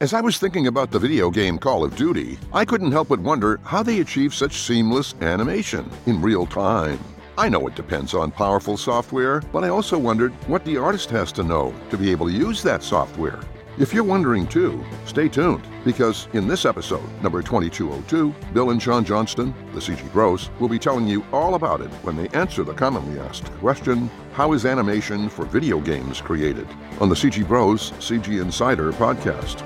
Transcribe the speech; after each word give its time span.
As 0.00 0.14
I 0.14 0.20
was 0.20 0.38
thinking 0.38 0.68
about 0.68 0.92
the 0.92 0.98
video 1.00 1.28
game 1.28 1.58
Call 1.58 1.82
of 1.82 1.96
Duty, 1.96 2.38
I 2.52 2.64
couldn't 2.64 2.92
help 2.92 3.08
but 3.08 3.18
wonder 3.18 3.58
how 3.64 3.82
they 3.82 3.98
achieve 3.98 4.32
such 4.32 4.60
seamless 4.60 5.16
animation 5.20 5.90
in 6.06 6.22
real 6.22 6.46
time. 6.46 7.00
I 7.36 7.48
know 7.48 7.66
it 7.66 7.74
depends 7.74 8.14
on 8.14 8.30
powerful 8.30 8.76
software, 8.76 9.40
but 9.52 9.64
I 9.64 9.70
also 9.70 9.98
wondered 9.98 10.32
what 10.46 10.64
the 10.64 10.76
artist 10.76 11.10
has 11.10 11.32
to 11.32 11.42
know 11.42 11.74
to 11.90 11.98
be 11.98 12.12
able 12.12 12.26
to 12.26 12.32
use 12.32 12.62
that 12.62 12.84
software. 12.84 13.40
If 13.78 13.94
you're 13.94 14.02
wondering 14.02 14.48
too, 14.48 14.84
stay 15.06 15.28
tuned 15.28 15.62
because 15.84 16.26
in 16.32 16.48
this 16.48 16.64
episode, 16.64 17.08
number 17.22 17.42
2202, 17.42 18.34
Bill 18.52 18.70
and 18.70 18.82
Sean 18.82 19.04
Johnston, 19.04 19.54
the 19.72 19.78
CG 19.78 20.12
Bros, 20.12 20.50
will 20.58 20.68
be 20.68 20.80
telling 20.80 21.06
you 21.06 21.24
all 21.32 21.54
about 21.54 21.80
it 21.80 21.90
when 22.02 22.16
they 22.16 22.28
answer 22.30 22.64
the 22.64 22.74
commonly 22.74 23.20
asked 23.20 23.44
question 23.60 24.10
How 24.32 24.52
is 24.52 24.66
animation 24.66 25.28
for 25.28 25.44
video 25.44 25.78
games 25.78 26.20
created? 26.20 26.66
on 27.00 27.08
the 27.08 27.14
CG 27.14 27.46
Bros 27.46 27.92
CG 28.00 28.42
Insider 28.42 28.92
podcast. 28.94 29.62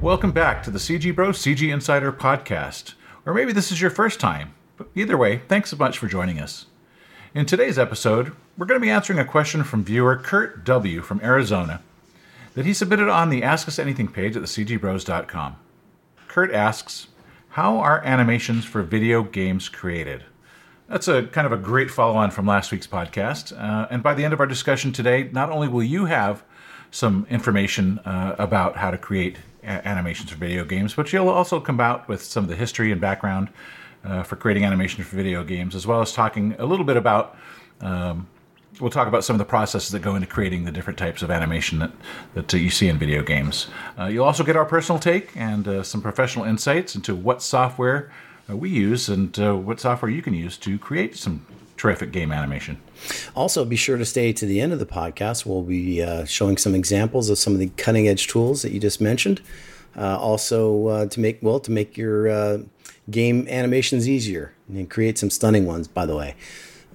Welcome 0.00 0.32
back 0.32 0.64
to 0.64 0.72
the 0.72 0.80
CG 0.80 1.14
Bros 1.14 1.38
CG 1.38 1.72
Insider 1.72 2.10
podcast. 2.10 2.94
Or 3.24 3.32
maybe 3.32 3.52
this 3.52 3.70
is 3.70 3.80
your 3.80 3.90
first 3.90 4.18
time. 4.18 4.52
But 4.76 4.88
either 4.96 5.16
way, 5.16 5.42
thanks 5.46 5.70
so 5.70 5.76
much 5.76 5.96
for 5.96 6.08
joining 6.08 6.40
us. 6.40 6.66
In 7.36 7.46
today's 7.46 7.78
episode, 7.78 8.32
we're 8.56 8.66
going 8.66 8.80
to 8.80 8.84
be 8.84 8.90
answering 8.90 9.18
a 9.18 9.24
question 9.24 9.64
from 9.64 9.84
viewer 9.84 10.16
Kurt 10.16 10.64
W. 10.64 11.00
from 11.00 11.20
Arizona 11.22 11.80
that 12.54 12.66
he 12.66 12.74
submitted 12.74 13.08
on 13.08 13.30
the 13.30 13.42
Ask 13.42 13.66
Us 13.66 13.78
Anything 13.78 14.08
page 14.08 14.36
at 14.36 14.42
thecgbros.com. 14.42 15.56
Kurt 16.28 16.52
asks, 16.52 17.08
How 17.50 17.78
are 17.78 18.04
animations 18.04 18.64
for 18.64 18.82
video 18.82 19.22
games 19.22 19.68
created? 19.68 20.24
That's 20.86 21.08
a 21.08 21.22
kind 21.24 21.46
of 21.46 21.52
a 21.52 21.56
great 21.56 21.90
follow 21.90 22.14
on 22.16 22.30
from 22.30 22.46
last 22.46 22.70
week's 22.70 22.86
podcast. 22.86 23.58
Uh, 23.58 23.86
and 23.90 24.02
by 24.02 24.12
the 24.12 24.24
end 24.24 24.34
of 24.34 24.40
our 24.40 24.46
discussion 24.46 24.92
today, 24.92 25.30
not 25.32 25.48
only 25.50 25.66
will 25.68 25.82
you 25.82 26.04
have 26.04 26.42
some 26.90 27.26
information 27.30 27.98
uh, 28.00 28.36
about 28.38 28.76
how 28.76 28.90
to 28.90 28.98
create 28.98 29.38
a- 29.62 29.88
animations 29.88 30.28
for 30.30 30.36
video 30.36 30.66
games, 30.66 30.92
but 30.92 31.10
you'll 31.10 31.30
also 31.30 31.58
come 31.58 31.80
out 31.80 32.06
with 32.06 32.22
some 32.22 32.44
of 32.44 32.50
the 32.50 32.56
history 32.56 32.92
and 32.92 33.00
background 33.00 33.48
uh, 34.04 34.22
for 34.22 34.36
creating 34.36 34.66
animation 34.66 35.02
for 35.02 35.16
video 35.16 35.42
games, 35.42 35.74
as 35.74 35.86
well 35.86 36.02
as 36.02 36.12
talking 36.12 36.54
a 36.58 36.66
little 36.66 36.84
bit 36.84 36.98
about. 36.98 37.38
Um, 37.80 38.28
we'll 38.80 38.90
talk 38.90 39.08
about 39.08 39.24
some 39.24 39.34
of 39.34 39.38
the 39.38 39.44
processes 39.44 39.90
that 39.90 40.00
go 40.00 40.14
into 40.14 40.26
creating 40.26 40.64
the 40.64 40.72
different 40.72 40.98
types 40.98 41.22
of 41.22 41.30
animation 41.30 41.78
that, 41.78 41.92
that 42.34 42.54
uh, 42.54 42.56
you 42.56 42.70
see 42.70 42.88
in 42.88 42.98
video 42.98 43.22
games. 43.22 43.68
Uh, 43.98 44.06
you'll 44.06 44.24
also 44.24 44.44
get 44.44 44.56
our 44.56 44.64
personal 44.64 44.98
take 44.98 45.30
and 45.36 45.68
uh, 45.68 45.82
some 45.82 46.00
professional 46.00 46.44
insights 46.44 46.94
into 46.94 47.14
what 47.14 47.42
software 47.42 48.10
uh, 48.50 48.56
we 48.56 48.70
use 48.70 49.08
and 49.08 49.38
uh, 49.38 49.54
what 49.54 49.80
software 49.80 50.10
you 50.10 50.22
can 50.22 50.34
use 50.34 50.56
to 50.58 50.78
create 50.78 51.16
some 51.16 51.44
terrific 51.76 52.12
game 52.12 52.32
animation. 52.32 52.80
Also, 53.34 53.64
be 53.64 53.76
sure 53.76 53.96
to 53.96 54.04
stay 54.04 54.32
to 54.32 54.46
the 54.46 54.60
end 54.60 54.72
of 54.72 54.78
the 54.78 54.86
podcast. 54.86 55.44
We'll 55.44 55.62
be 55.62 56.02
uh, 56.02 56.24
showing 56.24 56.56
some 56.56 56.74
examples 56.74 57.28
of 57.28 57.38
some 57.38 57.52
of 57.52 57.58
the 57.58 57.68
cutting 57.76 58.08
edge 58.08 58.28
tools 58.28 58.62
that 58.62 58.72
you 58.72 58.80
just 58.80 59.00
mentioned. 59.00 59.40
Also, 59.96 61.06
to 61.06 61.20
make 61.20 61.38
well 61.42 61.60
to 61.60 61.70
make 61.70 61.98
your 61.98 62.64
game 63.10 63.46
animations 63.48 64.08
easier 64.08 64.54
and 64.68 64.88
create 64.88 65.18
some 65.18 65.28
stunning 65.28 65.66
ones. 65.66 65.88
By 65.88 66.06
the 66.06 66.16
way, 66.16 66.34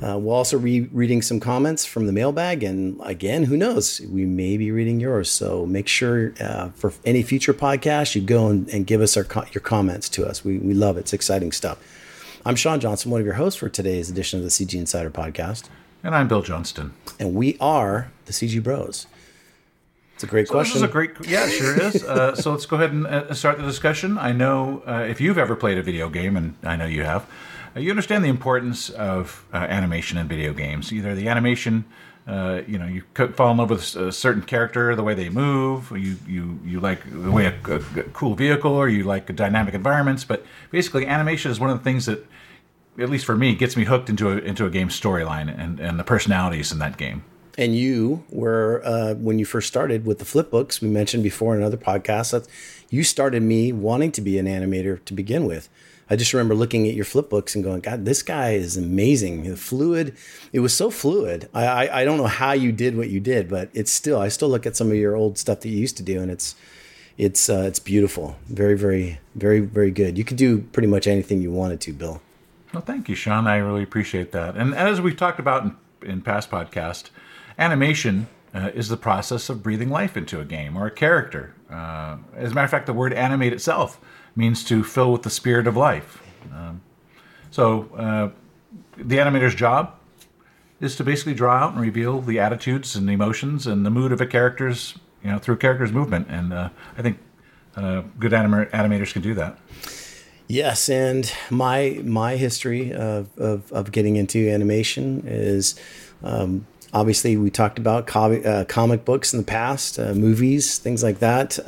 uh, 0.01 0.17
we'll 0.17 0.35
also 0.35 0.59
be 0.59 0.81
reading 0.81 1.21
some 1.21 1.39
comments 1.39 1.85
from 1.85 2.05
the 2.05 2.11
mailbag, 2.11 2.63
and 2.63 2.99
again, 3.03 3.43
who 3.43 3.57
knows, 3.57 3.99
we 4.01 4.25
may 4.25 4.57
be 4.57 4.71
reading 4.71 4.99
yours. 4.99 5.29
So 5.31 5.65
make 5.65 5.87
sure 5.87 6.33
uh, 6.39 6.69
for 6.69 6.93
any 7.05 7.23
future 7.23 7.53
podcast, 7.53 8.13
you 8.13 8.21
go 8.21 8.47
and, 8.47 8.69
and 8.69 8.85
give 8.85 9.01
us 9.01 9.17
our 9.17 9.25
your 9.51 9.61
comments 9.61 10.09
to 10.09 10.25
us. 10.25 10.45
We 10.45 10.59
we 10.59 10.73
love 10.73 10.97
it. 10.97 11.01
It's 11.01 11.13
exciting 11.13 11.51
stuff. 11.51 11.79
I'm 12.45 12.55
Sean 12.55 12.79
Johnston, 12.79 13.11
one 13.11 13.19
of 13.19 13.25
your 13.25 13.35
hosts 13.35 13.59
for 13.59 13.69
today's 13.69 14.09
edition 14.09 14.39
of 14.39 14.43
the 14.45 14.51
CG 14.51 14.73
Insider 14.73 15.09
podcast. 15.09 15.69
And 16.03 16.15
I'm 16.15 16.27
Bill 16.27 16.41
Johnston. 16.41 16.93
And 17.19 17.33
we 17.33 17.57
are 17.59 18.11
the 18.25 18.31
CG 18.31 18.63
Bros. 18.63 19.07
It's 20.13 20.23
a 20.23 20.27
great 20.27 20.47
so 20.47 20.53
question. 20.53 20.75
This 20.75 20.83
is 20.83 20.89
a 20.89 20.91
great, 20.91 21.11
yeah, 21.27 21.45
it 21.45 21.51
sure 21.51 21.79
is. 21.79 22.03
Uh, 22.03 22.35
so 22.35 22.51
let's 22.51 22.65
go 22.65 22.77
ahead 22.77 22.91
and 22.91 23.05
uh, 23.05 23.33
start 23.33 23.57
the 23.57 23.63
discussion. 23.63 24.17
I 24.17 24.31
know 24.31 24.81
uh, 24.87 25.05
if 25.07 25.19
you've 25.19 25.37
ever 25.37 25.55
played 25.55 25.77
a 25.77 25.83
video 25.83 26.09
game, 26.09 26.37
and 26.37 26.55
I 26.63 26.75
know 26.75 26.85
you 26.85 27.03
have, 27.03 27.27
you 27.77 27.89
understand 27.89 28.23
the 28.23 28.29
importance 28.29 28.89
of 28.89 29.45
uh, 29.53 29.57
animation 29.57 30.17
in 30.17 30.27
video 30.27 30.53
games. 30.53 30.91
Either 30.91 31.15
the 31.15 31.27
animation, 31.27 31.85
uh, 32.27 32.61
you 32.67 32.77
know, 32.77 32.85
you 32.85 33.03
fall 33.33 33.51
in 33.51 33.57
love 33.57 33.69
with 33.69 33.95
a 33.95 34.11
certain 34.11 34.41
character, 34.41 34.95
the 34.95 35.03
way 35.03 35.13
they 35.13 35.29
move, 35.29 35.91
you 35.91 36.17
you 36.27 36.59
you 36.65 36.79
like 36.79 37.03
the 37.09 37.31
way 37.31 37.45
a, 37.45 37.75
a, 37.75 37.79
cool 38.13 38.35
vehicle, 38.35 38.71
or 38.71 38.89
you 38.89 39.03
like 39.03 39.33
dynamic 39.35 39.73
environments. 39.73 40.23
But 40.23 40.45
basically, 40.71 41.05
animation 41.05 41.51
is 41.51 41.59
one 41.59 41.69
of 41.69 41.77
the 41.77 41.83
things 41.83 42.05
that 42.05 42.25
at 42.99 43.09
least 43.09 43.25
for 43.25 43.35
me, 43.35 43.55
gets 43.55 43.77
me 43.77 43.85
hooked 43.85 44.09
into 44.09 44.29
a 44.31 44.37
into 44.37 44.65
a 44.65 44.69
game 44.69 44.89
storyline 44.89 45.53
and 45.55 45.79
and 45.79 45.99
the 45.99 46.03
personalities 46.03 46.71
in 46.71 46.79
that 46.79 46.97
game. 46.97 47.23
And 47.57 47.75
you 47.75 48.23
were 48.29 48.81
uh, 48.85 49.15
when 49.15 49.39
you 49.39 49.45
first 49.45 49.67
started 49.67 50.05
with 50.05 50.19
the 50.19 50.25
flip 50.25 50.51
books 50.51 50.81
we 50.81 50.89
mentioned 50.89 51.23
before 51.23 51.55
in 51.55 51.61
another 51.61 51.77
podcast. 51.77 52.31
That 52.31 52.47
you 52.89 53.03
started 53.03 53.41
me 53.43 53.71
wanting 53.71 54.11
to 54.13 54.21
be 54.21 54.37
an 54.37 54.45
animator 54.45 55.03
to 55.05 55.13
begin 55.13 55.45
with. 55.45 55.69
I 56.09 56.15
just 56.15 56.33
remember 56.33 56.55
looking 56.55 56.87
at 56.87 56.93
your 56.93 57.05
flip 57.05 57.29
books 57.29 57.53
and 57.55 57.63
going, 57.63 57.81
God, 57.81 58.05
this 58.05 58.21
guy 58.21 58.51
is 58.51 58.77
amazing. 58.77 59.43
The 59.43 59.57
fluid, 59.57 60.15
it 60.53 60.61
was 60.61 60.73
so 60.73 60.89
fluid. 60.89 61.49
I, 61.53 61.65
I, 61.65 62.01
I 62.01 62.05
don't 62.05 62.17
know 62.17 62.27
how 62.27 62.53
you 62.53 62.71
did 62.71 62.95
what 62.95 63.09
you 63.09 63.19
did, 63.19 63.49
but 63.49 63.69
it's 63.73 63.91
still 63.91 64.19
I 64.19 64.29
still 64.29 64.49
look 64.49 64.65
at 64.65 64.75
some 64.75 64.87
of 64.87 64.95
your 64.95 65.15
old 65.15 65.37
stuff 65.37 65.61
that 65.61 65.69
you 65.69 65.77
used 65.77 65.97
to 65.97 66.03
do, 66.03 66.21
and 66.21 66.31
it's 66.31 66.55
it's 67.17 67.49
uh, 67.49 67.63
it's 67.67 67.79
beautiful. 67.79 68.37
Very 68.47 68.77
very 68.77 69.19
very 69.35 69.59
very 69.59 69.91
good. 69.91 70.17
You 70.17 70.23
could 70.23 70.37
do 70.37 70.59
pretty 70.59 70.87
much 70.87 71.07
anything 71.07 71.41
you 71.41 71.51
wanted 71.51 71.81
to, 71.81 71.93
Bill. 71.93 72.21
Well, 72.73 72.83
thank 72.83 73.09
you, 73.09 73.15
Sean. 73.15 73.47
I 73.47 73.57
really 73.57 73.83
appreciate 73.83 74.31
that. 74.33 74.55
And 74.55 74.75
as 74.75 75.01
we've 75.01 75.15
talked 75.15 75.39
about 75.39 75.63
in, 75.63 75.75
in 76.09 76.21
past 76.21 76.51
podcasts, 76.51 77.09
animation 77.57 78.27
uh, 78.53 78.71
is 78.73 78.89
the 78.89 78.97
process 78.97 79.49
of 79.49 79.63
breathing 79.63 79.89
life 79.89 80.17
into 80.17 80.39
a 80.39 80.45
game 80.45 80.77
or 80.77 80.85
a 80.87 80.91
character. 80.91 81.53
Uh, 81.69 82.17
as 82.35 82.51
a 82.51 82.55
matter 82.55 82.65
of 82.65 82.71
fact, 82.71 82.85
the 82.85 82.93
word 82.93 83.13
animate 83.13 83.53
itself 83.53 83.99
means 84.37 84.63
to 84.65 84.83
fill 84.83 85.11
with 85.11 85.23
the 85.23 85.29
spirit 85.29 85.67
of 85.67 85.75
life. 85.75 86.21
Um, 86.53 86.81
so, 87.51 87.89
uh, 87.97 88.29
the 88.97 89.17
animator's 89.17 89.55
job 89.55 89.93
is 90.79 90.95
to 90.95 91.03
basically 91.03 91.33
draw 91.33 91.55
out 91.55 91.73
and 91.73 91.81
reveal 91.81 92.21
the 92.21 92.39
attitudes 92.39 92.95
and 92.95 93.09
emotions 93.09 93.65
and 93.65 93.85
the 93.85 93.89
mood 93.89 94.11
of 94.11 94.21
a 94.21 94.25
character's, 94.25 94.97
you 95.23 95.31
know, 95.31 95.39
through 95.39 95.57
character's 95.57 95.91
movement. 95.91 96.27
And 96.29 96.53
uh, 96.53 96.69
I 96.97 97.01
think 97.01 97.17
uh, 97.75 98.03
good 98.19 98.33
anim- 98.33 98.67
animators 98.67 99.13
can 99.13 99.21
do 99.21 99.33
that. 99.35 99.57
Yes, 100.47 100.87
and 100.87 101.31
my 101.49 102.01
my 102.05 102.37
history 102.37 102.93
of, 102.93 103.37
of, 103.37 103.71
of 103.73 103.91
getting 103.91 104.15
into 104.15 104.49
animation 104.49 105.23
is 105.25 105.75
um, 106.23 106.65
obviously 106.93 107.35
we 107.35 107.49
talked 107.49 107.77
about 107.77 108.07
comic, 108.07 108.45
uh, 108.45 108.63
comic 108.65 109.03
books 109.03 109.33
in 109.33 109.39
the 109.39 109.45
past, 109.45 109.99
uh, 109.99 110.13
movies, 110.13 110.77
things 110.77 111.03
like 111.03 111.19
that. 111.19 111.59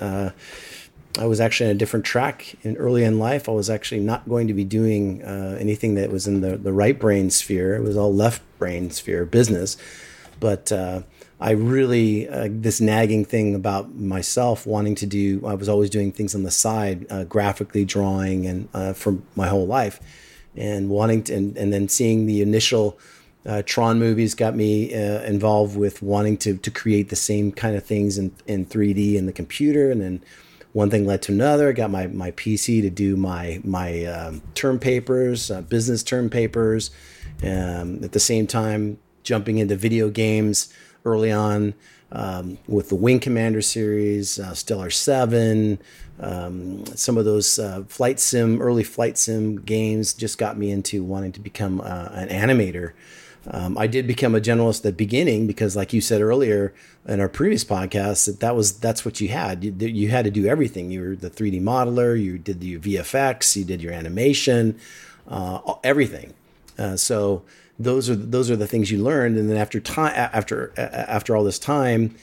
I 1.18 1.26
was 1.26 1.40
actually 1.40 1.72
in 1.72 1.76
a 1.76 1.80
different 1.80 2.06
track 2.06 2.56
in 2.62 2.78
early 2.78 3.04
in 3.04 3.18
life. 3.18 3.50
I 3.50 3.52
was 3.52 3.70
actually 3.70 4.02
not 4.02 4.30
going 4.30 4.48
to 4.48 4.54
be 4.54 4.64
doing 4.64 5.24
uh, 5.24 5.58
anything 5.60 5.96
that 5.96 6.12
was 6.12 6.28
in 6.28 6.42
the, 6.42 6.56
the 6.56 6.72
right 6.72 6.98
brain 6.98 7.30
sphere. 7.30 7.76
It 7.76 7.82
was 7.82 7.98
all 7.98 8.14
left 8.14 8.42
brain 8.60 8.92
sphere 8.92 9.26
business, 9.26 9.76
but 10.40 10.72
uh, 10.72 11.02
I 11.40 11.52
really 11.52 12.30
uh, 12.30 12.50
this 12.52 12.80
nagging 12.80 13.26
thing 13.26 13.56
about 13.56 13.96
myself 13.96 14.68
wanting 14.68 14.96
to 14.96 15.06
do. 15.06 15.46
I 15.46 15.56
was 15.56 15.68
always 15.68 15.90
doing 15.90 16.12
things 16.12 16.36
on 16.36 16.44
the 16.44 16.52
side, 16.52 17.08
uh, 17.10 17.24
graphically 17.24 17.86
drawing, 17.86 18.46
and 18.46 18.70
uh, 18.74 18.94
for 18.94 19.18
my 19.36 19.48
whole 19.48 19.66
life, 19.66 20.00
and 20.56 20.90
wanting 20.90 21.24
to, 21.24 21.34
and, 21.34 21.58
and 21.58 21.74
then 21.74 21.88
seeing 21.88 22.28
the 22.28 22.42
initial 22.42 23.00
uh, 23.46 23.64
Tron 23.66 24.00
movies 24.00 24.36
got 24.36 24.56
me 24.56 24.94
uh, 24.94 25.22
involved 25.24 25.78
with 25.78 26.02
wanting 26.02 26.38
to 26.38 26.58
to 26.58 26.70
create 26.70 27.10
the 27.10 27.16
same 27.16 27.52
kind 27.52 27.76
of 27.76 27.84
things 27.84 28.18
in 28.18 28.36
in 28.46 28.66
3D 28.66 29.16
in 29.16 29.26
the 29.26 29.34
computer, 29.34 29.90
and 29.90 30.02
then 30.02 30.22
one 30.74 30.90
thing 30.90 31.06
led 31.06 31.22
to 31.24 31.32
another. 31.32 31.70
I 31.70 31.72
got 31.72 31.90
my 31.90 32.08
my 32.08 32.32
PC 32.32 32.82
to 32.82 32.90
do 32.90 33.16
my 33.18 33.62
my 33.64 34.06
um, 34.06 34.42
term 34.56 34.80
papers, 34.80 35.50
uh, 35.50 35.62
business 35.62 36.04
term 36.04 36.30
papers. 36.30 36.92
Um, 37.42 38.04
at 38.04 38.12
the 38.12 38.20
same 38.20 38.48
time, 38.48 39.00
jumping 39.24 39.60
into 39.60 39.76
video 39.76 40.10
games 40.10 40.74
early 41.06 41.32
on 41.32 41.74
um, 42.12 42.58
with 42.68 42.90
the 42.90 42.96
Wing 42.96 43.20
Commander 43.20 43.62
series, 43.62 44.40
uh, 44.40 44.54
Stellar 44.54 44.90
Seven, 44.90 45.80
um, 46.20 46.86
some 46.88 47.18
of 47.18 47.26
those 47.26 47.60
uh, 47.60 47.84
flight 47.88 48.20
sim, 48.20 48.62
early 48.62 48.84
flight 48.84 49.18
sim 49.18 49.58
games 49.62 50.14
just 50.14 50.38
got 50.38 50.58
me 50.58 50.72
into 50.72 51.04
wanting 51.04 51.32
to 51.34 51.40
become 51.40 51.82
uh, 51.82 52.10
an 52.12 52.30
animator. 52.30 52.94
Um, 53.52 53.78
I 53.78 53.88
did 53.88 54.06
become 54.06 54.36
a 54.36 54.40
generalist 54.40 54.80
at 54.80 54.84
the 54.84 54.92
beginning 54.92 55.48
because, 55.48 55.76
like 55.76 55.92
you 55.92 56.02
said 56.02 56.22
earlier 56.22 56.74
in 57.08 57.20
our 57.20 57.30
previous 57.30 57.64
podcast, 57.64 58.26
that, 58.26 58.40
that 58.42 58.56
was 58.56 58.80
that's 58.80 59.04
what 59.04 59.20
you 59.20 59.30
had. 59.30 59.64
You, 59.64 59.74
you 59.88 60.10
had 60.10 60.26
to 60.26 60.32
do 60.32 60.46
everything. 60.46 60.92
You 60.92 61.02
were 61.02 61.16
the 61.16 61.30
3D 61.30 61.62
modeler. 61.62 62.22
You 62.22 62.38
did 62.38 62.64
your 62.64 62.80
VFX. 62.80 63.56
You 63.56 63.66
did 63.66 63.82
your 63.82 63.94
animation. 63.94 64.80
Uh, 65.28 65.76
everything. 65.84 66.34
Uh, 66.78 66.96
so 66.96 67.44
those 67.80 68.10
are 68.10 68.16
those 68.16 68.52
are 68.52 68.56
the 68.56 68.68
things 68.68 68.92
you 68.92 69.02
learned 69.02 69.38
and 69.38 69.50
then 69.50 69.58
after 69.58 69.80
time 69.80 70.14
after 70.16 70.74
after 70.78 71.36
all 71.36 71.44
this 71.46 71.58
time 71.58 72.14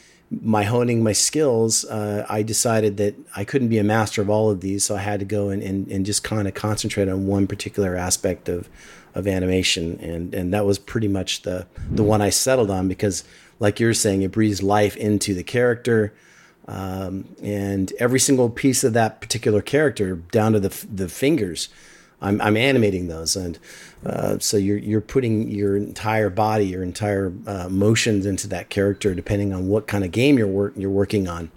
my 0.43 0.65
honing 0.65 1.03
my 1.03 1.13
skills 1.13 1.85
uh, 1.87 2.27
i 2.29 2.43
decided 2.43 2.99
that 2.99 3.15
i 3.35 3.43
couldn't 3.43 3.69
be 3.69 3.79
a 3.79 3.85
master 3.85 4.21
of 4.21 4.29
all 4.29 4.51
of 4.51 4.61
these 4.61 4.85
so 4.85 4.95
i 4.95 4.99
had 4.99 5.19
to 5.19 5.25
go 5.25 5.49
and, 5.49 5.63
and, 5.63 5.89
and 5.89 6.05
just 6.05 6.23
kind 6.23 6.47
of 6.47 6.53
concentrate 6.53 7.09
on 7.09 7.27
one 7.27 7.47
particular 7.47 7.97
aspect 7.97 8.49
of 8.49 8.69
of 9.17 9.27
animation 9.27 9.99
and 10.01 10.35
and 10.35 10.53
that 10.55 10.65
was 10.65 10.79
pretty 10.79 11.09
much 11.09 11.43
the 11.43 11.67
the 11.91 12.03
one 12.13 12.21
i 12.23 12.31
settled 12.31 12.71
on 12.71 12.87
because 12.89 13.25
like 13.59 13.81
you're 13.81 13.95
saying 13.95 14.23
it 14.23 14.31
breathes 14.31 14.63
life 14.63 14.97
into 14.97 15.35
the 15.35 15.45
character 15.45 16.13
Um, 16.69 17.25
and 17.43 17.93
every 18.01 18.19
single 18.19 18.51
piece 18.51 18.83
of 18.87 18.93
that 18.95 19.21
particular 19.21 19.63
character, 19.63 20.17
down 20.33 20.53
to 20.53 20.61
the 20.61 20.73
the 21.03 21.09
fingers, 21.09 21.69
I'm, 22.21 22.41
I'm 22.41 22.57
animating 22.57 23.07
those, 23.09 23.37
and 23.45 23.59
uh, 24.05 24.39
so 24.41 24.57
you're 24.57 24.83
you're 24.91 25.07
putting 25.15 25.49
your 25.49 25.77
entire 25.77 26.29
body, 26.31 26.67
your 26.67 26.83
entire 26.83 27.33
uh, 27.47 27.69
motions 27.71 28.27
into 28.27 28.49
that 28.49 28.69
character, 28.69 29.15
depending 29.15 29.53
on 29.55 29.69
what 29.69 29.87
kind 29.87 30.05
of 30.05 30.11
game 30.11 30.39
you're 30.39 30.55
work, 30.61 30.73
you're 30.77 30.99
working 31.03 31.29
on. 31.29 31.51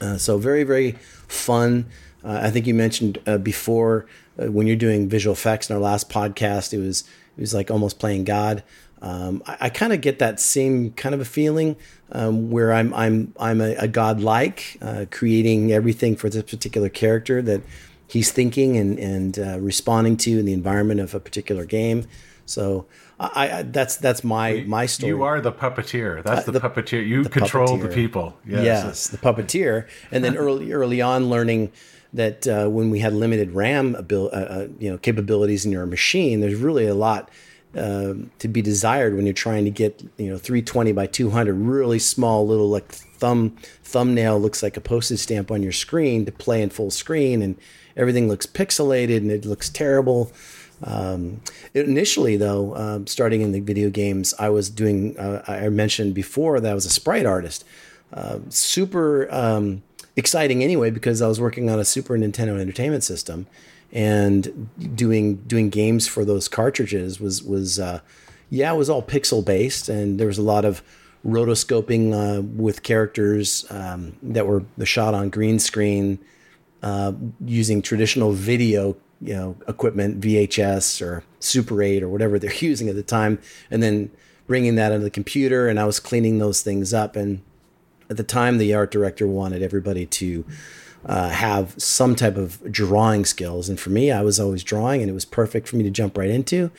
Uh, 0.00 0.16
so 0.16 0.38
very 0.38 0.64
very 0.64 0.92
fun. 1.28 1.84
Uh, 2.24 2.40
I 2.46 2.50
think 2.50 2.66
you 2.66 2.74
mentioned 2.74 3.18
uh, 3.26 3.36
before 3.38 4.06
when 4.48 4.66
you're 4.66 4.76
doing 4.76 5.08
visual 5.08 5.32
effects 5.32 5.68
in 5.70 5.76
our 5.76 5.82
last 5.82 6.08
podcast, 6.10 6.72
it 6.72 6.78
was 6.78 7.02
it 7.36 7.40
was 7.40 7.54
like 7.54 7.70
almost 7.70 7.98
playing 7.98 8.24
God. 8.24 8.62
Um, 9.00 9.42
I, 9.46 9.56
I 9.62 9.68
kind 9.70 9.92
of 9.92 10.00
get 10.00 10.18
that 10.20 10.38
same 10.38 10.92
kind 10.92 11.14
of 11.14 11.20
a 11.20 11.24
feeling 11.24 11.76
um, 12.12 12.50
where 12.50 12.72
I'm 12.72 12.92
I'm 12.94 13.34
I'm 13.38 13.60
a, 13.60 13.74
a 13.76 13.88
godlike, 13.88 14.76
uh, 14.80 15.06
creating 15.10 15.72
everything 15.72 16.14
for 16.16 16.28
this 16.30 16.44
particular 16.44 16.88
character 16.88 17.42
that 17.42 17.62
he's 18.06 18.30
thinking 18.30 18.76
and 18.76 18.98
and 18.98 19.38
uh, 19.38 19.58
responding 19.60 20.16
to 20.18 20.38
in 20.38 20.44
the 20.46 20.52
environment 20.52 21.00
of 21.00 21.14
a 21.14 21.20
particular 21.20 21.64
game. 21.64 22.06
So 22.44 22.86
I, 23.18 23.50
I, 23.50 23.62
that's 23.62 23.96
that's 23.96 24.22
my 24.22 24.64
my 24.66 24.86
story. 24.86 25.08
You 25.10 25.22
are 25.22 25.40
the 25.40 25.52
puppeteer. 25.52 26.22
That's 26.22 26.46
Uh, 26.46 26.52
the, 26.52 26.58
the- 26.58 26.68
puppeteer. 26.68 27.06
You 27.06 27.22
the 27.24 27.28
control 27.30 27.76
the 27.78 27.88
people. 27.88 28.36
Yes. 28.46 28.64
Yes, 28.64 29.06
the 29.08 29.18
puppeteer, 29.18 29.88
and 30.12 30.22
then 30.22 30.36
early 30.46 30.72
early 30.72 31.00
on 31.00 31.28
learning 31.30 31.72
that 32.12 32.46
uh, 32.46 32.68
when 32.68 32.90
we 32.90 32.98
had 32.98 33.12
limited 33.12 33.52
RAM 33.52 33.96
abil- 33.96 34.30
uh, 34.32 34.36
uh, 34.36 34.68
you 34.78 34.90
know 34.90 34.98
capabilities 34.98 35.64
in 35.64 35.72
your 35.72 35.86
machine, 35.86 36.40
there's 36.40 36.54
really 36.54 36.86
a 36.86 36.94
lot 36.94 37.30
um, 37.76 38.30
to 38.38 38.48
be 38.48 38.60
desired 38.62 39.16
when 39.16 39.26
you're 39.26 39.32
trying 39.32 39.64
to 39.64 39.70
get 39.70 40.02
you 40.18 40.28
know 40.28 40.38
320 40.38 40.92
by 40.92 41.06
200 41.06 41.54
really 41.54 41.98
small 41.98 42.46
little 42.46 42.68
like 42.68 42.90
thumb 42.92 43.56
thumbnail 43.82 44.38
looks 44.38 44.62
like 44.62 44.76
a 44.76 44.80
postage 44.80 45.20
stamp 45.20 45.50
on 45.50 45.62
your 45.62 45.72
screen 45.72 46.24
to 46.26 46.32
play 46.32 46.60
in 46.60 46.68
full 46.68 46.90
screen 46.90 47.40
and 47.40 47.56
everything 47.96 48.28
looks 48.28 48.46
pixelated 48.46 49.18
and 49.18 49.30
it 49.30 49.44
looks 49.44 49.68
terrible 49.68 50.32
um, 50.84 51.40
initially, 51.74 52.36
though, 52.36 52.74
um, 52.76 53.06
starting 53.06 53.40
in 53.40 53.52
the 53.52 53.60
video 53.60 53.90
games, 53.90 54.34
I 54.38 54.48
was 54.48 54.68
doing. 54.68 55.16
Uh, 55.18 55.42
I 55.46 55.68
mentioned 55.68 56.14
before 56.14 56.60
that 56.60 56.70
I 56.70 56.74
was 56.74 56.86
a 56.86 56.90
sprite 56.90 57.26
artist. 57.26 57.64
Uh, 58.12 58.40
super 58.48 59.32
um, 59.32 59.82
exciting, 60.16 60.62
anyway, 60.62 60.90
because 60.90 61.22
I 61.22 61.28
was 61.28 61.40
working 61.40 61.70
on 61.70 61.78
a 61.78 61.84
Super 61.84 62.16
Nintendo 62.16 62.58
Entertainment 62.60 63.04
System, 63.04 63.46
and 63.92 64.68
doing 64.96 65.36
doing 65.36 65.68
games 65.68 66.08
for 66.08 66.24
those 66.24 66.48
cartridges 66.48 67.20
was 67.20 67.42
was 67.42 67.78
uh, 67.78 68.00
yeah, 68.50 68.72
it 68.72 68.76
was 68.76 68.90
all 68.90 69.02
pixel 69.02 69.44
based, 69.44 69.88
and 69.88 70.18
there 70.18 70.26
was 70.26 70.38
a 70.38 70.42
lot 70.42 70.64
of 70.64 70.82
rotoscoping 71.26 72.12
uh, 72.12 72.42
with 72.42 72.82
characters 72.82 73.64
um, 73.70 74.16
that 74.22 74.46
were 74.46 74.64
the 74.76 74.86
shot 74.86 75.14
on 75.14 75.30
green 75.30 75.58
screen 75.58 76.18
uh, 76.82 77.12
using 77.44 77.80
traditional 77.80 78.32
video, 78.32 78.96
you 79.20 79.34
know, 79.34 79.56
equipment, 79.68 80.20
VHS 80.20 81.00
or 81.00 81.22
Super 81.38 81.82
8 81.82 82.02
or 82.02 82.08
whatever 82.08 82.38
they're 82.38 82.54
using 82.60 82.88
at 82.88 82.96
the 82.96 83.02
time, 83.02 83.38
and 83.70 83.82
then 83.82 84.10
bringing 84.46 84.74
that 84.74 84.92
into 84.92 85.04
the 85.04 85.10
computer. 85.10 85.68
And 85.68 85.78
I 85.78 85.84
was 85.84 86.00
cleaning 86.00 86.38
those 86.38 86.62
things 86.62 86.92
up. 86.92 87.16
And 87.16 87.42
at 88.12 88.18
the 88.18 88.22
time, 88.22 88.58
the 88.58 88.74
art 88.74 88.90
director 88.90 89.26
wanted 89.26 89.62
everybody 89.62 90.04
to 90.04 90.44
uh, 91.06 91.30
have 91.30 91.74
some 91.82 92.14
type 92.14 92.36
of 92.36 92.62
drawing 92.70 93.24
skills. 93.24 93.70
And 93.70 93.80
for 93.80 93.88
me, 93.88 94.12
I 94.12 94.20
was 94.20 94.38
always 94.38 94.62
drawing, 94.62 95.00
and 95.00 95.10
it 95.10 95.14
was 95.14 95.24
perfect 95.24 95.66
for 95.66 95.76
me 95.76 95.82
to 95.84 95.90
jump 95.90 96.18
right 96.18 96.28
into. 96.28 96.70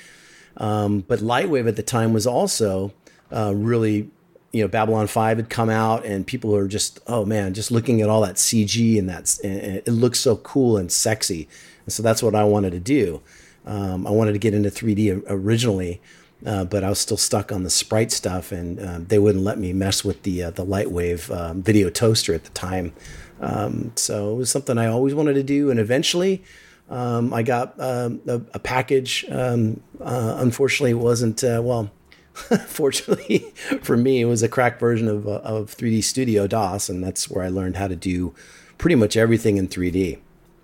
Um, 0.58 1.00
but 1.00 1.20
Lightwave 1.20 1.68
at 1.68 1.76
the 1.76 1.82
time 1.82 2.14
was 2.14 2.28
also 2.28 2.94
uh, 3.32 3.52
really, 3.56 4.12
you 4.52 4.62
know, 4.62 4.68
Babylon 4.68 5.08
5 5.08 5.38
had 5.38 5.50
come 5.50 5.72
out 5.72 6.06
and 6.06 6.28
people 6.28 6.52
were 6.52 6.68
just, 6.68 7.00
oh 7.08 7.26
man, 7.26 7.56
just 7.56 7.72
looking 7.72 8.02
at 8.02 8.10
all 8.10 8.22
that 8.22 8.36
CG 8.36 9.00
and 9.00 9.10
that's, 9.10 9.40
and 9.40 9.78
it 9.78 9.88
looks 9.88 10.20
so 10.20 10.38
cool 10.38 10.78
and 10.78 10.92
sexy. 10.92 11.50
And 11.88 11.92
so 11.92 12.04
that's 12.04 12.22
what 12.22 12.36
I 12.36 12.44
wanted 12.44 12.74
to 12.74 12.80
do. 12.80 13.24
Um, 13.66 14.06
I 14.06 14.12
wanted 14.12 14.34
to 14.34 14.40
get 14.40 14.54
into 14.54 14.70
3D 14.70 15.24
originally, 15.28 16.00
uh, 16.46 16.66
but 16.66 16.84
I 16.84 16.90
was 16.90 17.00
still 17.00 17.18
stuck 17.18 17.52
on 17.52 17.64
the 17.64 17.70
sprite 17.70 18.12
stuff 18.12 18.52
and 18.52 18.80
um, 18.86 19.06
they 19.06 19.20
wouldn't 19.20 19.44
let 19.44 19.58
me 19.58 19.74
mess 19.74 20.04
with 20.04 20.24
the, 20.24 20.44
uh, 20.44 20.52
the 20.52 20.66
Lightwave 20.66 21.36
um, 21.36 21.64
video 21.64 21.90
toaster 21.90 22.34
at 22.34 22.44
the 22.44 22.50
time. 22.52 22.94
Um, 23.40 23.92
so 23.96 24.34
it 24.34 24.38
was 24.38 24.50
something 24.50 24.78
I 24.78 24.88
always 24.88 25.14
wanted 25.14 25.34
to 25.34 25.44
do. 25.44 25.70
And 25.70 25.80
eventually, 25.80 26.44
um, 26.90 27.34
I 27.34 27.44
got 27.44 27.80
um, 27.80 28.22
a, 28.28 28.42
a 28.54 28.60
package. 28.60 29.26
Um, 29.30 29.82
uh, 30.02 30.36
unfortunately, 30.40 30.92
it 30.92 30.96
wasn't 30.96 31.44
uh, 31.44 31.62
well. 31.64 31.92
fortunately 32.66 33.40
for 33.84 33.96
me, 33.96 34.20
it 34.20 34.26
was 34.26 34.42
a 34.42 34.50
cracked 34.50 34.80
version 34.80 35.08
of 35.08 35.28
uh, 35.28 35.34
of 35.44 35.76
3D 35.78 36.04
Studio 36.04 36.48
DOS, 36.48 36.90
and 36.90 37.04
that's 37.04 37.30
where 37.30 37.46
I 37.46 37.50
learned 37.50 37.78
how 37.78 37.88
to 37.88 37.96
do 37.96 38.34
pretty 38.80 38.96
much 38.96 39.16
everything 39.16 39.58
in 39.58 39.68
3D. 39.68 40.18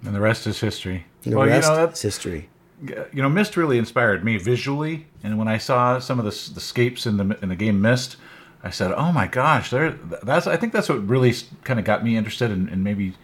And 0.03 0.15
the 0.15 0.19
rest 0.19 0.47
is 0.47 0.59
history. 0.59 1.05
The 1.21 1.35
well, 1.35 1.45
rest 1.45 1.69
you 1.69 1.75
know 1.75 1.85
is 1.85 2.01
history. 2.01 2.49
You 2.81 3.21
know 3.21 3.29
Myst 3.29 3.57
really 3.57 3.77
inspired 3.77 4.23
me 4.23 4.37
visually, 4.37 5.07
and 5.23 5.37
when 5.37 5.47
I 5.47 5.57
saw 5.57 5.99
some 5.99 6.19
of 6.19 6.25
the 6.25 6.53
the 6.53 6.61
scapes 6.61 7.05
in 7.05 7.17
the 7.17 7.37
in 7.41 7.49
the 7.49 7.55
game 7.55 7.81
Myst, 7.81 8.15
I 8.63 8.69
said, 8.69 8.91
"Oh 8.91 9.11
my 9.11 9.27
gosh, 9.27 9.69
there!" 9.69 9.91
That's 10.23 10.47
I 10.47 10.57
think 10.57 10.73
that's 10.73 10.89
what 10.89 11.05
really 11.07 11.33
kind 11.63 11.79
of 11.79 11.85
got 11.85 12.03
me 12.03 12.15
interested 12.15 12.51
in, 12.51 12.69
in 12.69 12.83
maybe 12.83 13.15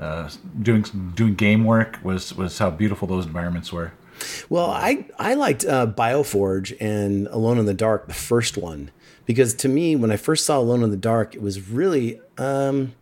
uh, 0.00 0.30
doing 0.60 0.84
doing 1.14 1.34
game 1.34 1.64
work 1.64 1.98
was 2.02 2.34
was 2.34 2.58
how 2.58 2.70
beautiful 2.70 3.06
those 3.06 3.26
environments 3.26 3.72
were. 3.72 3.92
Well, 4.48 4.70
I 4.70 5.06
I 5.18 5.34
liked 5.34 5.64
uh, 5.64 5.86
Bioforge 5.86 6.76
and 6.80 7.26
Alone 7.28 7.58
in 7.58 7.66
the 7.66 7.74
Dark, 7.74 8.06
the 8.08 8.14
first 8.14 8.56
one, 8.56 8.90
because 9.26 9.54
to 9.54 9.68
me, 9.68 9.96
when 9.96 10.10
I 10.10 10.16
first 10.16 10.44
saw 10.44 10.58
Alone 10.58 10.82
in 10.82 10.90
the 10.90 10.96
Dark, 10.96 11.34
it 11.34 11.42
was 11.42 11.68
really. 11.68 12.20
Um, 12.38 12.94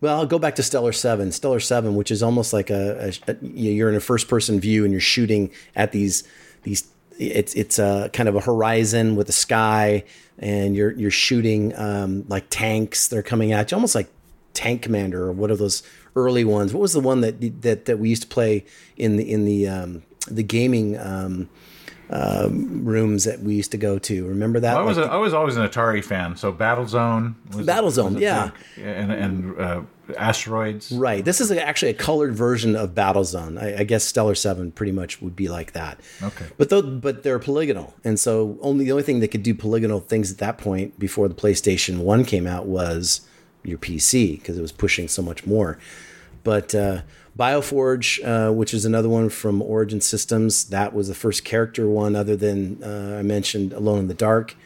well, 0.00 0.18
I'll 0.18 0.26
go 0.26 0.38
back 0.38 0.54
to 0.56 0.62
Stellar 0.62 0.92
Seven. 0.92 1.32
Stellar 1.32 1.60
Seven, 1.60 1.96
which 1.96 2.10
is 2.10 2.22
almost 2.22 2.52
like 2.52 2.70
a, 2.70 3.12
a, 3.26 3.32
a 3.32 3.36
you're 3.42 3.88
in 3.88 3.96
a 3.96 4.00
first 4.00 4.28
person 4.28 4.60
view 4.60 4.84
and 4.84 4.92
you're 4.92 5.00
shooting 5.00 5.50
at 5.74 5.92
these 5.92 6.24
these. 6.62 6.88
It's 7.18 7.52
it's 7.54 7.80
a 7.80 8.10
kind 8.12 8.28
of 8.28 8.36
a 8.36 8.40
horizon 8.40 9.16
with 9.16 9.26
the 9.26 9.32
sky, 9.32 10.04
and 10.38 10.76
you're 10.76 10.92
you're 10.92 11.10
shooting 11.10 11.76
um, 11.76 12.24
like 12.28 12.46
tanks. 12.48 13.08
They're 13.08 13.24
coming 13.24 13.52
at 13.52 13.72
you, 13.72 13.76
almost 13.76 13.96
like 13.96 14.08
Tank 14.54 14.82
Commander 14.82 15.24
or 15.24 15.32
one 15.32 15.50
of 15.50 15.58
those 15.58 15.82
early 16.14 16.44
ones. 16.44 16.72
What 16.72 16.80
was 16.80 16.92
the 16.92 17.00
one 17.00 17.20
that 17.22 17.62
that 17.62 17.86
that 17.86 17.98
we 17.98 18.08
used 18.08 18.22
to 18.22 18.28
play 18.28 18.64
in 18.96 19.16
the 19.16 19.28
in 19.30 19.44
the 19.44 19.66
um, 19.66 20.02
the 20.28 20.44
gaming 20.44 20.96
um, 20.96 21.48
um, 22.10 22.84
rooms 22.84 23.24
that 23.24 23.40
we 23.40 23.54
used 23.54 23.70
to 23.72 23.76
go 23.78 23.98
to? 23.98 24.26
Remember 24.26 24.60
that? 24.60 24.76
I 24.76 24.82
was 24.82 24.96
Like 24.96 25.10
a, 25.10 25.12
I 25.12 25.16
was 25.16 25.34
always 25.34 25.56
an 25.56 25.68
Atari 25.68 26.02
fan, 26.02 26.36
so 26.36 26.52
Battlezone, 26.52 27.34
was 27.54 27.66
Battlezone, 27.66 28.14
was 28.14 28.16
a 28.16 28.20
yeah. 28.20 28.50
big- 28.76 28.84
and 28.84 29.12
and 29.12 29.60
uh, 29.60 29.82
asteroids. 30.16 30.90
Right. 30.90 31.24
This 31.24 31.40
is 31.40 31.50
actually 31.50 31.90
a 31.90 31.94
colored 31.94 32.34
version 32.34 32.76
of 32.76 32.94
Battlezone. 32.94 33.60
I, 33.60 33.80
I 33.80 33.84
guess 33.84 34.04
Stellar 34.04 34.34
Seven 34.34 34.72
pretty 34.72 34.92
much 34.92 35.20
would 35.20 35.36
be 35.36 35.48
like 35.48 35.72
that. 35.72 36.00
Okay. 36.22 36.46
But 36.56 36.70
though, 36.70 36.82
but 36.82 37.22
they're 37.22 37.38
polygonal, 37.38 37.94
and 38.04 38.18
so 38.18 38.58
only 38.62 38.84
the 38.84 38.92
only 38.92 39.04
thing 39.04 39.20
that 39.20 39.28
could 39.28 39.42
do 39.42 39.54
polygonal 39.54 40.00
things 40.00 40.32
at 40.32 40.38
that 40.38 40.58
point 40.58 40.98
before 40.98 41.28
the 41.28 41.34
PlayStation 41.34 41.98
One 41.98 42.24
came 42.24 42.46
out 42.46 42.66
was 42.66 43.22
your 43.64 43.78
PC 43.78 44.38
because 44.38 44.56
it 44.56 44.62
was 44.62 44.72
pushing 44.72 45.08
so 45.08 45.20
much 45.22 45.46
more. 45.46 45.78
But 46.44 46.74
uh, 46.74 47.02
Bioforge, 47.38 48.18
uh, 48.26 48.52
which 48.52 48.74
is 48.74 48.84
another 48.84 49.08
one 49.08 49.28
from 49.28 49.62
Origin 49.62 50.00
Systems, 50.00 50.64
that 50.70 50.92
was 50.92 51.06
the 51.06 51.14
first 51.14 51.44
character 51.44 51.88
one, 51.88 52.16
other 52.16 52.34
than 52.34 52.82
uh, 52.82 53.16
I 53.20 53.22
mentioned 53.22 53.72
Alone 53.72 54.00
in 54.00 54.08
the 54.08 54.14
Dark, 54.14 54.56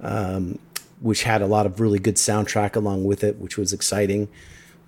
um, 0.00 0.58
which 1.00 1.22
had 1.22 1.40
a 1.40 1.46
lot 1.46 1.66
of 1.66 1.78
really 1.78 2.00
good 2.00 2.16
soundtrack 2.16 2.74
along 2.74 3.04
with 3.04 3.22
it, 3.22 3.36
which 3.38 3.56
was 3.56 3.72
exciting. 3.72 4.26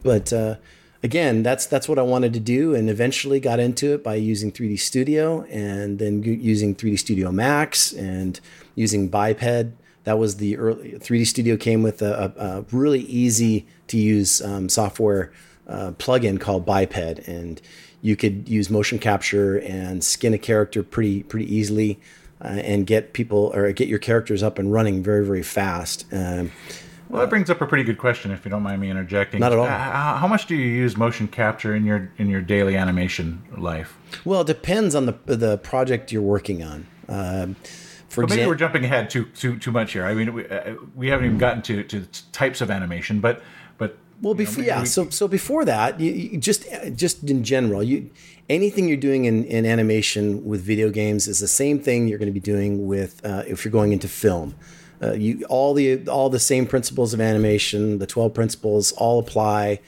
But 0.03 0.33
uh, 0.33 0.57
again, 1.05 1.45
that's 1.45 1.65
that's 1.65 1.89
what 1.89 1.97
I 1.97 2.03
wanted 2.03 2.33
to 2.33 2.41
do, 2.41 2.75
and 2.75 2.91
eventually 2.91 3.39
got 3.39 3.61
into 3.61 3.95
it 3.95 4.03
by 4.03 4.17
using 4.17 4.51
3D 4.51 4.81
Studio, 4.81 5.43
and 5.45 6.01
then 6.01 6.25
using 6.25 6.75
3D 6.75 6.99
Studio 6.99 7.31
Max, 7.31 7.93
and 7.93 8.41
using 8.75 9.09
Biped. 9.09 9.75
That 10.03 10.19
was 10.19 10.39
the 10.39 10.57
early 10.57 10.95
3D 10.95 11.25
Studio 11.27 11.57
came 11.57 11.85
with 11.85 12.03
a, 12.03 12.33
a, 12.37 12.45
a 12.45 12.65
really 12.73 13.03
easy 13.03 13.69
to 13.87 13.97
use 13.97 14.43
um, 14.43 14.69
software 14.69 15.31
uh, 15.69 15.93
plugin 15.93 16.41
called 16.41 16.65
Biped, 16.65 17.29
and 17.29 17.61
you 18.03 18.17
could 18.17 18.49
use 18.49 18.71
motion 18.71 18.99
capture 18.99 19.59
and 19.59 20.03
skin 20.03 20.35
a 20.35 20.39
character 20.39 20.83
pretty 20.83 21.23
pretty 21.23 21.53
easily, 21.55 22.01
uh, 22.43 22.49
and 22.49 22.87
get 22.87 23.13
people 23.13 23.51
or 23.55 23.71
get 23.73 23.89
your 23.89 23.99
characters 23.99 24.43
up 24.43 24.59
and 24.59 24.73
running 24.73 25.03
very 25.03 25.25
very 25.25 25.43
fast. 25.43 26.07
Um, 26.13 26.53
Well, 27.09 27.23
that 27.23 27.31
brings 27.31 27.49
up 27.49 27.63
a 27.63 27.67
pretty 27.67 27.85
good 27.85 27.97
question, 27.97 28.31
if 28.33 28.45
you 28.45 28.51
don't 28.51 28.63
mind 28.63 28.83
me 28.83 28.91
interjecting. 28.91 29.41
Not 29.41 29.53
at 29.53 29.59
all. 29.59 29.65
Uh, 29.65 30.19
How, 30.19 30.29
much 30.29 30.47
do 30.47 30.55
you 30.55 30.67
use 30.67 30.95
motion 30.97 31.27
capture 31.27 31.75
in 31.75 31.87
your 31.87 32.11
in 32.19 32.29
your 32.29 32.43
daily 32.43 32.77
animation 32.77 33.43
life? 33.57 33.97
Well, 34.27 34.43
it 34.43 34.47
depends 34.47 34.95
on 34.95 35.07
the 35.07 35.15
the 35.25 35.57
project 35.59 36.13
you're 36.13 36.21
working 36.23 36.63
on. 36.63 36.87
Um, 37.09 37.57
for 38.09 38.23
But 38.23 38.31
maybe 38.31 38.47
we're 38.47 38.55
jumping 38.57 38.85
ahead 38.85 39.09
too 39.11 39.25
too 39.35 39.59
too 39.59 39.73
much 39.73 39.93
here. 39.93 40.05
I 40.05 40.15
mean, 40.15 40.35
we, 40.35 40.47
uh, 40.47 40.75
we 40.95 41.09
haven't 41.09 41.27
even 41.27 41.39
gotten 41.39 41.63
to, 41.63 41.83
to 41.85 42.07
types 42.33 42.61
of 42.61 42.71
animation, 42.71 43.21
but 43.21 43.43
well, 44.23 44.35
you 44.35 44.45
know, 44.45 44.45
before 44.45 44.59
maybe 44.63 44.67
yeah, 44.69 44.81
we- 44.81 44.87
so 44.87 45.09
so 45.11 45.29
before 45.29 45.65
that, 45.65 45.99
you, 46.01 46.11
you 46.13 46.39
just 46.39 46.67
just 46.97 47.25
in 47.25 47.45
general, 47.45 47.83
you 47.83 48.11
anything 48.49 48.89
you're 48.89 48.97
doing 48.97 49.27
in, 49.27 49.45
in 49.45 49.67
animation 49.67 50.45
with 50.45 50.63
video 50.63 50.91
games 50.91 51.29
is 51.29 51.39
the 51.39 51.49
same 51.49 51.79
thing 51.79 52.09
you're 52.09 52.19
going 52.19 52.33
to 52.35 52.41
be 52.41 52.41
doing 52.41 52.87
with 52.87 53.25
uh, 53.25 53.43
if 53.47 53.65
you're 53.65 53.73
going 53.73 53.93
into 53.93 54.09
film. 54.09 54.55
uh, 55.03 55.13
you 55.13 55.45
all 55.49 55.75
the 55.75 56.07
all 56.09 56.29
the 56.31 56.41
same 56.41 56.67
principles 56.67 57.15
of 57.15 57.21
animation, 57.21 57.99
the 57.99 58.07
twelve 58.07 58.33
principles 58.35 58.93
all 58.93 59.19
apply. 59.19 59.81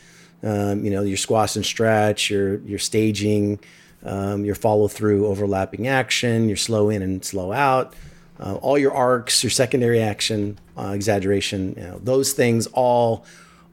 Um, 0.43 0.85
you 0.85 0.91
know, 0.91 1.03
your 1.03 1.19
squash 1.19 1.57
and 1.57 1.65
stretch, 1.67 2.31
your 2.31 2.61
your 2.61 2.79
staging, 2.79 3.59
um, 4.05 4.45
your 4.45 4.55
follow 4.55 4.89
through, 4.89 5.27
overlapping 5.27 5.87
action, 5.87 6.49
your 6.49 6.57
slow 6.57 6.89
in 6.89 7.03
and 7.03 7.23
slow 7.25 7.53
out, 7.53 7.95
uh, 8.39 8.55
all 8.63 8.79
your 8.79 8.95
arcs, 8.95 9.43
your 9.43 9.51
secondary 9.51 10.01
action, 10.01 10.59
uh, 10.79 10.93
exaggeration. 10.95 11.75
You 11.77 11.83
know, 11.83 11.99
those 12.03 12.33
things 12.33 12.67
all 12.73 13.27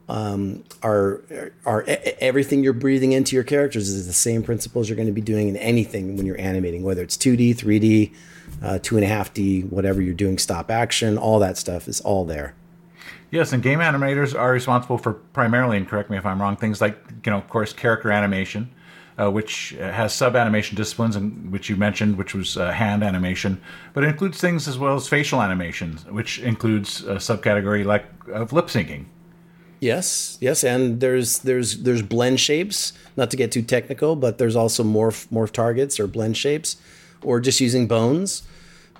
um, 0.08 0.64
are 0.82 1.22
are 1.66 1.84
everything 2.20 2.64
you're 2.64 2.72
breathing 2.72 3.12
into 3.12 3.36
your 3.36 3.44
characters 3.44 3.88
is 3.88 4.06
the 4.06 4.12
same 4.12 4.42
principles 4.42 4.88
you're 4.88 4.96
going 4.96 5.06
to 5.08 5.12
be 5.12 5.20
doing 5.20 5.48
in 5.48 5.56
anything 5.56 6.16
when 6.16 6.24
you're 6.24 6.40
animating, 6.40 6.82
whether 6.82 7.02
it's 7.02 7.16
2D, 7.16 7.56
3D, 7.56 8.14
uh, 8.62 8.78
two 8.82 8.96
and 8.96 9.04
a 9.04 9.08
half 9.08 9.34
D, 9.34 9.62
whatever 9.62 10.00
you're 10.00 10.14
doing, 10.14 10.38
stop 10.38 10.70
action, 10.70 11.18
all 11.18 11.38
that 11.40 11.58
stuff 11.58 11.88
is 11.88 12.00
all 12.00 12.24
there. 12.24 12.54
Yes, 13.30 13.52
and 13.52 13.62
game 13.62 13.80
animators 13.80 14.38
are 14.38 14.52
responsible 14.52 14.96
for 14.96 15.12
primarily, 15.12 15.76
and 15.76 15.86
correct 15.86 16.08
me 16.08 16.16
if 16.16 16.24
I'm 16.24 16.40
wrong, 16.40 16.56
things 16.56 16.80
like 16.80 16.98
you 17.26 17.30
know, 17.30 17.36
of 17.36 17.48
course, 17.50 17.74
character 17.74 18.10
animation, 18.10 18.70
uh, 19.20 19.30
which 19.30 19.70
has 19.78 20.14
sub 20.14 20.34
animation 20.34 20.76
disciplines, 20.76 21.16
and 21.16 21.52
which 21.52 21.68
you 21.68 21.76
mentioned, 21.76 22.16
which 22.16 22.34
was 22.34 22.56
uh, 22.56 22.72
hand 22.72 23.02
animation, 23.02 23.60
but 23.92 24.04
it 24.04 24.06
includes 24.08 24.40
things 24.40 24.66
as 24.66 24.78
well 24.78 24.96
as 24.96 25.06
facial 25.06 25.42
animations, 25.42 26.06
which 26.06 26.38
includes 26.38 27.02
a 27.02 27.16
subcategory 27.16 27.84
like 27.84 28.06
of 28.32 28.54
lip 28.54 28.68
syncing. 28.68 29.04
Yes, 29.80 30.38
yes, 30.40 30.64
and 30.64 31.00
there's 31.00 31.40
there's 31.40 31.82
there's 31.82 32.02
blend 32.02 32.40
shapes. 32.40 32.92
Not 33.16 33.30
to 33.30 33.36
get 33.36 33.52
too 33.52 33.62
technical, 33.62 34.16
but 34.16 34.38
there's 34.38 34.56
also 34.56 34.82
morph 34.82 35.28
morph 35.28 35.52
targets 35.52 36.00
or 36.00 36.06
blend 36.06 36.36
shapes, 36.36 36.76
or 37.22 37.38
just 37.38 37.60
using 37.60 37.86
bones. 37.86 38.42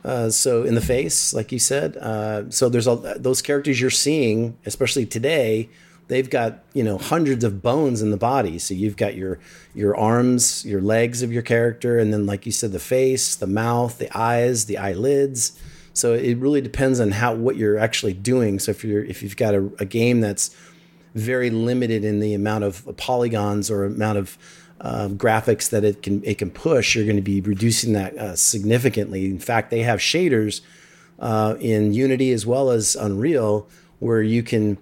Uh, 0.05 0.31
so 0.31 0.63
in 0.63 0.77
the 0.77 0.81
face, 0.81 1.35
like 1.35 1.51
you 1.51 1.59
said, 1.59 1.97
uh, 1.97 2.49
so 2.51 2.69
there's 2.69 2.87
all 2.87 2.97
those 2.97 3.43
characters 3.43 3.81
you're 3.81 3.91
seeing, 3.91 4.57
especially 4.65 5.05
today. 5.05 5.69
They've 6.07 6.31
got 6.31 6.61
you 6.73 6.85
know 6.85 6.97
hundreds 6.97 7.43
of 7.43 7.61
bones 7.61 8.01
in 8.01 8.13
the 8.13 8.17
body. 8.17 8.59
So 8.61 8.73
you've 8.73 8.97
got 8.97 9.17
your 9.17 9.41
your 9.75 9.97
arms, 9.97 10.65
your 10.65 10.81
legs 10.81 11.23
of 11.23 11.33
your 11.33 11.43
character, 11.43 11.99
and 11.99 12.13
then 12.13 12.25
like 12.25 12.47
you 12.47 12.53
said, 12.53 12.71
the 12.71 12.79
face, 12.79 13.35
the 13.35 13.49
mouth, 13.49 13.99
the 13.99 14.17
eyes, 14.17 14.67
the 14.67 14.79
eyelids. 14.79 15.59
So 15.93 16.15
it 16.15 16.39
really 16.39 16.61
depends 16.61 17.01
on 17.01 17.11
how 17.11 17.35
what 17.35 17.57
you're 17.57 17.77
actually 17.77 18.15
doing. 18.15 18.61
So 18.61 18.71
if 18.71 18.85
you're 18.85 19.05
if 19.05 19.21
you've 19.21 19.37
got 19.37 19.55
a, 19.55 19.69
a 19.81 19.85
game 19.85 20.21
that's 20.21 20.55
very 21.19 21.51
limited 21.51 22.05
in 22.05 22.21
the 22.21 22.35
amount 22.35 22.65
of 22.65 22.97
polygons 22.97 23.71
or 23.71 23.85
amount 23.85 24.19
of 24.19 24.39
um, 24.81 25.19
graphics 25.19 25.71
that 25.71 25.85
it 25.85 26.03
can 26.03 26.23
it 26.25 26.39
can 26.39 26.51
push, 26.51 26.95
you're 26.95 27.05
going 27.05 27.17
to 27.17 27.23
be 27.23 27.41
reducing 27.41 27.93
that 27.95 28.17
uh, 28.17 28.37
significantly. 28.37 29.27
In 29.27 29.41
fact, 29.41 29.71
they 29.71 29.83
have 29.83 29.99
shaders 29.99 30.61
uh, 31.19 31.57
in 31.61 31.93
Unity 31.93 32.33
as 32.33 32.47
well 32.47 32.71
as 32.71 32.95
Unreal 32.95 33.67
where 33.99 34.23
you 34.23 34.43
can 34.43 34.79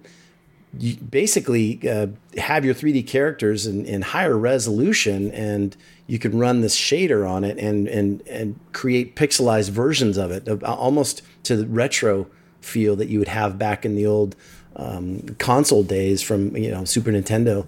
you 0.79 0.95
basically 0.97 1.79
uh, 1.89 2.07
have 2.37 2.63
your 2.63 2.75
3D 2.75 3.07
characters 3.07 3.65
in, 3.65 3.85
in, 3.85 4.01
higher 4.01 4.37
resolution, 4.37 5.31
and 5.31 5.75
you 6.05 6.19
can 6.19 6.37
run 6.37 6.61
this 6.61 6.77
shader 6.77 7.27
on 7.27 7.43
it 7.43 7.57
and 7.57 7.87
and 7.87 8.21
and 8.27 8.59
create 8.73 9.15
pixelized 9.15 9.69
versions 9.69 10.17
of 10.17 10.31
it, 10.31 10.47
almost 10.63 11.21
to 11.43 11.55
the 11.55 11.65
retro 11.65 12.27
feel 12.61 12.95
that 12.97 13.07
you 13.07 13.17
would 13.19 13.29
have 13.29 13.57
back 13.57 13.85
in 13.85 13.95
the 13.95 14.05
old 14.05 14.35
um, 14.77 15.35
console 15.39 15.83
days 15.83 16.21
from 16.21 16.55
you 16.55 16.71
know 16.71 16.85
Super 16.85 17.11
Nintendo 17.11 17.65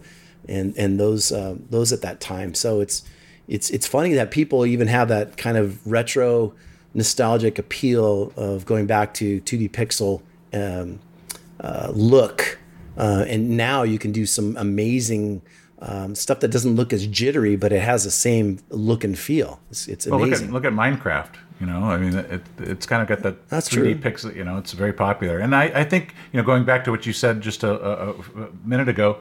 and 0.48 0.78
and 0.78 1.00
those 1.00 1.32
uh, 1.32 1.56
those 1.70 1.92
at 1.92 2.01
that 2.01 2.20
time. 2.22 2.54
So 2.54 2.80
it's 2.80 3.04
it's 3.48 3.70
it's 3.72 3.88
funny 3.88 4.13
that 4.13 4.32
people 4.32 4.66
even 4.66 4.88
have 4.88 5.10
that 5.10 5.36
kind 5.36 5.58
of 5.58 5.86
retro 5.86 6.54
nostalgic 6.94 7.60
appeal 7.60 8.32
of 8.36 8.66
going 8.66 8.88
back 8.88 9.13
to 9.13 9.42
2D 9.42 9.70
pixel 9.70 10.22
um, 10.54 11.00
uh, 11.60 11.92
look, 11.94 12.60
uh, 12.98 13.25
and 13.28 13.58
now 13.58 13.84
you 13.84 14.00
can 14.00 14.12
do 14.12 14.25
some 14.25 14.56
amazing. 14.58 15.42
Um, 15.82 16.13
stuff 16.13 16.42
that 16.42 16.50
doesn't 16.50 16.75
look 16.75 16.92
as 16.92 17.08
jittery, 17.08 17.56
but 17.56 17.72
it 17.72 17.82
has 17.82 18.04
the 18.04 18.12
same 18.12 18.60
look 18.68 19.06
and 19.06 19.18
feel. 19.18 19.62
It's, 19.70 19.88
it's 19.88 20.06
well, 20.06 20.22
amazing. 20.22 20.51
Look 20.51 20.66
at, 20.66 20.74
look 20.74 20.89
at 20.89 21.00
Minecraft. 21.00 21.36
You 21.60 21.66
know, 21.66 21.84
I 21.84 21.98
mean, 21.98 22.16
it, 22.16 22.42
it's 22.60 22.86
kind 22.86 23.01
of 23.01 23.08
got 23.08 23.22
that 23.24 23.50
That's 23.50 23.68
3D 23.68 23.74
true. 23.74 23.96
pixel. 23.96 24.36
You 24.36 24.46
know, 24.46 24.58
it's 24.58 24.72
very 24.72 24.94
popular. 24.94 25.39
And 25.39 25.54
I, 25.56 25.66
I 25.66 25.84
think 25.84 26.16
you 26.32 26.38
know, 26.38 26.46
going 26.46 26.63
back 26.63 26.86
to 26.86 26.92
what 26.92 27.06
you 27.06 27.12
said 27.13 27.42
just 27.42 27.63
a, 27.63 27.72
a, 27.72 28.10
a 28.12 28.50
minute 28.63 28.88
ago, 28.88 29.20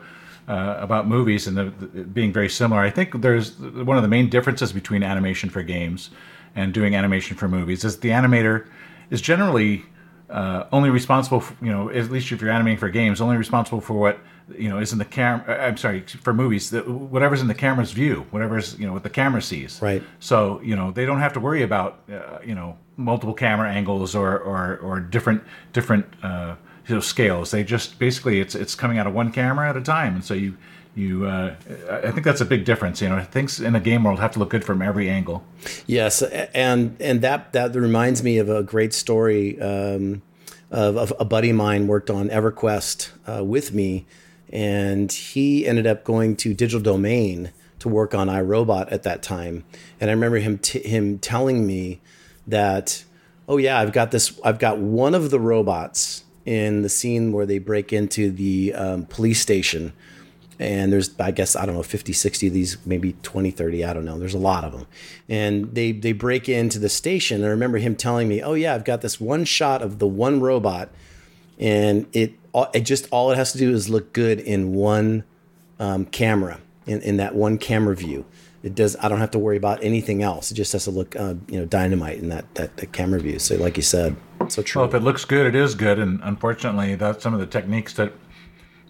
uh, 0.49 0.77
about 0.79 1.07
movies 1.07 1.47
and 1.47 1.57
the, 1.57 1.65
the, 1.65 2.05
being 2.05 2.33
very 2.33 2.49
similar. 2.49 2.81
I 2.81 2.91
think 2.91 3.21
there's 3.21 3.59
one 3.59 3.97
of 3.97 4.03
the 4.03 4.09
main 4.09 4.31
differences 4.31 4.73
between 4.73 5.03
animation 5.03 5.51
for 5.51 5.63
games 5.63 6.11
and 6.57 6.73
doing 6.73 6.97
animation 6.97 7.37
for 7.37 7.49
movies 7.49 7.85
is 7.85 8.01
the 8.01 8.09
animator 8.09 8.67
is 9.11 9.21
generally 9.21 9.85
uh, 10.31 10.65
only 10.73 10.91
responsible, 10.91 11.41
for, 11.41 11.55
you 11.65 11.71
know, 11.71 11.91
at 11.91 12.11
least 12.11 12.33
if 12.33 12.41
you're 12.41 12.51
animating 12.51 12.79
for 12.79 12.89
games, 12.89 13.21
only 13.21 13.37
responsible 13.37 13.81
for 13.81 13.95
what 13.95 14.19
you 14.57 14.69
know 14.69 14.79
is 14.79 14.93
in 14.93 14.99
the 14.99 15.05
camera. 15.05 15.45
Uh, 15.49 15.67
I'm 15.67 15.77
sorry, 15.77 16.01
for 16.01 16.33
movies, 16.33 16.71
the, 16.71 16.83
whatever's 16.83 17.41
in 17.41 17.49
the 17.49 17.55
camera's 17.55 17.93
view, 17.93 18.27
whatever's 18.31 18.79
you 18.79 18.87
know 18.87 18.93
what 18.93 19.03
the 19.03 19.11
camera 19.11 19.43
sees. 19.43 19.81
Right. 19.83 20.03
So 20.21 20.61
you 20.63 20.77
know 20.77 20.91
they 20.91 21.07
don't 21.07 21.21
have 21.21 21.33
to 21.35 21.41
worry 21.41 21.63
about 21.63 22.01
uh, 22.11 22.39
you 22.45 22.55
know 22.55 22.77
multiple 22.97 23.35
camera 23.35 23.71
angles 23.71 24.15
or 24.15 24.39
or, 24.39 24.77
or 24.79 25.01
different 25.01 25.43
different 25.73 26.07
uh, 26.23 26.57
you 26.87 26.95
know, 26.97 27.01
scales. 27.01 27.51
They 27.51 27.65
just 27.65 27.99
basically 27.99 28.41
it's 28.41 28.55
it's 28.55 28.75
coming 28.75 28.99
out 28.99 29.07
of 29.07 29.15
one 29.15 29.33
camera 29.33 29.69
at 29.69 29.77
a 29.77 29.83
time, 29.83 30.15
and 30.15 30.25
so 30.25 30.35
you 30.35 30.57
you 30.95 31.27
uh, 31.27 31.55
I 31.91 32.11
think 32.11 32.25
that's 32.25 32.41
a 32.41 32.47
big 32.47 32.65
difference. 32.65 33.01
You 33.01 33.09
know, 33.09 33.23
things 33.23 33.61
in 33.61 33.75
a 33.75 33.81
game 33.81 34.05
world 34.05 34.19
have 34.19 34.33
to 34.33 34.39
look 34.39 34.51
good 34.51 34.65
from 34.65 34.83
every 34.83 35.09
angle. 35.09 35.45
Yes, 35.87 36.23
and 36.23 36.97
and 37.01 37.21
that 37.23 37.53
that 37.53 37.75
reminds 37.75 38.23
me 38.23 38.39
of 38.39 38.49
a 38.49 38.63
great 38.63 38.93
story. 38.93 39.61
Um, 39.61 40.23
of, 40.71 40.99
of, 40.99 41.15
a 41.19 41.25
buddy 41.25 41.49
of 41.49 41.57
mine 41.57 41.87
worked 41.87 42.11
on 42.11 42.29
EverQuest 42.29 43.11
uh, 43.27 43.43
with 43.43 43.73
me, 43.73 44.05
and 44.53 45.11
he 45.13 45.67
ended 45.67 45.87
up 45.87 46.05
going 46.05 46.37
to 46.37 46.55
Digital 46.55 46.81
Domain 46.81 47.53
to 47.79 47.89
work 47.89 48.15
on 48.15 48.29
I, 48.29 48.41
Robot 48.41 48.91
at 48.93 49.03
that 49.05 49.23
time. 49.23 49.65
And 50.01 50.11
I 50.11 50.13
remember 50.13 50.39
him 50.39 50.59
t- 50.59 50.87
him 50.87 51.19
telling 51.19 51.67
me 51.67 52.01
that, 52.47 53.05
oh 53.49 53.57
yeah, 53.57 53.79
I've 53.79 53.93
got 53.93 54.11
this. 54.11 54.39
I've 54.45 54.59
got 54.59 54.79
one 54.79 55.15
of 55.15 55.31
the 55.31 55.41
robots 55.41 56.25
in 56.45 56.83
the 56.83 56.89
scene 56.89 57.33
where 57.33 57.47
they 57.47 57.59
break 57.59 57.93
into 57.93 58.31
the 58.31 58.73
um, 58.75 59.05
police 59.05 59.41
station 59.41 59.93
and 60.59 60.93
there's 60.93 61.11
i 61.21 61.31
guess 61.31 61.55
i 61.55 61.65
don't 61.65 61.75
know 61.75 61.83
50 61.83 62.13
60 62.13 62.47
of 62.49 62.53
these 62.53 62.79
maybe 62.87 63.15
20 63.23 63.51
30 63.51 63.85
i 63.85 63.93
don't 63.93 64.05
know 64.05 64.19
there's 64.19 64.35
a 64.35 64.39
lot 64.39 64.65
of 64.65 64.73
them 64.73 64.87
and 65.29 65.75
they 65.75 65.93
they 65.93 66.13
break 66.13 66.49
into 66.49 66.79
the 66.79 66.89
station 66.89 67.45
i 67.45 67.49
remember 67.49 67.79
him 67.79 67.95
telling 67.95 68.29
me 68.29 68.43
oh 68.43 68.55
yeah 68.55 68.75
i've 68.75 68.85
got 68.85 69.03
this 69.03 69.21
one 69.21 69.45
shot 69.45 69.83
of 69.83 69.99
the 69.99 70.07
one 70.07 70.41
robot 70.41 70.89
and 71.59 72.07
it 72.13 72.33
it 72.75 72.81
just 72.81 73.09
all 73.11 73.31
it 73.31 73.37
has 73.37 73.53
to 73.53 73.59
do 73.59 73.73
is 73.73 73.89
look 73.89 74.13
good 74.13 74.41
in 74.41 74.75
one 74.75 75.25
um, 75.79 76.05
camera 76.07 76.61
in, 76.87 77.01
in 77.03 77.17
that 77.19 77.35
one 77.35 77.59
camera 77.59 77.95
view 77.95 78.25
it 78.63 78.75
does 78.75 78.97
i 79.01 79.09
don't 79.09 79.21
have 79.21 79.31
to 79.31 79.39
worry 79.39 79.57
about 79.57 79.83
anything 79.83 80.23
else 80.23 80.51
it 80.51 80.55
just 80.55 80.73
has 80.73 80.85
to 80.85 80.91
look 80.91 81.15
uh, 81.17 81.35
you 81.49 81.59
know 81.59 81.65
dynamite 81.67 82.19
in 82.19 82.29
that, 82.29 82.53
that 82.55 82.77
that 82.79 82.93
camera 82.93 83.21
view 83.21 83.39
so 83.39 83.55
like 83.57 83.77
you 83.77 83.83
said 83.83 84.17
so 84.49 84.63
true. 84.63 84.81
Well, 84.81 84.89
if 84.89 84.95
it 84.95 85.01
looks 85.01 85.25
good, 85.25 85.47
it 85.47 85.55
is 85.55 85.75
good, 85.75 85.99
and 85.99 86.21
unfortunately, 86.23 86.95
that's 86.95 87.23
some 87.23 87.35
of 87.35 87.41
the 87.41 87.47
techniques 87.47 87.95
that 87.95 88.13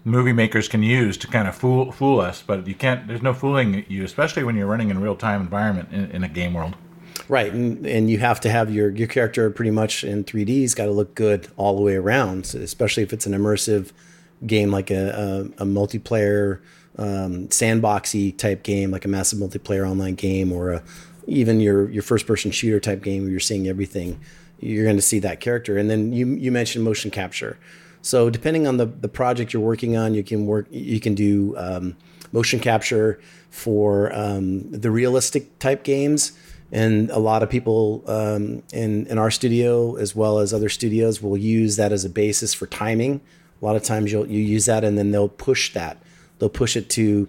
movie 0.05 0.31
makers 0.31 0.67
can 0.67 0.83
use 0.83 1.17
to 1.17 1.27
kind 1.27 1.47
of 1.47 1.55
fool 1.55 1.91
fool 1.91 2.19
us. 2.19 2.43
But 2.45 2.67
you 2.67 2.75
can't. 2.75 3.07
There's 3.07 3.21
no 3.21 3.33
fooling 3.33 3.85
you, 3.87 4.03
especially 4.03 4.43
when 4.43 4.55
you're 4.55 4.67
running 4.67 4.89
in 4.89 4.99
real 5.01 5.15
time 5.15 5.41
environment 5.41 5.89
in, 5.91 6.11
in, 6.11 6.23
a 6.23 6.29
game 6.29 6.53
world. 6.53 6.75
Right, 7.29 7.53
and, 7.53 7.85
and 7.85 8.09
you 8.09 8.17
have 8.17 8.39
to 8.41 8.49
have 8.49 8.73
your 8.73 8.89
your 8.89 9.07
character 9.07 9.49
pretty 9.51 9.69
much 9.69 10.03
in 10.03 10.23
3D's 10.23 10.73
got 10.73 10.85
to 10.85 10.91
look 10.91 11.13
good 11.13 11.47
all 11.57 11.75
the 11.75 11.81
way 11.81 11.95
around, 11.95 12.55
especially 12.55 13.03
if 13.03 13.13
it's 13.13 13.27
an 13.27 13.33
immersive 13.33 13.91
game 14.47 14.71
like 14.71 14.89
a, 14.89 15.51
a, 15.59 15.63
a 15.63 15.65
multiplayer 15.65 16.59
um, 16.97 17.47
sandboxy 17.49 18.35
type 18.35 18.63
game, 18.63 18.89
like 18.89 19.05
a 19.05 19.07
massive 19.07 19.37
multiplayer 19.37 19.87
online 19.87 20.15
game, 20.15 20.51
or 20.51 20.71
a, 20.71 20.83
even 21.27 21.59
your 21.59 21.87
your 21.91 22.01
first 22.01 22.25
person 22.25 22.49
shooter 22.49 22.79
type 22.79 23.03
game 23.03 23.21
where 23.21 23.31
you're 23.31 23.39
seeing 23.39 23.67
everything 23.67 24.19
you're 24.59 24.83
going 24.83 24.95
to 24.97 25.01
see 25.01 25.19
that 25.19 25.39
character. 25.39 25.77
And 25.77 25.89
then 25.89 26.11
you 26.11 26.27
you 26.27 26.51
mentioned 26.51 26.83
motion 26.83 27.11
capture. 27.11 27.57
So 28.01 28.31
depending 28.31 28.65
on 28.65 28.77
the 28.77 28.85
the 28.85 29.07
project 29.07 29.53
you're 29.53 29.61
working 29.61 29.95
on, 29.95 30.13
you 30.15 30.23
can 30.23 30.47
work 30.47 30.67
you 30.71 30.99
can 30.99 31.13
do 31.15 31.55
um, 31.57 31.95
motion 32.31 32.59
capture 32.59 33.19
for 33.49 34.11
um, 34.15 34.71
the 34.71 34.89
realistic 34.91 35.59
type 35.59 35.83
games. 35.83 36.31
And 36.71 37.09
a 37.09 37.19
lot 37.19 37.41
of 37.41 37.49
people 37.49 38.03
um, 38.07 38.63
in 38.71 39.07
in 39.07 39.17
our 39.17 39.31
studio, 39.31 39.95
as 39.95 40.15
well 40.15 40.39
as 40.39 40.53
other 40.53 40.69
studios, 40.69 41.21
will 41.21 41.37
use 41.37 41.77
that 41.77 41.91
as 41.91 42.05
a 42.05 42.09
basis 42.09 42.53
for 42.53 42.67
timing. 42.67 43.21
A 43.61 43.65
lot 43.65 43.75
of 43.75 43.83
times 43.83 44.11
you'll 44.11 44.27
you 44.27 44.39
use 44.39 44.65
that, 44.65 44.83
and 44.83 44.97
then 44.97 45.11
they'll 45.11 45.29
push 45.29 45.73
that. 45.73 45.97
They'll 46.37 46.49
push 46.49 46.75
it 46.75 46.89
to 46.91 47.27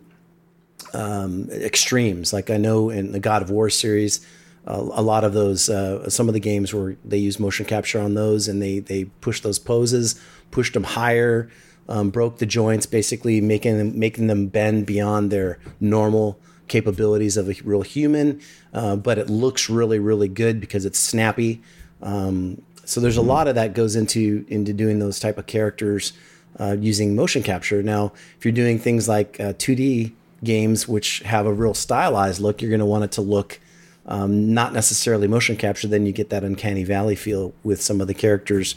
um, 0.92 1.48
extremes. 1.50 2.32
Like 2.32 2.50
I 2.50 2.58
know 2.58 2.90
in 2.90 3.12
the 3.12 3.20
God 3.20 3.42
of 3.42 3.50
War 3.50 3.70
series, 3.70 4.20
a 4.66 5.02
lot 5.02 5.24
of 5.24 5.32
those 5.32 5.68
uh, 5.68 6.08
some 6.08 6.28
of 6.28 6.34
the 6.34 6.40
games 6.40 6.72
where 6.74 6.96
they 7.04 7.18
use 7.18 7.40
motion 7.40 7.66
capture 7.66 8.00
on 8.00 8.14
those 8.14 8.48
and 8.48 8.62
they 8.62 8.78
they 8.78 9.04
pushed 9.04 9.42
those 9.42 9.58
poses 9.58 10.20
pushed 10.50 10.74
them 10.74 10.84
higher 10.84 11.48
um, 11.88 12.10
broke 12.10 12.38
the 12.38 12.46
joints 12.46 12.86
basically 12.86 13.40
making 13.40 13.78
them 13.78 13.98
making 13.98 14.26
them 14.26 14.46
bend 14.46 14.86
beyond 14.86 15.30
their 15.30 15.58
normal 15.80 16.38
capabilities 16.70 17.36
of 17.36 17.50
a 17.50 17.54
real 17.64 17.82
human 17.82 18.40
uh, 18.72 18.96
but 18.96 19.18
it 19.18 19.28
looks 19.28 19.68
really 19.68 19.98
really 19.98 20.28
good 20.28 20.58
because 20.58 20.86
it's 20.86 20.98
snappy 20.98 21.60
um, 22.02 22.62
So 22.84 23.00
there's 23.00 23.18
a 23.18 23.22
lot 23.22 23.46
of 23.46 23.54
that 23.54 23.74
goes 23.74 23.94
into 23.94 24.44
into 24.48 24.72
doing 24.72 24.98
those 24.98 25.20
type 25.20 25.38
of 25.38 25.46
characters 25.46 26.12
uh, 26.58 26.76
using 26.80 27.14
motion 27.14 27.42
capture. 27.42 27.82
Now, 27.82 28.12
if 28.36 28.44
you're 28.44 28.52
doing 28.52 28.78
things 28.78 29.08
like 29.08 29.38
uh, 29.38 29.52
2D 29.54 30.12
games, 30.42 30.88
which 30.88 31.20
have 31.20 31.46
a 31.46 31.52
real 31.52 31.74
stylized 31.74 32.40
look, 32.40 32.60
you're 32.60 32.70
going 32.70 32.80
to 32.80 32.86
want 32.86 33.04
it 33.04 33.12
to 33.12 33.20
look 33.20 33.60
um, 34.06 34.52
not 34.52 34.72
necessarily 34.72 35.28
motion 35.28 35.56
capture. 35.56 35.86
Then 35.86 36.06
you 36.06 36.12
get 36.12 36.30
that 36.30 36.42
uncanny 36.42 36.84
valley 36.84 37.14
feel 37.14 37.52
with 37.62 37.80
some 37.80 38.00
of 38.00 38.08
the 38.08 38.14
characters. 38.14 38.74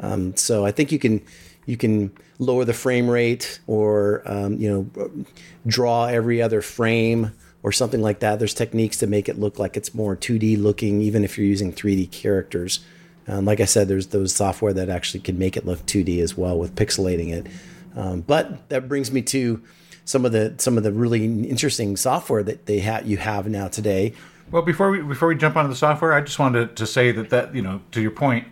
Um, 0.00 0.34
so 0.36 0.64
I 0.64 0.72
think 0.72 0.90
you 0.92 0.98
can 0.98 1.20
you 1.66 1.76
can 1.76 2.12
lower 2.40 2.64
the 2.64 2.72
frame 2.72 3.08
rate 3.08 3.60
or 3.68 4.22
um, 4.24 4.58
you 4.58 4.68
know 4.96 5.24
draw 5.66 6.06
every 6.06 6.42
other 6.42 6.62
frame 6.62 7.32
or 7.62 7.70
something 7.70 8.00
like 8.00 8.20
that. 8.20 8.38
There's 8.38 8.54
techniques 8.54 8.96
to 8.98 9.06
make 9.06 9.28
it 9.28 9.38
look 9.38 9.58
like 9.58 9.76
it's 9.76 9.94
more 9.94 10.16
2D 10.16 10.60
looking, 10.60 11.02
even 11.02 11.22
if 11.22 11.36
you're 11.36 11.46
using 11.46 11.72
3D 11.72 12.10
characters. 12.10 12.80
Um, 13.28 13.44
like 13.44 13.60
I 13.60 13.66
said, 13.66 13.86
there's 13.86 14.08
those 14.08 14.34
software 14.34 14.72
that 14.72 14.88
actually 14.88 15.20
can 15.20 15.38
make 15.38 15.56
it 15.56 15.66
look 15.66 15.84
2D 15.86 16.20
as 16.20 16.36
well 16.36 16.58
with 16.58 16.74
pixelating 16.74 17.32
it. 17.32 17.46
Um, 17.94 18.22
but 18.22 18.68
that 18.70 18.88
brings 18.88 19.12
me 19.12 19.22
to 19.22 19.62
some 20.04 20.24
of 20.24 20.32
the 20.32 20.54
some 20.58 20.76
of 20.76 20.82
the 20.82 20.92
really 20.92 21.24
interesting 21.24 21.96
software 21.96 22.42
that 22.42 22.66
they 22.66 22.80
have 22.80 23.06
you 23.06 23.18
have 23.18 23.46
now 23.46 23.68
today. 23.68 24.14
Well, 24.50 24.62
before 24.62 24.90
we 24.90 25.02
before 25.02 25.28
we 25.28 25.36
jump 25.36 25.56
onto 25.56 25.68
the 25.68 25.76
software, 25.76 26.12
I 26.12 26.22
just 26.22 26.38
wanted 26.38 26.76
to 26.76 26.86
say 26.86 27.12
that 27.12 27.30
that 27.30 27.54
you 27.54 27.62
know 27.62 27.82
to 27.92 28.00
your 28.00 28.10
point, 28.10 28.46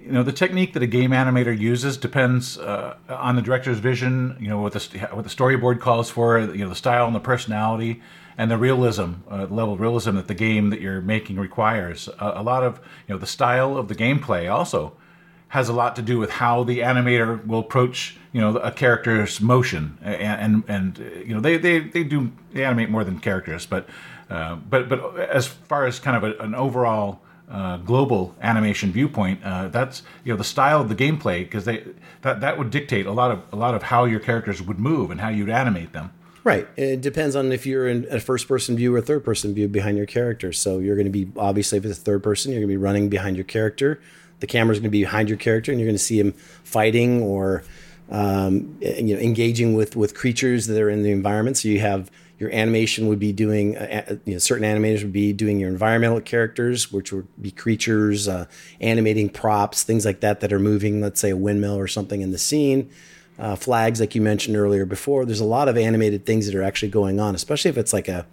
you 0.00 0.12
know 0.12 0.22
the 0.22 0.32
technique 0.32 0.72
that 0.74 0.82
a 0.82 0.86
game 0.86 1.10
animator 1.10 1.56
uses 1.56 1.96
depends 1.96 2.58
uh, 2.58 2.96
on 3.08 3.36
the 3.36 3.42
director's 3.42 3.78
vision. 3.78 4.36
You 4.40 4.48
know 4.48 4.60
what 4.60 4.72
the 4.72 5.08
what 5.12 5.24
the 5.24 5.30
storyboard 5.30 5.80
calls 5.80 6.08
for. 6.10 6.38
You 6.38 6.64
know 6.64 6.68
the 6.68 6.74
style 6.74 7.06
and 7.06 7.14
the 7.14 7.20
personality 7.20 8.02
and 8.36 8.50
the 8.50 8.56
realism, 8.56 9.14
uh, 9.28 9.46
level 9.50 9.74
of 9.74 9.80
realism 9.80 10.14
that 10.14 10.28
the 10.28 10.34
game 10.34 10.70
that 10.70 10.80
you're 10.80 11.00
making 11.00 11.36
requires. 11.36 12.08
Uh, 12.20 12.32
a 12.36 12.42
lot 12.42 12.62
of 12.62 12.80
you 13.06 13.14
know 13.14 13.18
the 13.18 13.26
style 13.26 13.76
of 13.76 13.88
the 13.88 13.94
gameplay 13.94 14.50
also 14.50 14.96
has 15.48 15.68
a 15.68 15.72
lot 15.72 15.96
to 15.96 16.02
do 16.02 16.18
with 16.18 16.30
how 16.30 16.62
the 16.62 16.80
animator 16.80 17.44
will 17.46 17.60
approach 17.60 18.16
you 18.32 18.40
know 18.40 18.56
a 18.58 18.70
character's 18.70 19.40
motion 19.40 19.98
and 20.02 20.64
and, 20.68 20.98
and 20.98 21.26
you 21.26 21.34
know 21.34 21.40
they, 21.40 21.56
they 21.56 21.80
they 21.80 22.04
do 22.04 22.30
they 22.52 22.64
animate 22.64 22.90
more 22.90 23.02
than 23.02 23.18
characters 23.18 23.66
but 23.66 23.88
uh, 24.30 24.54
but 24.56 24.88
but 24.88 25.18
as 25.18 25.46
far 25.46 25.86
as 25.86 25.98
kind 25.98 26.16
of 26.16 26.24
a, 26.24 26.38
an 26.42 26.54
overall 26.54 27.20
uh, 27.50 27.78
global 27.78 28.34
animation 28.40 28.92
viewpoint 28.92 29.42
uh, 29.42 29.68
that's 29.68 30.02
you 30.24 30.32
know 30.32 30.36
the 30.36 30.44
style 30.44 30.80
of 30.80 30.88
the 30.88 30.94
gameplay 30.94 31.40
because 31.40 31.64
they 31.64 31.84
that 32.22 32.40
that 32.40 32.58
would 32.58 32.70
dictate 32.70 33.06
a 33.06 33.12
lot 33.12 33.30
of 33.30 33.42
a 33.52 33.56
lot 33.56 33.74
of 33.74 33.84
how 33.84 34.04
your 34.04 34.20
characters 34.20 34.60
would 34.60 34.78
move 34.78 35.10
and 35.10 35.20
how 35.20 35.28
you'd 35.28 35.48
animate 35.48 35.92
them 35.92 36.10
Right. 36.48 36.66
It 36.76 37.02
depends 37.02 37.36
on 37.36 37.52
if 37.52 37.66
you're 37.66 37.86
in 37.86 38.06
a 38.10 38.20
first 38.20 38.48
person 38.48 38.74
view 38.74 38.94
or 38.94 39.02
third 39.02 39.22
person 39.22 39.52
view 39.52 39.68
behind 39.68 39.98
your 39.98 40.06
character. 40.06 40.50
So 40.50 40.78
you're 40.78 40.96
going 40.96 41.04
to 41.04 41.10
be 41.12 41.30
obviously 41.36 41.76
if 41.76 41.84
it's 41.84 41.98
a 41.98 42.00
third 42.00 42.22
person, 42.22 42.52
you're 42.52 42.60
going 42.60 42.68
to 42.68 42.72
be 42.72 42.78
running 42.78 43.10
behind 43.10 43.36
your 43.36 43.44
character. 43.44 44.00
The 44.40 44.46
camera's 44.46 44.78
going 44.78 44.84
to 44.84 44.90
be 44.90 45.02
behind 45.02 45.28
your 45.28 45.36
character, 45.36 45.72
and 45.72 45.78
you're 45.78 45.86
going 45.86 45.96
to 45.96 46.02
see 46.02 46.18
him 46.18 46.32
fighting 46.32 47.22
or 47.22 47.64
um, 48.10 48.78
you 48.80 49.14
know 49.14 49.20
engaging 49.20 49.74
with 49.74 49.94
with 49.94 50.14
creatures 50.14 50.68
that 50.68 50.80
are 50.80 50.88
in 50.88 51.02
the 51.02 51.10
environment. 51.10 51.58
So 51.58 51.68
you 51.68 51.80
have 51.80 52.10
your 52.38 52.52
animation 52.52 53.08
would 53.08 53.18
be 53.18 53.32
doing 53.32 53.76
uh, 53.76 54.16
you 54.24 54.34
know, 54.34 54.38
certain 54.38 54.64
animators 54.64 55.02
would 55.02 55.12
be 55.12 55.32
doing 55.32 55.58
your 55.58 55.68
environmental 55.68 56.20
characters, 56.20 56.92
which 56.92 57.12
would 57.12 57.26
be 57.40 57.50
creatures, 57.50 58.28
uh, 58.28 58.46
animating 58.80 59.28
props, 59.28 59.82
things 59.82 60.04
like 60.04 60.20
that 60.20 60.40
that 60.40 60.52
are 60.52 60.60
moving. 60.60 61.00
Let's 61.00 61.20
say 61.20 61.30
a 61.30 61.36
windmill 61.36 61.76
or 61.76 61.88
something 61.88 62.20
in 62.20 62.30
the 62.30 62.38
scene 62.38 62.90
uh, 63.38 63.56
flags, 63.56 64.00
like 64.00 64.14
you 64.14 64.20
mentioned 64.20 64.56
earlier 64.56 64.84
before. 64.84 65.24
There's 65.24 65.40
a 65.40 65.44
lot 65.44 65.68
of 65.68 65.76
animated 65.76 66.26
things 66.26 66.46
that 66.46 66.54
are 66.54 66.62
actually 66.62 66.90
going 66.90 67.20
on, 67.20 67.34
especially 67.34 67.70
if 67.70 67.78
it's 67.78 67.92
like 67.92 68.08
a 68.08 68.26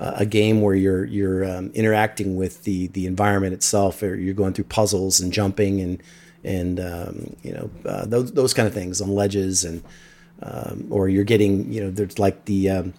a 0.00 0.24
game 0.24 0.60
where 0.60 0.76
you're 0.76 1.04
you're 1.04 1.44
um, 1.44 1.70
interacting 1.74 2.36
with 2.36 2.62
the 2.62 2.86
the 2.88 3.06
environment 3.06 3.52
itself, 3.52 4.02
or 4.02 4.14
you're 4.14 4.34
going 4.34 4.52
through 4.52 4.64
puzzles 4.64 5.20
and 5.20 5.32
jumping 5.32 5.80
and 5.80 6.02
and 6.44 6.78
um, 6.78 7.36
you 7.42 7.52
know 7.52 7.70
uh, 7.84 8.06
those 8.06 8.32
those 8.32 8.54
kind 8.54 8.68
of 8.68 8.72
things 8.72 9.00
on 9.00 9.12
ledges 9.12 9.64
and 9.64 9.82
um, 10.42 10.86
or 10.90 11.08
you're 11.08 11.24
getting 11.24 11.70
you 11.72 11.82
know 11.82 11.90
there's 11.90 12.18
like 12.18 12.44
the 12.44 12.70
um, 12.70 12.94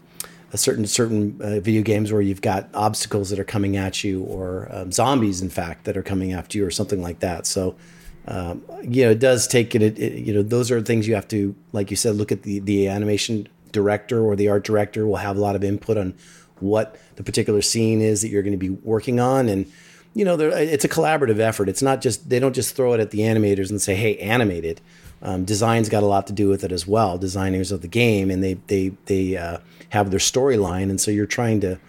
a 0.51 0.57
certain 0.57 0.85
certain 0.87 1.39
uh, 1.41 1.59
video 1.59 1.81
games 1.81 2.11
where 2.11 2.21
you've 2.21 2.41
got 2.41 2.69
obstacles 2.73 3.29
that 3.29 3.39
are 3.39 3.43
coming 3.45 3.77
at 3.77 4.03
you 4.03 4.23
or 4.23 4.67
um, 4.71 4.91
zombies 4.91 5.41
in 5.41 5.49
fact 5.49 5.85
that 5.85 5.95
are 5.95 6.03
coming 6.03 6.33
after 6.33 6.57
you 6.57 6.65
or 6.65 6.71
something 6.71 7.01
like 7.01 7.19
that. 7.19 7.45
So 7.45 7.75
um, 8.29 8.63
you 8.83 9.05
know, 9.05 9.11
it 9.11 9.19
does 9.19 9.47
take 9.47 9.73
it, 9.73 9.81
it, 9.81 10.13
You 10.13 10.33
know, 10.33 10.43
those 10.43 10.69
are 10.69 10.81
things 10.81 11.07
you 11.07 11.15
have 11.15 11.27
to, 11.29 11.55
like 11.73 11.89
you 11.89 11.97
said, 11.97 12.15
look 12.15 12.31
at 12.31 12.43
the 12.43 12.59
the 12.59 12.87
animation 12.87 13.47
director 13.71 14.23
or 14.23 14.35
the 14.35 14.49
art 14.49 14.63
director 14.63 15.07
will 15.07 15.17
have 15.17 15.35
a 15.35 15.41
lot 15.41 15.55
of 15.55 15.63
input 15.63 15.97
on 15.97 16.13
what 16.59 16.97
the 17.15 17.23
particular 17.23 17.61
scene 17.61 18.01
is 18.01 18.21
that 18.21 18.29
you're 18.29 18.43
going 18.43 18.53
to 18.53 18.57
be 18.57 18.69
working 18.69 19.19
on, 19.19 19.49
and 19.49 19.71
you 20.13 20.25
know, 20.25 20.37
it's 20.39 20.85
a 20.85 20.89
collaborative 20.89 21.39
effort. 21.39 21.69
It's 21.69 21.81
not 21.81 22.01
just 22.01 22.29
they 22.29 22.39
don't 22.39 22.53
just 22.53 22.75
throw 22.75 22.93
it 22.93 22.99
at 22.99 23.11
the 23.11 23.19
animators 23.19 23.71
and 23.71 23.81
say, 23.81 23.95
"Hey, 23.95 24.17
animate 24.17 24.65
it." 24.65 24.81
Um, 25.21 25.43
design's 25.43 25.89
got 25.89 26.03
a 26.03 26.05
lot 26.05 26.27
to 26.27 26.33
do 26.33 26.47
with 26.49 26.63
it 26.63 26.71
as 26.71 26.85
well. 26.85 27.17
Designers 27.17 27.71
of 27.71 27.81
the 27.81 27.87
game, 27.87 28.29
and 28.29 28.43
they 28.43 28.55
they 28.67 28.89
they 29.05 29.37
uh, 29.37 29.57
have 29.89 30.11
their 30.11 30.19
storyline, 30.19 30.89
and 30.89 30.99
so 30.99 31.11
you're 31.11 31.25
trying 31.25 31.61
to 31.61 31.79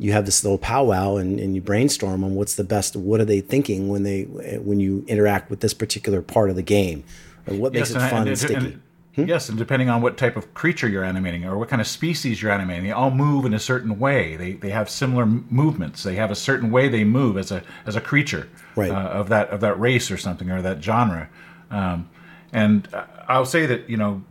you 0.00 0.12
have 0.12 0.26
this 0.26 0.44
little 0.44 0.58
powwow 0.58 1.16
and, 1.16 1.40
and 1.40 1.56
you 1.56 1.60
brainstorm 1.60 2.22
on 2.22 2.36
what's 2.36 2.54
the 2.54 2.64
best 2.64 2.94
what 2.94 3.20
are 3.20 3.24
they 3.24 3.40
thinking 3.40 3.88
when 3.88 4.04
they 4.04 4.24
when 4.62 4.78
you 4.80 5.04
interact 5.08 5.50
with 5.50 5.60
this 5.60 5.74
particular 5.74 6.22
part 6.22 6.50
of 6.50 6.56
the 6.56 6.62
game? 6.62 7.04
What 7.46 7.72
makes 7.72 7.90
yes, 7.90 8.02
it 8.02 8.10
fun 8.10 8.20
and, 8.20 8.28
and 8.28 8.38
sticky 8.38 8.54
and, 8.54 8.82
hmm? 9.16 9.24
yes 9.24 9.48
and 9.48 9.56
depending 9.56 9.88
on 9.88 10.02
what 10.02 10.18
type 10.18 10.36
of 10.36 10.52
creature 10.52 10.86
you're 10.86 11.02
animating 11.02 11.44
or 11.46 11.56
what 11.56 11.68
kind 11.68 11.80
of 11.80 11.88
species 11.88 12.42
you're 12.42 12.52
animating 12.52 12.84
they 12.84 12.92
all 12.92 13.10
move 13.10 13.44
in 13.44 13.54
a 13.54 13.58
certain 13.58 13.98
way. 13.98 14.36
They, 14.36 14.52
they 14.52 14.70
have 14.70 14.88
similar 14.90 15.26
movements. 15.26 16.02
They 16.02 16.16
have 16.16 16.30
a 16.30 16.36
certain 16.36 16.70
way 16.70 16.88
they 16.88 17.04
move 17.04 17.36
as 17.36 17.50
a 17.50 17.62
as 17.86 17.96
a 17.96 18.00
creature 18.00 18.48
right. 18.76 18.90
uh, 18.90 18.94
of 18.94 19.30
that 19.30 19.48
of 19.50 19.60
that 19.60 19.80
race 19.80 20.10
or 20.10 20.16
something 20.16 20.50
or 20.50 20.62
that 20.62 20.82
genre. 20.82 21.28
Um, 21.70 22.08
and 22.52 22.88
i'll 23.28 23.46
say 23.46 23.66
that 23.66 23.88
you 23.88 23.96
know 23.96 24.22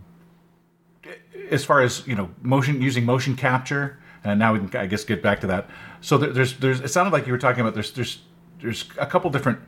as 1.49 1.65
far 1.65 1.81
as 1.81 2.05
you 2.07 2.15
know 2.15 2.29
motion 2.41 2.81
using 2.81 3.05
motion 3.05 3.35
capture 3.35 3.99
and 4.23 4.39
now 4.39 4.53
we 4.53 4.59
can, 4.59 4.79
I 4.79 4.87
guess, 4.87 5.03
get 5.03 5.21
back 5.21 5.41
to 5.41 5.47
that. 5.47 5.69
So 6.01 6.17
there's, 6.17 6.57
there's. 6.57 6.81
It 6.81 6.89
sounded 6.89 7.13
like 7.13 7.25
you 7.25 7.31
were 7.31 7.37
talking 7.37 7.61
about 7.61 7.73
there's, 7.73 7.91
there's, 7.91 8.19
there's 8.61 8.85
a 8.97 9.05
couple 9.05 9.29
different 9.29 9.59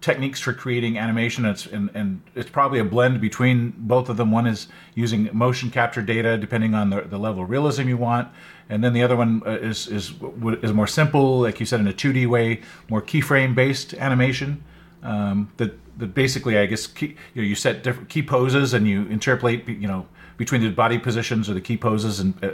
techniques 0.00 0.40
for 0.40 0.52
creating 0.52 0.98
animation. 0.98 1.44
It's 1.44 1.66
and, 1.66 1.90
and 1.94 2.22
it's 2.34 2.50
probably 2.50 2.78
a 2.78 2.84
blend 2.84 3.20
between 3.20 3.74
both 3.76 4.08
of 4.08 4.16
them. 4.16 4.30
One 4.30 4.46
is 4.46 4.68
using 4.94 5.28
motion 5.32 5.70
capture 5.70 6.02
data, 6.02 6.36
depending 6.36 6.74
on 6.74 6.90
the, 6.90 7.02
the 7.02 7.18
level 7.18 7.42
of 7.42 7.50
realism 7.50 7.88
you 7.88 7.96
want, 7.96 8.28
and 8.68 8.82
then 8.82 8.92
the 8.92 9.02
other 9.02 9.16
one 9.16 9.42
uh, 9.46 9.50
is 9.50 9.86
is 9.86 10.14
is 10.62 10.72
more 10.72 10.86
simple, 10.86 11.40
like 11.40 11.60
you 11.60 11.66
said, 11.66 11.80
in 11.80 11.88
a 11.88 11.92
2D 11.92 12.26
way, 12.26 12.60
more 12.88 13.02
keyframe 13.02 13.54
based 13.54 13.94
animation. 13.94 14.64
Um, 15.02 15.52
that 15.58 15.78
that 15.98 16.14
basically, 16.14 16.58
I 16.58 16.66
guess, 16.66 16.86
key, 16.86 17.16
you 17.34 17.42
know, 17.42 17.48
you 17.48 17.54
set 17.54 17.82
different 17.82 18.08
key 18.08 18.22
poses 18.22 18.74
and 18.74 18.86
you 18.86 19.06
interpolate, 19.06 19.66
you 19.68 19.88
know, 19.88 20.06
between 20.38 20.62
the 20.62 20.70
body 20.70 20.98
positions 20.98 21.50
or 21.50 21.54
the 21.54 21.60
key 21.60 21.76
poses 21.76 22.20
and 22.20 22.42
uh, 22.42 22.50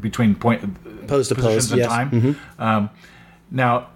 between 0.00 0.34
point 0.34 1.06
pose 1.06 1.28
to 1.28 1.36
positions 1.36 1.66
pose, 1.66 1.72
and 1.72 1.78
yes. 1.78 1.88
time. 1.88 2.10
Mm-hmm. 2.10 2.62
Um, 2.62 2.90
now, 3.50 3.90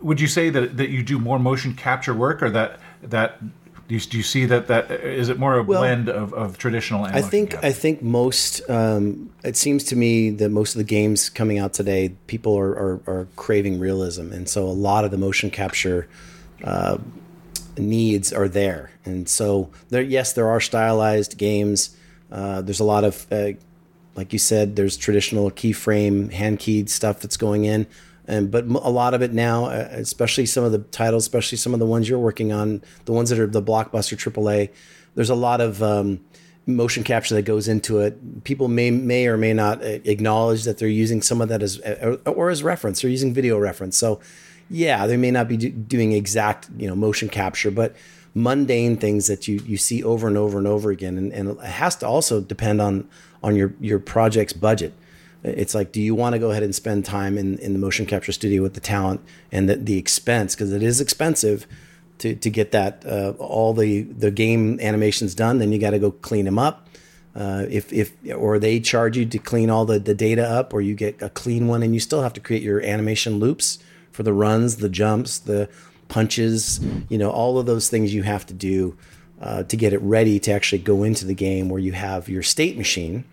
would 0.00 0.20
you 0.20 0.26
say 0.26 0.50
that 0.50 0.76
that 0.78 0.88
you 0.88 1.04
do 1.04 1.20
more 1.20 1.38
motion 1.38 1.74
capture 1.74 2.14
work, 2.14 2.42
or 2.42 2.50
that 2.50 2.80
that 3.02 3.40
do 3.86 3.94
you, 3.94 4.00
do 4.00 4.16
you 4.16 4.22
see 4.22 4.46
that 4.46 4.66
that 4.68 4.90
is 4.90 5.28
it 5.28 5.38
more 5.38 5.58
a 5.58 5.62
well, 5.62 5.80
blend 5.80 6.08
of, 6.08 6.32
of 6.32 6.58
traditional? 6.58 7.04
I 7.04 7.20
think 7.20 7.50
capture? 7.50 7.66
I 7.66 7.72
think 7.72 8.02
most. 8.02 8.68
Um, 8.68 9.30
it 9.44 9.56
seems 9.56 9.84
to 9.84 9.96
me 9.96 10.30
that 10.30 10.48
most 10.48 10.74
of 10.74 10.78
the 10.78 10.84
games 10.84 11.28
coming 11.28 11.58
out 11.58 11.74
today, 11.74 12.14
people 12.26 12.58
are, 12.58 12.70
are, 12.70 13.00
are 13.06 13.28
craving 13.36 13.78
realism, 13.78 14.32
and 14.32 14.48
so 14.48 14.64
a 14.64 14.68
lot 14.68 15.04
of 15.04 15.10
the 15.10 15.18
motion 15.18 15.50
capture. 15.50 16.08
Uh, 16.64 16.98
needs 17.80 18.32
are 18.32 18.48
there. 18.48 18.90
And 19.04 19.28
so 19.28 19.70
there, 19.88 20.02
yes, 20.02 20.32
there 20.32 20.48
are 20.48 20.60
stylized 20.60 21.38
games. 21.38 21.96
Uh, 22.30 22.60
there's 22.62 22.80
a 22.80 22.84
lot 22.84 23.04
of, 23.04 23.26
uh, 23.32 23.52
like 24.14 24.32
you 24.32 24.38
said, 24.38 24.76
there's 24.76 24.96
traditional 24.96 25.50
keyframe, 25.50 26.32
hand 26.32 26.58
keyed 26.58 26.90
stuff 26.90 27.20
that's 27.20 27.36
going 27.36 27.64
in. 27.64 27.86
And, 28.26 28.50
but 28.50 28.64
a 28.64 28.90
lot 28.90 29.14
of 29.14 29.22
it 29.22 29.32
now, 29.32 29.66
uh, 29.66 29.88
especially 29.90 30.46
some 30.46 30.62
of 30.62 30.72
the 30.72 30.78
titles, 30.78 31.24
especially 31.24 31.58
some 31.58 31.74
of 31.74 31.80
the 31.80 31.86
ones 31.86 32.08
you're 32.08 32.18
working 32.18 32.52
on, 32.52 32.82
the 33.06 33.12
ones 33.12 33.30
that 33.30 33.38
are 33.38 33.46
the 33.46 33.62
blockbuster 33.62 34.16
AAA, 34.16 34.70
there's 35.16 35.30
a 35.30 35.34
lot 35.34 35.60
of 35.60 35.82
um, 35.82 36.20
motion 36.66 37.02
capture 37.02 37.34
that 37.34 37.42
goes 37.42 37.68
into 37.68 37.98
it. 38.00 38.44
People 38.44 38.68
may 38.68 38.90
may 38.90 39.26
or 39.26 39.36
may 39.36 39.52
not 39.52 39.82
uh, 39.82 39.98
acknowledge 40.04 40.64
that 40.64 40.78
they're 40.78 40.88
using 40.88 41.22
some 41.22 41.40
of 41.40 41.48
that 41.48 41.62
as 41.62 41.80
uh, 41.80 42.16
or 42.26 42.50
as 42.50 42.62
reference. 42.62 43.02
They're 43.02 43.10
using 43.10 43.34
video 43.34 43.58
reference. 43.58 43.96
So 43.96 44.20
yeah, 44.70 45.06
they 45.06 45.16
may 45.16 45.32
not 45.32 45.48
be 45.48 45.56
do- 45.56 45.70
doing 45.70 46.12
exact, 46.12 46.70
you 46.76 46.86
know, 46.86 46.94
motion 46.94 47.28
capture, 47.28 47.70
but 47.70 47.96
mundane 48.34 48.96
things 48.96 49.26
that 49.26 49.48
you 49.48 49.60
you 49.66 49.76
see 49.76 50.02
over 50.04 50.28
and 50.28 50.38
over 50.38 50.56
and 50.56 50.66
over 50.66 50.90
again, 50.90 51.18
and, 51.18 51.32
and 51.32 51.50
it 51.50 51.60
has 51.60 51.96
to 51.96 52.06
also 52.06 52.40
depend 52.40 52.80
on 52.80 53.08
on 53.42 53.56
your 53.56 53.74
your 53.80 53.98
project's 53.98 54.52
budget. 54.52 54.94
It's 55.42 55.74
like, 55.74 55.90
do 55.90 56.00
you 56.00 56.14
want 56.14 56.34
to 56.34 56.38
go 56.38 56.50
ahead 56.50 56.62
and 56.62 56.74
spend 56.74 57.06
time 57.06 57.38
in, 57.38 57.56
in 57.58 57.72
the 57.72 57.78
motion 57.78 58.04
capture 58.04 58.30
studio 58.30 58.60
with 58.62 58.74
the 58.74 58.80
talent 58.80 59.22
and 59.50 59.70
the, 59.70 59.76
the 59.76 59.96
expense 59.96 60.54
because 60.54 60.70
it 60.70 60.82
is 60.82 61.00
expensive 61.00 61.66
to, 62.18 62.34
to 62.34 62.50
get 62.50 62.72
that 62.72 63.02
uh, 63.06 63.32
all 63.38 63.72
the 63.72 64.02
the 64.02 64.30
game 64.30 64.78
animations 64.80 65.34
done. 65.34 65.58
Then 65.58 65.72
you 65.72 65.78
got 65.78 65.90
to 65.90 65.98
go 65.98 66.10
clean 66.10 66.44
them 66.44 66.58
up. 66.58 66.86
Uh, 67.34 67.64
if 67.70 67.92
if 67.92 68.12
or 68.36 68.58
they 68.58 68.78
charge 68.80 69.16
you 69.16 69.24
to 69.24 69.38
clean 69.38 69.70
all 69.70 69.84
the, 69.84 69.98
the 69.98 70.14
data 70.14 70.46
up, 70.46 70.74
or 70.74 70.80
you 70.80 70.94
get 70.94 71.20
a 71.22 71.30
clean 71.30 71.66
one, 71.66 71.82
and 71.82 71.94
you 71.94 72.00
still 72.00 72.22
have 72.22 72.34
to 72.34 72.40
create 72.40 72.62
your 72.62 72.80
animation 72.82 73.38
loops 73.38 73.78
for 74.10 74.22
the 74.22 74.32
runs, 74.32 74.76
the 74.76 74.88
jumps, 74.88 75.38
the 75.38 75.68
punches, 76.08 76.80
you 77.08 77.16
know, 77.16 77.30
all 77.30 77.58
of 77.58 77.66
those 77.66 77.88
things 77.88 78.12
you 78.12 78.22
have 78.22 78.44
to 78.46 78.54
do 78.54 78.96
uh, 79.40 79.62
to 79.64 79.76
get 79.76 79.92
it 79.92 80.02
ready 80.02 80.38
to 80.40 80.52
actually 80.52 80.78
go 80.78 81.02
into 81.02 81.24
the 81.24 81.34
game 81.34 81.68
where 81.68 81.80
you 81.80 81.92
have 81.92 82.28
your 82.28 82.42
state 82.42 82.76
machine, 82.76 83.24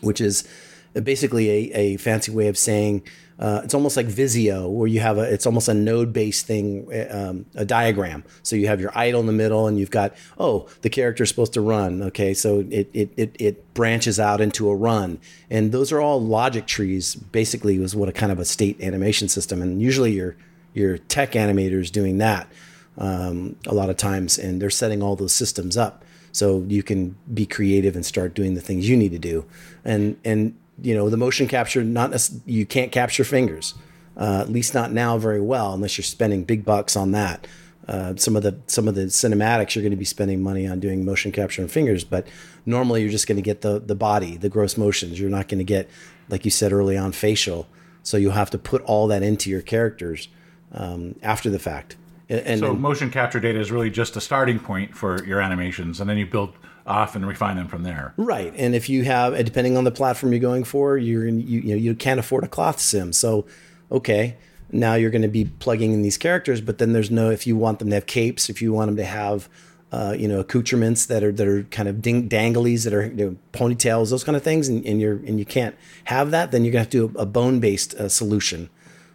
which 0.00 0.20
is 0.20 0.48
basically 0.94 1.50
a, 1.50 1.72
a 1.74 1.96
fancy 1.98 2.32
way 2.32 2.48
of 2.48 2.56
saying 2.56 3.02
uh, 3.38 3.60
it's 3.64 3.74
almost 3.74 3.96
like 3.96 4.06
Visio, 4.06 4.68
where 4.68 4.88
you 4.88 5.00
have 5.00 5.18
a, 5.18 5.22
it's 5.22 5.46
almost 5.46 5.68
a 5.68 5.74
node 5.74 6.12
based 6.12 6.46
thing, 6.46 6.88
um, 7.10 7.44
a 7.54 7.64
diagram. 7.64 8.24
So 8.42 8.56
you 8.56 8.66
have 8.68 8.80
your 8.80 8.92
idle 8.94 9.20
in 9.20 9.26
the 9.26 9.32
middle, 9.32 9.66
and 9.66 9.78
you've 9.78 9.90
got, 9.90 10.14
oh, 10.38 10.68
the 10.80 10.88
character 10.88 11.24
is 11.24 11.28
supposed 11.28 11.52
to 11.54 11.60
run. 11.60 12.02
Okay, 12.02 12.32
so 12.32 12.60
it, 12.70 12.88
it, 12.94 13.10
it, 13.16 13.36
it 13.38 13.74
branches 13.74 14.18
out 14.18 14.40
into 14.40 14.70
a 14.70 14.74
run. 14.74 15.18
And 15.50 15.72
those 15.72 15.92
are 15.92 16.00
all 16.00 16.20
logic 16.20 16.66
trees, 16.66 17.14
basically, 17.14 17.78
was 17.78 17.94
what 17.94 18.08
a 18.08 18.12
kind 18.12 18.32
of 18.32 18.38
a 18.38 18.44
state 18.44 18.80
animation 18.80 19.28
system. 19.28 19.60
And 19.60 19.82
usually 19.82 20.12
your, 20.12 20.36
your 20.72 20.98
tech 20.98 21.32
animators 21.32 21.92
doing 21.92 22.18
that 22.18 22.50
um, 22.98 23.56
a 23.66 23.74
lot 23.74 23.90
of 23.90 23.96
times, 23.96 24.38
and 24.38 24.62
they're 24.62 24.70
setting 24.70 25.02
all 25.02 25.16
those 25.16 25.34
systems 25.34 25.76
up 25.76 26.04
so 26.32 26.64
you 26.68 26.82
can 26.82 27.16
be 27.32 27.46
creative 27.46 27.96
and 27.96 28.04
start 28.04 28.34
doing 28.34 28.54
the 28.54 28.60
things 28.60 28.88
you 28.88 28.96
need 28.96 29.12
to 29.12 29.18
do. 29.18 29.46
And 29.84 30.18
and 30.22 30.54
you 30.82 30.94
know 30.94 31.08
the 31.08 31.16
motion 31.16 31.48
capture, 31.48 31.82
not 31.82 32.28
you 32.44 32.66
can't 32.66 32.92
capture 32.92 33.24
fingers, 33.24 33.74
uh, 34.16 34.40
at 34.40 34.50
least 34.50 34.74
not 34.74 34.92
now 34.92 35.18
very 35.18 35.40
well, 35.40 35.74
unless 35.74 35.96
you're 35.98 36.04
spending 36.04 36.44
big 36.44 36.64
bucks 36.64 36.96
on 36.96 37.12
that. 37.12 37.46
Uh, 37.88 38.16
some 38.16 38.34
of 38.34 38.42
the 38.42 38.58
some 38.66 38.88
of 38.88 38.94
the 38.94 39.02
cinematics 39.02 39.74
you're 39.74 39.82
going 39.82 39.90
to 39.90 39.96
be 39.96 40.04
spending 40.04 40.42
money 40.42 40.66
on 40.66 40.80
doing 40.80 41.04
motion 41.04 41.30
capture 41.30 41.62
and 41.62 41.70
fingers, 41.70 42.02
but 42.02 42.26
normally 42.64 43.00
you're 43.02 43.10
just 43.10 43.28
going 43.28 43.36
to 43.36 43.42
get 43.42 43.60
the 43.60 43.78
the 43.78 43.94
body, 43.94 44.36
the 44.36 44.48
gross 44.48 44.76
motions. 44.76 45.20
You're 45.20 45.30
not 45.30 45.48
going 45.48 45.58
to 45.58 45.64
get, 45.64 45.88
like 46.28 46.44
you 46.44 46.50
said 46.50 46.72
early 46.72 46.96
on, 46.96 47.12
facial. 47.12 47.68
So 48.02 48.16
you'll 48.16 48.32
have 48.32 48.50
to 48.50 48.58
put 48.58 48.82
all 48.82 49.08
that 49.08 49.22
into 49.22 49.50
your 49.50 49.62
characters 49.62 50.28
um, 50.72 51.16
after 51.22 51.50
the 51.50 51.58
fact. 51.58 51.96
And, 52.28 52.58
so 52.58 52.74
motion 52.74 53.10
capture 53.10 53.38
data 53.38 53.60
is 53.60 53.70
really 53.70 53.90
just 53.90 54.16
a 54.16 54.20
starting 54.20 54.58
point 54.58 54.96
for 54.96 55.24
your 55.24 55.40
animations, 55.40 56.00
and 56.00 56.10
then 56.10 56.18
you 56.18 56.26
build 56.26 56.54
off 56.86 57.16
and 57.16 57.26
refine 57.26 57.56
them 57.56 57.68
from 57.68 57.82
there. 57.82 58.14
Right. 58.16 58.52
And 58.56 58.74
if 58.74 58.88
you 58.88 59.04
have, 59.04 59.36
depending 59.44 59.76
on 59.76 59.84
the 59.84 59.90
platform 59.90 60.32
you're 60.32 60.40
going 60.40 60.64
for, 60.64 60.96
you're 60.96 61.26
you 61.26 61.60
you 61.60 61.70
know 61.70 61.76
you 61.76 61.94
can't 61.94 62.20
afford 62.20 62.44
a 62.44 62.48
cloth 62.48 62.80
sim. 62.80 63.12
So, 63.12 63.46
okay, 63.90 64.36
now 64.70 64.94
you're 64.94 65.10
going 65.10 65.22
to 65.22 65.28
be 65.28 65.44
plugging 65.44 65.92
in 65.92 66.02
these 66.02 66.18
characters, 66.18 66.60
but 66.60 66.78
then 66.78 66.92
there's 66.92 67.10
no 67.10 67.30
if 67.30 67.46
you 67.46 67.56
want 67.56 67.78
them 67.78 67.88
to 67.90 67.94
have 67.94 68.06
capes, 68.06 68.48
if 68.48 68.62
you 68.62 68.72
want 68.72 68.88
them 68.88 68.96
to 68.96 69.04
have 69.04 69.48
uh, 69.92 70.14
you 70.18 70.28
know 70.28 70.40
accoutrements 70.40 71.06
that 71.06 71.22
are 71.22 71.32
that 71.32 71.46
are 71.46 71.62
kind 71.64 71.88
of 71.88 72.02
ding, 72.02 72.28
danglies 72.28 72.84
that 72.84 72.92
are 72.92 73.06
you 73.06 73.14
know, 73.14 73.36
ponytails, 73.52 74.10
those 74.10 74.24
kind 74.24 74.36
of 74.36 74.42
things, 74.42 74.68
and, 74.68 74.84
and, 74.84 75.00
you're 75.00 75.16
and 75.16 75.38
you 75.38 75.44
can't 75.44 75.76
have 76.04 76.30
that, 76.30 76.50
then 76.50 76.64
you're 76.64 76.72
to 76.72 76.78
have 76.78 76.90
to 76.90 77.08
do 77.08 77.18
a, 77.18 77.22
a 77.22 77.26
bone 77.26 77.60
based 77.60 77.94
uh, 77.94 78.08
solution. 78.08 78.68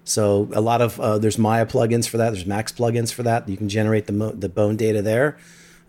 So 0.04 0.50
a 0.54 0.62
lot 0.62 0.82
of 0.82 1.00
uh, 1.00 1.18
there's 1.18 1.38
Maya 1.38 1.66
plugins 1.66 2.08
for 2.08 2.18
that. 2.18 2.32
There's 2.32 2.46
Max 2.46 2.72
plugins 2.72 3.14
for 3.14 3.24
that. 3.24 3.48
You 3.48 3.58
can 3.58 3.70
generate 3.70 4.08
the 4.08 4.14
mo- 4.14 4.32
the 4.32 4.50
bone 4.50 4.76
data 4.76 5.02
there. 5.02 5.38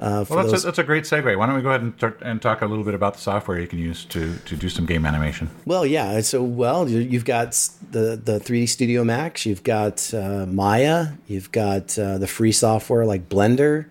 Uh, 0.03 0.25
well, 0.29 0.45
that's 0.45 0.65
a, 0.65 0.67
that's 0.67 0.79
a 0.79 0.83
great 0.83 1.05
segue. 1.05 1.39
Why 1.39 1.47
don't 1.47 1.55
we 1.55 1.63
go 1.63 1.69
ahead 1.69 1.83
and, 1.83 1.95
start, 1.97 2.19
and 2.23 2.43
talk 2.43 2.61
a 2.61 2.67
little 2.67 2.83
bit 2.83 2.95
about 2.95 3.15
the 3.15 3.21
software 3.21 3.61
you 3.61 3.69
can 3.69 3.79
use 3.79 4.05
to, 4.07 4.37
to 4.37 4.57
do 4.57 4.69
some 4.69 4.85
game 4.85 5.07
animation? 5.07 5.49
Well, 5.65 5.87
yeah. 5.87 6.21
So, 6.23 6.43
well, 6.43 6.89
you've 6.89 7.25
got 7.25 7.53
the, 7.93 8.21
the 8.23 8.41
3D 8.41 8.69
Studio 8.69 9.05
Max, 9.05 9.47
you've 9.47 9.63
got 9.63 10.13
uh, 10.13 10.47
Maya, 10.47 11.11
you've 11.29 11.53
got 11.53 11.97
uh, 11.97 12.19
the 12.19 12.27
free 12.27 12.51
software 12.51 13.07
like 13.07 13.29
Blender, 13.29 13.87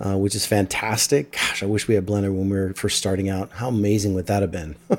uh, 0.00 0.16
which 0.16 0.34
is 0.34 0.44
fantastic. 0.44 1.30
Gosh, 1.30 1.62
I 1.62 1.66
wish 1.66 1.86
we 1.86 1.94
had 1.94 2.06
Blender 2.06 2.34
when 2.34 2.50
we 2.50 2.58
were 2.58 2.74
first 2.74 2.98
starting 2.98 3.28
out. 3.28 3.52
How 3.52 3.68
amazing 3.68 4.14
would 4.14 4.26
that 4.26 4.42
have 4.42 4.50
been? 4.50 4.74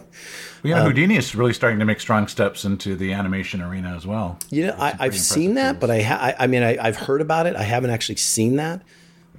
Well, 0.64 0.78
yeah, 0.78 0.80
um, 0.80 0.86
Houdini 0.86 1.18
is 1.18 1.36
really 1.36 1.52
starting 1.52 1.80
to 1.80 1.84
make 1.86 2.00
strong 2.00 2.30
steps 2.30 2.64
into 2.64 2.96
the 2.96 3.12
animation 3.12 3.62
arena 3.62 3.94
as 3.98 4.08
well. 4.08 4.40
You 4.50 4.68
know, 4.68 4.78
I, 4.80 4.92
have 4.92 5.20
seen 5.20 5.56
that, 5.56 5.74
tools. 5.74 5.82
but 5.82 5.92
I, 5.92 6.02
ha- 6.02 6.20
I, 6.22 6.44
I, 6.46 6.48
mean, 6.48 6.64
I, 6.64 6.82
have 6.82 6.96
heard 6.96 7.20
about 7.20 7.48
it. 7.48 7.58
I 7.58 7.64
haven't 7.64 7.90
actually 7.90 8.16
seen 8.16 8.56
that. 8.56 8.82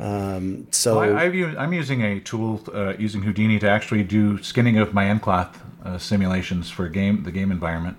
Um, 0.01 0.67
so 0.73 0.99
I, 0.99 1.25
am 1.25 1.73
using 1.73 2.03
a 2.03 2.21
tool 2.21 2.63
uh, 2.75 2.95
using 2.99 3.23
Houdini 3.23 3.59
to 3.61 3.69
actually 3.69 4.03
do 4.03 4.43
skinning 4.43 4.79
of 4.79 4.93
my 4.93 5.05
NCloth 5.05 5.55
uh, 5.85 5.99
simulations 5.99 6.69
for 6.69 6.89
game 6.89 7.23
the 7.23 7.31
game 7.31 7.53
environment. 7.53 7.97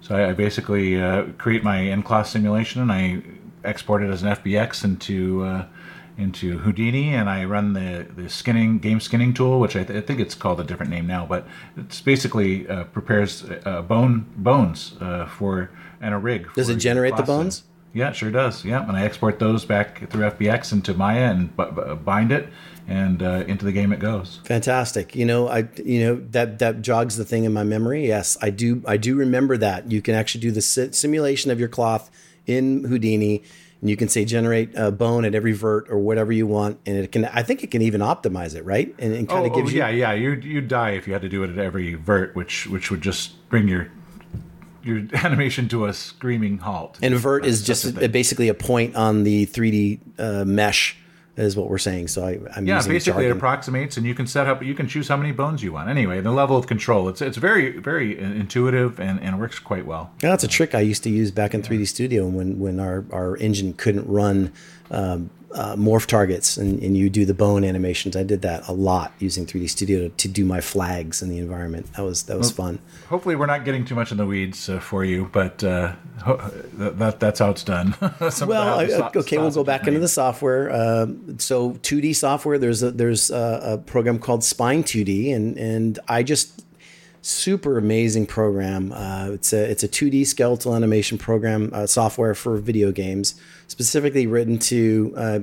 So 0.00 0.14
I, 0.14 0.30
I 0.30 0.32
basically 0.34 1.00
uh, 1.00 1.24
create 1.38 1.64
my 1.64 1.78
NCloth 1.78 2.26
simulation 2.26 2.80
and 2.80 2.92
I 2.92 3.22
export 3.64 4.02
it 4.02 4.10
as 4.10 4.22
an 4.22 4.30
FBX 4.30 4.84
into 4.84 5.44
uh, 5.44 5.66
into 6.18 6.58
Houdini 6.58 7.14
and 7.14 7.28
I 7.28 7.44
run 7.44 7.72
the, 7.72 8.06
the 8.14 8.28
skinning 8.28 8.78
game 8.78 9.00
skinning 9.00 9.32
tool, 9.34 9.58
which 9.60 9.76
I, 9.76 9.84
th- 9.84 10.02
I 10.02 10.06
think 10.06 10.20
it's 10.20 10.34
called 10.34 10.60
a 10.60 10.64
different 10.64 10.90
name 10.90 11.06
now, 11.06 11.26
but 11.26 11.46
it's 11.76 12.00
basically 12.00 12.68
uh, 12.68 12.84
prepares 12.84 13.44
uh, 13.64 13.82
bone 13.82 14.26
bones 14.36 14.94
uh, 15.00 15.26
for 15.26 15.70
and 16.00 16.14
a 16.14 16.18
rig. 16.18 16.52
Does 16.54 16.68
it 16.68 16.76
generate 16.76 17.16
the 17.16 17.22
bones? 17.22 17.64
Yeah, 17.94 18.10
it 18.10 18.16
sure 18.16 18.30
does. 18.30 18.64
Yeah, 18.64 18.86
and 18.86 18.96
I 18.96 19.04
export 19.04 19.38
those 19.38 19.64
back 19.64 20.10
through 20.10 20.30
FBX 20.30 20.72
into 20.72 20.94
Maya 20.94 21.30
and 21.30 21.54
b- 21.56 21.64
b- 21.74 21.94
bind 22.04 22.32
it, 22.32 22.48
and 22.88 23.22
uh, 23.22 23.44
into 23.46 23.64
the 23.64 23.72
game 23.72 23.92
it 23.92 24.00
goes. 24.00 24.40
Fantastic. 24.44 25.14
You 25.14 25.26
know, 25.26 25.48
I 25.48 25.68
you 25.84 26.00
know 26.00 26.22
that 26.30 26.58
that 26.60 26.82
jogs 26.82 27.16
the 27.16 27.24
thing 27.24 27.44
in 27.44 27.52
my 27.52 27.64
memory. 27.64 28.06
Yes, 28.06 28.38
I 28.40 28.50
do. 28.50 28.82
I 28.86 28.96
do 28.96 29.14
remember 29.14 29.56
that 29.58 29.90
you 29.90 30.00
can 30.00 30.14
actually 30.14 30.40
do 30.40 30.50
the 30.50 30.62
si- 30.62 30.92
simulation 30.92 31.50
of 31.50 31.60
your 31.60 31.68
cloth 31.68 32.10
in 32.46 32.84
Houdini 32.84 33.42
and 33.82 33.90
you 33.90 33.96
can 33.96 34.08
say 34.08 34.24
generate 34.24 34.70
a 34.76 34.92
bone 34.92 35.24
at 35.24 35.34
every 35.34 35.52
vert 35.52 35.90
or 35.90 35.98
whatever 35.98 36.32
you 36.32 36.46
want, 36.46 36.78
and 36.86 36.96
it 36.96 37.12
can. 37.12 37.26
I 37.26 37.42
think 37.42 37.64
it 37.64 37.70
can 37.72 37.82
even 37.82 38.00
optimize 38.00 38.54
it, 38.54 38.64
right? 38.64 38.94
And, 38.98 39.12
and 39.12 39.28
kind 39.28 39.44
oh, 39.44 39.48
of 39.48 39.54
gives 39.54 39.72
oh, 39.72 39.76
yeah, 39.76 39.88
you. 39.88 39.98
Yeah, 39.98 40.12
yeah. 40.12 40.30
You 40.30 40.30
you 40.40 40.60
die 40.60 40.90
if 40.90 41.06
you 41.06 41.12
had 41.12 41.22
to 41.22 41.28
do 41.28 41.42
it 41.42 41.50
at 41.50 41.58
every 41.58 41.94
vert, 41.94 42.34
which 42.36 42.68
which 42.68 42.90
would 42.92 43.02
just 43.02 43.48
bring 43.50 43.66
your 43.68 43.88
your 44.84 45.02
animation 45.14 45.68
to 45.68 45.86
a 45.86 45.92
screaming 45.92 46.58
halt. 46.58 46.98
And 47.02 47.14
vert 47.14 47.44
is 47.44 47.62
just 47.62 47.94
basically 48.12 48.48
a 48.48 48.54
point 48.54 48.96
on 48.96 49.24
the 49.24 49.46
3D 49.46 50.00
uh, 50.18 50.44
mesh 50.44 50.96
is 51.36 51.56
what 51.56 51.68
we're 51.68 51.78
saying. 51.78 52.08
So 52.08 52.24
I, 52.24 52.58
am 52.58 52.66
yeah, 52.66 52.86
basically 52.86 53.26
it 53.26 53.32
approximates, 53.32 53.96
and 53.96 54.06
you 54.06 54.14
can 54.14 54.26
set 54.26 54.46
up, 54.46 54.62
you 54.62 54.74
can 54.74 54.86
choose 54.86 55.08
how 55.08 55.16
many 55.16 55.32
bones 55.32 55.62
you 55.62 55.72
want. 55.72 55.88
Anyway, 55.88 56.20
the 56.20 56.30
level 56.30 56.56
of 56.56 56.66
control, 56.66 57.08
it's 57.08 57.22
it's 57.22 57.38
very 57.38 57.78
very 57.78 58.18
intuitive 58.18 59.00
and, 59.00 59.20
and 59.20 59.40
works 59.40 59.58
quite 59.58 59.86
well. 59.86 60.10
Yeah, 60.22 60.30
that's 60.30 60.44
a 60.44 60.48
trick 60.48 60.74
I 60.74 60.80
used 60.80 61.02
to 61.04 61.10
use 61.10 61.30
back 61.30 61.54
in 61.54 61.62
3D 61.62 61.88
Studio 61.88 62.26
when 62.26 62.58
when 62.58 62.80
our 62.80 63.04
our 63.12 63.36
engine 63.38 63.72
couldn't 63.72 64.06
run 64.06 64.52
um, 64.90 65.30
uh, 65.54 65.76
morph 65.76 66.06
targets 66.06 66.56
and, 66.56 66.82
and 66.82 66.96
you 66.96 67.10
do 67.10 67.24
the 67.24 67.34
bone 67.34 67.64
animations. 67.64 68.16
I 68.16 68.22
did 68.22 68.42
that 68.42 68.66
a 68.68 68.72
lot 68.72 69.12
using 69.18 69.46
3D 69.46 69.68
Studio 69.68 70.08
to, 70.08 70.08
to 70.08 70.28
do 70.28 70.44
my 70.44 70.60
flags 70.60 71.22
in 71.22 71.28
the 71.28 71.38
environment. 71.38 71.92
That 71.94 72.02
was 72.02 72.24
that 72.24 72.38
was 72.38 72.56
well, 72.56 72.68
fun. 72.68 72.78
Hopefully, 73.08 73.36
we're 73.36 73.46
not 73.46 73.64
getting 73.64 73.84
too 73.84 73.94
much 73.94 74.10
in 74.10 74.18
the 74.18 74.26
weeds 74.26 74.68
uh, 74.68 74.80
for 74.80 75.04
you, 75.04 75.28
but 75.32 75.62
uh, 75.62 75.94
that, 76.74 77.20
that's 77.20 77.38
how 77.38 77.50
it's 77.50 77.64
done. 77.64 77.94
well, 78.00 78.80
I, 78.80 79.10
okay, 79.14 79.38
we'll 79.38 79.50
go 79.50 79.64
back 79.64 79.86
into 79.86 80.00
the 80.00 80.08
software. 80.08 80.72
Um, 80.72 81.38
so 81.38 81.72
2D 81.72 82.14
software, 82.16 82.58
there's 82.58 82.82
a 82.82 82.90
there's 82.90 83.30
a, 83.30 83.60
a 83.62 83.78
program 83.78 84.18
called 84.18 84.44
Spine 84.44 84.82
2D, 84.82 85.34
and 85.34 85.56
and 85.58 85.98
I 86.08 86.22
just 86.22 86.62
super 87.22 87.78
amazing 87.78 88.26
program. 88.26 88.92
Uh, 88.92 89.30
it's 89.30 89.52
a 89.52 89.70
it's 89.70 89.82
a 89.82 89.88
2D 89.88 90.26
skeletal 90.26 90.74
animation 90.74 91.16
program 91.16 91.70
uh, 91.72 91.86
software 91.86 92.34
for 92.34 92.56
video 92.58 92.90
games, 92.92 93.40
specifically 93.68 94.26
written 94.26 94.58
to 94.58 95.14
uh, 95.16 95.38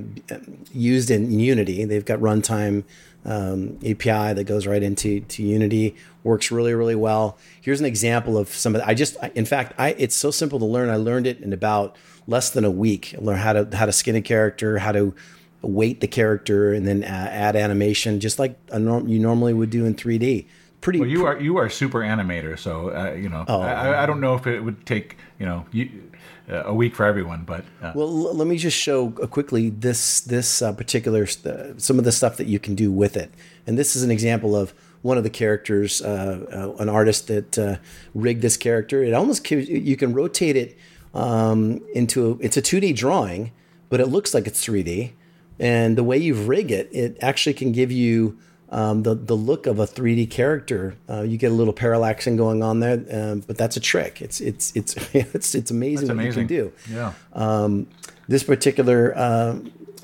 used 0.72 1.10
in 1.10 1.38
Unity. 1.38 1.84
They've 1.86 2.04
got 2.04 2.20
runtime 2.20 2.84
um, 3.24 3.78
API 3.78 4.34
that 4.34 4.44
goes 4.46 4.66
right 4.66 4.82
into 4.82 5.20
to 5.20 5.42
Unity. 5.42 5.96
Works 6.22 6.50
really 6.50 6.74
really 6.74 6.94
well. 6.94 7.38
Here's 7.60 7.80
an 7.80 7.86
example 7.86 8.36
of 8.36 8.48
some 8.48 8.74
of. 8.74 8.82
The, 8.82 8.88
I 8.88 8.94
just 8.94 9.16
in 9.34 9.46
fact 9.46 9.72
I 9.78 9.90
it's 9.98 10.14
so 10.14 10.30
simple 10.30 10.58
to 10.58 10.66
learn. 10.66 10.90
I 10.90 10.96
learned 10.96 11.26
it 11.26 11.40
in 11.40 11.52
about 11.52 11.96
less 12.26 12.50
than 12.50 12.64
a 12.64 12.70
week. 12.70 13.14
I 13.16 13.22
learned 13.22 13.40
how 13.40 13.54
to 13.54 13.76
how 13.76 13.86
to 13.86 13.92
skin 13.92 14.14
a 14.16 14.22
character, 14.22 14.78
how 14.78 14.92
to 14.92 15.14
weight 15.62 16.00
the 16.00 16.08
character, 16.08 16.74
and 16.74 16.86
then 16.86 17.04
add 17.04 17.56
animation, 17.56 18.20
just 18.20 18.38
like 18.38 18.58
a 18.70 18.78
norm, 18.78 19.08
you 19.08 19.18
normally 19.18 19.54
would 19.54 19.70
do 19.70 19.84
in 19.86 19.94
3D 19.94 20.46
pretty. 20.80 21.00
Well, 21.00 21.08
you 21.08 21.26
are 21.26 21.40
you 21.40 21.56
are 21.58 21.66
a 21.66 21.70
super 21.70 22.00
animator, 22.00 22.58
so 22.58 22.90
uh, 22.90 23.12
you 23.12 23.28
know. 23.28 23.44
Oh, 23.48 23.60
I, 23.60 24.02
I, 24.02 24.06
don't 24.06 24.20
know 24.20 24.34
if 24.34 24.46
it 24.46 24.60
would 24.60 24.84
take 24.86 25.16
you 25.38 25.46
know 25.46 25.66
you, 25.72 26.10
uh, 26.48 26.64
a 26.64 26.74
week 26.74 26.94
for 26.94 27.04
everyone, 27.04 27.44
but 27.44 27.64
uh. 27.82 27.92
well, 27.94 28.08
l- 28.08 28.34
let 28.34 28.46
me 28.46 28.56
just 28.56 28.76
show 28.76 29.14
uh, 29.22 29.26
quickly 29.26 29.70
this 29.70 30.20
this 30.20 30.62
uh, 30.62 30.72
particular 30.72 31.26
st- 31.26 31.80
some 31.80 31.98
of 31.98 32.04
the 32.04 32.12
stuff 32.12 32.36
that 32.36 32.46
you 32.46 32.58
can 32.58 32.74
do 32.74 32.90
with 32.90 33.16
it, 33.16 33.30
and 33.66 33.78
this 33.78 33.96
is 33.96 34.02
an 34.02 34.10
example 34.10 34.56
of 34.56 34.74
one 35.02 35.16
of 35.16 35.24
the 35.24 35.30
characters, 35.30 36.02
uh, 36.02 36.74
an 36.78 36.90
artist 36.90 37.28
that 37.28 37.80
rigged 38.14 38.42
this 38.42 38.58
character. 38.58 39.02
It 39.02 39.14
almost 39.14 39.50
you 39.50 39.96
can 39.96 40.12
rotate 40.12 40.56
it 40.56 40.76
um, 41.14 41.80
into 41.94 42.32
a, 42.32 42.44
it's 42.44 42.56
a 42.56 42.62
two 42.62 42.80
D 42.80 42.92
drawing, 42.92 43.52
but 43.88 44.00
it 44.00 44.06
looks 44.06 44.34
like 44.34 44.46
it's 44.46 44.62
three 44.62 44.82
D, 44.82 45.14
and 45.58 45.96
the 45.96 46.04
way 46.04 46.18
you 46.18 46.34
rig 46.34 46.70
it, 46.70 46.88
it 46.92 47.16
actually 47.20 47.54
can 47.54 47.72
give 47.72 47.90
you 47.90 48.38
um, 48.70 49.02
the 49.02 49.14
the 49.14 49.36
look 49.36 49.66
of 49.66 49.78
a 49.78 49.86
3D 49.86 50.30
character. 50.30 50.94
Uh, 51.08 51.22
you 51.22 51.36
get 51.36 51.50
a 51.50 51.54
little 51.54 51.74
parallaxing 51.74 52.36
going 52.36 52.62
on 52.62 52.80
there, 52.80 53.04
um, 53.10 53.40
but 53.40 53.58
that's 53.58 53.76
a 53.76 53.80
trick. 53.80 54.22
It's 54.22 54.40
it's 54.40 54.74
it's 54.76 54.94
it's 55.14 55.54
it's 55.54 55.70
amazing 55.70 56.08
that's 56.08 56.16
what 56.16 56.24
amazing. 56.24 56.48
you 56.48 56.48
can 56.48 56.56
do. 56.56 56.72
Yeah. 56.94 57.12
Um, 57.32 57.88
this 58.28 58.44
particular 58.44 59.12
uh, 59.16 59.58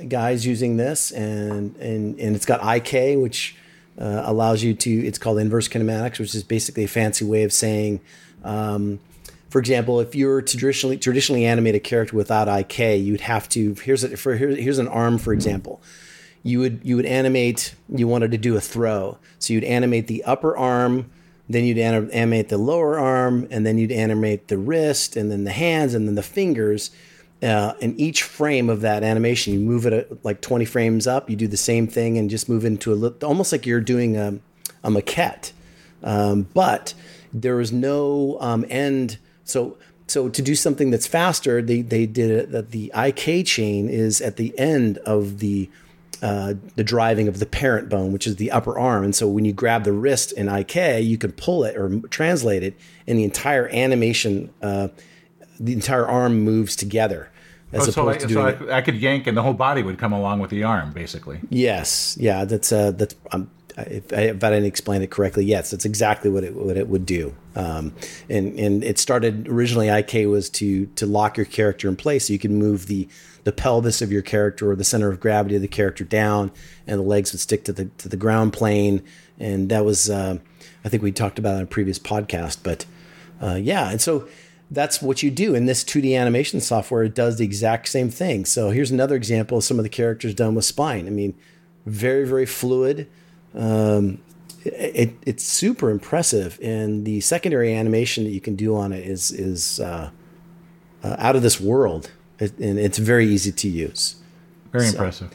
guy's 0.09 0.45
using 0.45 0.77
this, 0.77 1.13
and 1.13 1.77
and 1.77 2.19
and 2.19 2.35
it's 2.35 2.47
got 2.47 2.61
IK, 2.77 3.19
which 3.19 3.57
uh, 3.99 4.23
allows 4.25 4.65
you 4.65 4.75
to. 4.75 4.91
It's 4.91 5.19
called 5.19 5.39
inverse 5.39 5.69
kinematics, 5.69 6.19
which 6.19 6.35
is 6.35 6.43
basically 6.43 6.85
a 6.85 6.89
fancy 6.89 7.25
way 7.25 7.45
of 7.45 7.53
saying. 7.53 8.01
Um, 8.43 8.99
for 9.49 9.61
example, 9.61 10.01
if 10.01 10.15
you're 10.17 10.43
traditionally 10.43 10.99
traditionally 10.99 11.45
animate 11.45 11.77
a 11.77 11.81
character 11.81 12.17
without 12.17 12.49
IK, 12.49 12.99
you'd 13.01 13.23
have 13.23 13.49
to 13.51 13.75
here's 13.75 14.03
a, 14.03 14.17
for 14.17 14.37
here, 14.37 14.49
here's 14.49 14.79
an 14.79 14.89
arm 14.89 15.19
for 15.19 15.33
example. 15.33 15.81
You 16.47 16.61
would 16.61 16.81
you 16.85 16.97
would 16.97 17.07
animate 17.07 17.75
you 17.89 18.07
wanted 18.07 18.31
to 18.31 18.39
do 18.39 18.57
a 18.57 18.61
throw, 18.61 19.19
so 19.39 19.53
you'd 19.53 19.65
animate 19.65 20.07
the 20.07 20.23
upper 20.25 20.57
arm, 20.57 21.11
then 21.49 21.65
you'd 21.65 21.79
anim- 21.79 22.11
animate 22.13 22.49
the 22.49 22.59
lower 22.59 22.99
arm, 22.99 23.49
and 23.51 23.67
then 23.67 23.79
you'd 23.79 23.93
animate 23.93 24.49
the 24.49 24.59
wrist, 24.59 25.17
and 25.17 25.31
then 25.31 25.45
the 25.45 25.53
hands, 25.53 25.95
and 25.95 26.07
then 26.07 26.15
the 26.15 26.23
fingers. 26.23 26.91
Uh, 27.43 27.75
in 27.81 27.95
each 28.01 28.23
frame 28.23 28.71
of 28.71 28.81
that 28.81 29.03
animation, 29.03 29.53
you 29.53 29.61
move 29.61 29.85
it 29.85 29.93
at, 29.93 30.25
like 30.25 30.41
20 30.41 30.65
frames 30.65 31.07
up. 31.07 31.29
You 31.29 31.37
do 31.37 31.47
the 31.47 31.57
same 31.59 31.87
thing 31.87 32.17
and 32.17 32.31
just 32.31 32.49
move 32.49 32.65
into 32.65 32.93
a 32.93 32.97
little, 32.97 33.29
almost 33.29 33.53
like 33.53 33.67
you're 33.67 33.83
doing 33.83 34.17
a, 34.17 34.39
a 34.83 34.91
maquette. 34.91 35.53
Um, 36.03 36.49
but 36.55 36.95
there 37.35 37.61
is 37.61 37.73
no 37.73 38.39
um, 38.41 38.65
end. 38.71 39.19
So 39.45 39.77
so 40.07 40.29
to 40.29 40.43
do 40.43 40.55
something 40.55 40.91
that's 40.91 41.07
faster, 41.07 41.61
they 41.61 41.83
they 41.83 42.07
did 42.07 42.31
it 42.31 42.53
that 42.53 42.71
the 42.71 42.93
IK 42.95 43.45
chain 43.47 43.89
is 43.89 44.21
at 44.21 44.37
the 44.37 44.57
end 44.59 44.99
of 44.99 45.41
the 45.41 45.69
uh, 46.23 46.55
the 46.77 46.85
driving 46.85 47.29
of 47.29 47.39
the 47.39 47.47
parent 47.47 47.89
bone, 47.89 48.13
which 48.13 48.27
is 48.27 48.37
the 48.37 48.51
upper 48.51 48.79
arm. 48.79 49.05
And 49.05 49.15
so 49.15 49.29
when 49.29 49.45
you 49.45 49.53
grab 49.53 49.85
the 49.85 49.93
wrist 49.93 50.33
in 50.33 50.49
IK, 50.49 51.03
you 51.03 51.19
can 51.19 51.33
pull 51.33 51.65
it 51.65 51.77
or 51.77 52.01
translate 52.09 52.63
it, 52.63 52.75
and 53.07 53.19
the 53.19 53.25
entire 53.25 53.69
animation, 53.69 54.53
uh, 54.63 54.89
the 55.59 55.73
entire 55.73 56.07
arm 56.07 56.41
moves 56.41 56.77
together. 56.77 57.31
As 57.73 57.89
oh, 57.89 57.91
so, 57.91 58.09
I, 58.09 58.19
so 58.19 58.41
I, 58.43 58.79
I, 58.79 58.81
could 58.81 58.95
yank, 58.95 59.27
and 59.27 59.37
the 59.37 59.43
whole 59.43 59.53
body 59.53 59.83
would 59.83 59.99
come 59.99 60.13
along 60.13 60.39
with 60.39 60.51
the 60.51 60.63
arm, 60.63 60.93
basically. 60.93 61.41
Yes, 61.51 62.17
yeah, 62.19 62.45
that's 62.45 62.71
uh, 62.71 62.93
that's. 62.93 63.15
Um, 63.33 63.51
if 63.77 64.13
I, 64.13 64.23
if 64.23 64.43
I, 64.43 64.51
didn't 64.51 64.65
explain 64.65 65.03
it 65.03 65.11
correctly, 65.11 65.45
yes, 65.45 65.71
that's 65.71 65.85
exactly 65.85 66.31
what 66.31 66.45
it 66.45 66.55
what 66.55 66.77
it 66.77 66.89
would 66.89 67.05
do. 67.05 67.35
Um, 67.55 67.95
and 68.31 68.59
and 68.59 68.83
it 68.83 68.99
started 68.99 69.49
originally. 69.49 69.89
IK 69.89 70.29
was 70.29 70.49
to 70.51 70.87
to 70.87 71.07
lock 71.07 71.37
your 71.37 71.47
character 71.47 71.89
in 71.89 71.97
place, 71.97 72.27
so 72.27 72.33
you 72.33 72.39
can 72.39 72.55
move 72.55 72.87
the 72.87 73.09
the 73.45 73.53
pelvis 73.53 74.01
of 74.01 74.11
your 74.11 74.23
character 74.23 74.71
or 74.71 74.77
the 74.77 74.85
center 74.85 75.11
of 75.11 75.21
gravity 75.21 75.57
of 75.57 75.63
the 75.63 75.69
character 75.69 76.05
down, 76.05 76.51
and 76.87 76.99
the 76.99 77.05
legs 77.05 77.33
would 77.33 77.41
stick 77.41 77.65
to 77.65 77.73
the 77.73 77.87
to 77.99 78.09
the 78.09 78.17
ground 78.17 78.53
plane. 78.53 79.03
And 79.39 79.69
that 79.69 79.85
was, 79.85 80.09
uh, 80.09 80.39
I 80.85 80.89
think 80.89 81.03
we 81.03 81.13
talked 81.13 81.39
about 81.39 81.57
in 81.57 81.63
a 81.63 81.67
previous 81.67 81.99
podcast. 81.99 82.59
But 82.63 82.87
uh, 83.43 83.57
yeah, 83.57 83.91
and 83.91 84.01
so 84.01 84.27
that's 84.71 85.03
what 85.03 85.23
you 85.23 85.31
do 85.31 85.55
in 85.55 85.67
this 85.67 85.85
2D 85.85 86.19
animation 86.19 86.61
software. 86.61 87.05
It 87.05 87.15
does 87.15 87.37
the 87.37 87.45
exact 87.45 87.89
same 87.89 88.11
thing. 88.11 88.47
So 88.47 88.71
here's 88.71 88.91
another 88.91 89.15
example 89.15 89.59
of 89.59 89.65
some 89.65 89.79
of 89.79 89.83
the 89.83 89.91
characters 89.91 90.35
done 90.35 90.55
with 90.55 90.65
spine. 90.65 91.07
I 91.07 91.11
mean, 91.11 91.35
very 91.85 92.27
very 92.27 92.47
fluid. 92.47 93.09
Um, 93.57 94.19
it, 94.65 95.15
it's 95.25 95.45
super 95.45 95.91
impressive, 95.91 96.59
and 96.63 97.05
the 97.05 97.21
secondary 97.21 97.75
animation 97.75 98.25
that 98.25 98.31
you 98.31 98.41
can 98.41 98.57
do 98.57 98.77
on 98.77 98.93
it 98.93 99.07
is 99.07 99.31
is 99.31 99.81
uh, 99.81 100.11
uh, 101.03 101.17
out 101.19 101.37
of 101.37 101.43
this 101.43 101.61
world 101.61 102.11
it, 102.39 102.59
and 102.59 102.79
it's 102.79 102.99
very 102.99 103.27
easy 103.27 103.53
to 103.53 103.69
use. 103.69 104.17
Very 104.73 104.87
so, 104.87 104.91
impressive. 104.93 105.31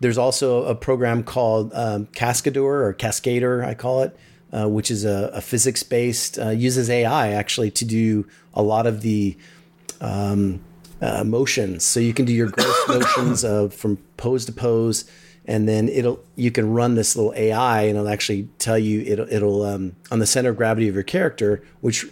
There's 0.00 0.18
also 0.18 0.64
a 0.64 0.74
program 0.74 1.22
called 1.22 1.72
um, 1.74 2.06
Cascador 2.06 2.82
or 2.82 2.94
Cascader, 2.94 3.64
I 3.64 3.74
call 3.74 4.02
it, 4.02 4.16
uh, 4.52 4.68
which 4.68 4.90
is 4.90 5.04
a, 5.04 5.30
a 5.34 5.40
physics 5.40 5.82
based, 5.82 6.38
uh, 6.38 6.50
uses 6.50 6.88
AI 6.88 7.32
actually 7.32 7.70
to 7.72 7.84
do 7.84 8.26
a 8.54 8.62
lot 8.62 8.86
of 8.86 9.02
the 9.02 9.36
um, 10.00 10.60
uh, 11.02 11.24
motions. 11.24 11.84
So 11.84 12.00
you 12.00 12.14
can 12.14 12.24
do 12.24 12.32
your 12.32 12.48
gross 12.48 12.76
motions 12.88 13.44
of 13.44 13.74
from 13.74 13.98
pose 14.16 14.46
to 14.46 14.52
pose, 14.52 15.04
and 15.50 15.68
then 15.68 15.88
it'll 15.88 16.20
you 16.36 16.50
can 16.50 16.72
run 16.72 16.94
this 16.94 17.16
little 17.16 17.34
AI 17.34 17.82
and 17.82 17.96
it'll 17.96 18.08
actually 18.08 18.48
tell 18.58 18.78
you 18.78 19.02
it'll 19.02 19.32
it'll 19.32 19.62
um, 19.64 19.96
on 20.10 20.18
the 20.18 20.26
center 20.26 20.50
of 20.50 20.56
gravity 20.56 20.88
of 20.88 20.94
your 20.94 21.04
character, 21.04 21.62
which, 21.80 22.06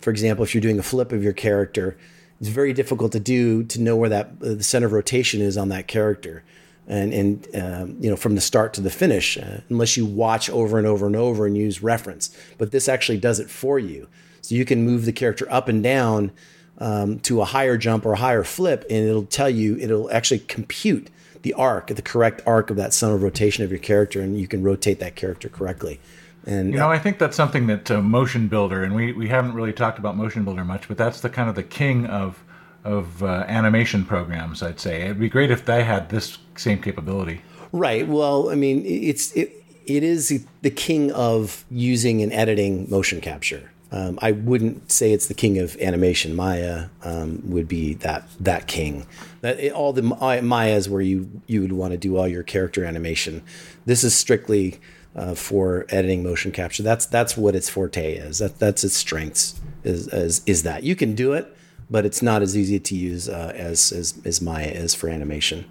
for 0.00 0.10
example, 0.10 0.44
if 0.44 0.54
you're 0.54 0.62
doing 0.62 0.78
a 0.78 0.82
flip 0.82 1.12
of 1.12 1.22
your 1.22 1.32
character 1.32 1.96
it's 2.40 2.48
very 2.48 2.72
difficult 2.72 3.12
to 3.12 3.20
do 3.20 3.64
to 3.64 3.80
know 3.80 3.96
where 3.96 4.10
that 4.10 4.26
uh, 4.42 4.54
the 4.54 4.62
center 4.62 4.86
of 4.86 4.92
rotation 4.92 5.40
is 5.40 5.56
on 5.56 5.68
that 5.70 5.88
character. 5.88 6.44
And 6.88 7.12
and 7.12 7.48
um, 7.56 7.96
you 8.00 8.08
know 8.08 8.16
from 8.16 8.36
the 8.36 8.40
start 8.40 8.72
to 8.74 8.80
the 8.80 8.90
finish 8.90 9.36
uh, 9.36 9.60
unless 9.68 9.96
you 9.96 10.06
watch 10.06 10.48
over 10.48 10.78
and 10.78 10.86
over 10.86 11.06
and 11.06 11.16
over 11.16 11.46
and 11.46 11.56
use 11.56 11.82
reference. 11.82 12.36
But 12.58 12.70
this 12.70 12.88
actually 12.88 13.18
does 13.18 13.40
it 13.40 13.50
for 13.50 13.78
you. 13.78 14.08
So 14.40 14.54
you 14.54 14.64
can 14.64 14.84
move 14.84 15.04
the 15.04 15.12
character 15.12 15.48
up 15.50 15.68
and 15.68 15.82
down 15.82 16.30
um, 16.78 17.18
to 17.20 17.40
a 17.40 17.44
higher 17.44 17.76
jump 17.76 18.06
or 18.06 18.12
a 18.12 18.18
higher 18.18 18.44
flip 18.44 18.84
and 18.88 19.08
it'll 19.08 19.26
tell 19.26 19.50
you 19.50 19.76
it'll 19.78 20.10
actually 20.12 20.40
compute 20.40 21.08
the 21.46 21.54
arc 21.54 21.86
the 21.88 22.02
correct 22.02 22.42
arc 22.46 22.70
of 22.70 22.76
that 22.76 22.92
center 22.92 23.14
of 23.14 23.22
rotation 23.22 23.64
of 23.64 23.70
your 23.70 23.78
character 23.78 24.20
and 24.20 24.38
you 24.38 24.48
can 24.48 24.62
rotate 24.62 24.98
that 24.98 25.14
character 25.14 25.48
correctly 25.48 26.00
and 26.46 26.72
you 26.72 26.78
know, 26.78 26.90
I 26.90 26.98
think 26.98 27.18
that's 27.18 27.36
something 27.36 27.66
that 27.66 27.90
uh, 27.90 28.00
Motion 28.00 28.46
Builder, 28.46 28.84
and 28.84 28.94
we, 28.94 29.12
we 29.12 29.28
haven't 29.28 29.54
really 29.54 29.72
talked 29.72 29.98
about 29.98 30.16
Motion 30.16 30.44
Builder 30.44 30.64
much, 30.64 30.86
but 30.86 30.96
that's 30.96 31.20
the 31.20 31.28
kind 31.28 31.48
of 31.48 31.56
the 31.56 31.62
king 31.62 32.06
of 32.06 32.42
of 32.84 33.20
uh, 33.24 33.44
animation 33.48 34.04
programs. 34.04 34.62
I'd 34.62 34.78
say 34.78 35.02
it'd 35.02 35.18
be 35.18 35.28
great 35.28 35.50
if 35.50 35.64
they 35.64 35.82
had 35.82 36.08
this 36.08 36.38
same 36.54 36.80
capability. 36.80 37.42
Right. 37.72 38.06
Well, 38.06 38.48
I 38.48 38.54
mean, 38.54 38.84
it's 38.86 39.32
it 39.32 39.52
it 39.86 40.04
is 40.04 40.46
the 40.62 40.70
king 40.70 41.10
of 41.10 41.64
using 41.68 42.22
and 42.22 42.32
editing 42.32 42.88
motion 42.88 43.20
capture. 43.20 43.72
Um, 43.96 44.18
I 44.20 44.32
wouldn't 44.32 44.92
say 44.92 45.12
it's 45.12 45.26
the 45.26 45.34
king 45.34 45.58
of 45.58 45.74
animation. 45.80 46.34
Maya 46.34 46.88
um, 47.02 47.40
would 47.46 47.66
be 47.66 47.94
that 47.94 48.28
that 48.38 48.66
king. 48.66 49.06
That 49.40 49.58
it, 49.58 49.72
all 49.72 49.94
the 49.94 50.02
Maya's 50.02 50.86
where 50.86 51.00
you 51.00 51.40
you 51.46 51.62
would 51.62 51.72
want 51.72 51.92
to 51.92 51.96
do 51.96 52.18
all 52.18 52.28
your 52.28 52.42
character 52.42 52.84
animation. 52.84 53.42
This 53.86 54.04
is 54.04 54.14
strictly 54.14 54.78
uh, 55.14 55.34
for 55.34 55.86
editing 55.88 56.22
motion 56.22 56.52
capture. 56.52 56.82
That's 56.82 57.06
that's 57.06 57.38
what 57.38 57.54
its 57.54 57.70
forte 57.70 58.12
is. 58.12 58.38
That 58.38 58.58
that's 58.58 58.84
its 58.84 58.96
strengths. 58.96 59.58
Is 59.82 60.08
is, 60.08 60.42
is 60.44 60.62
that 60.64 60.82
you 60.82 60.94
can 60.94 61.14
do 61.14 61.32
it, 61.32 61.56
but 61.88 62.04
it's 62.04 62.20
not 62.20 62.42
as 62.42 62.54
easy 62.54 62.78
to 62.78 62.94
use 62.94 63.30
uh, 63.30 63.52
as, 63.54 63.92
as 63.92 64.20
as 64.26 64.42
Maya 64.42 64.66
is 64.66 64.94
for 64.94 65.08
animation. 65.08 65.64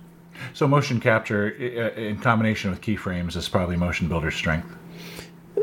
So 0.54 0.68
motion 0.68 1.00
capture 1.00 1.50
in 1.50 2.18
combination 2.18 2.72
with 2.72 2.82
keyframes 2.82 3.36
is 3.36 3.48
probably 3.48 3.76
Motion 3.76 4.08
Builder's 4.08 4.36
strength. 4.36 4.68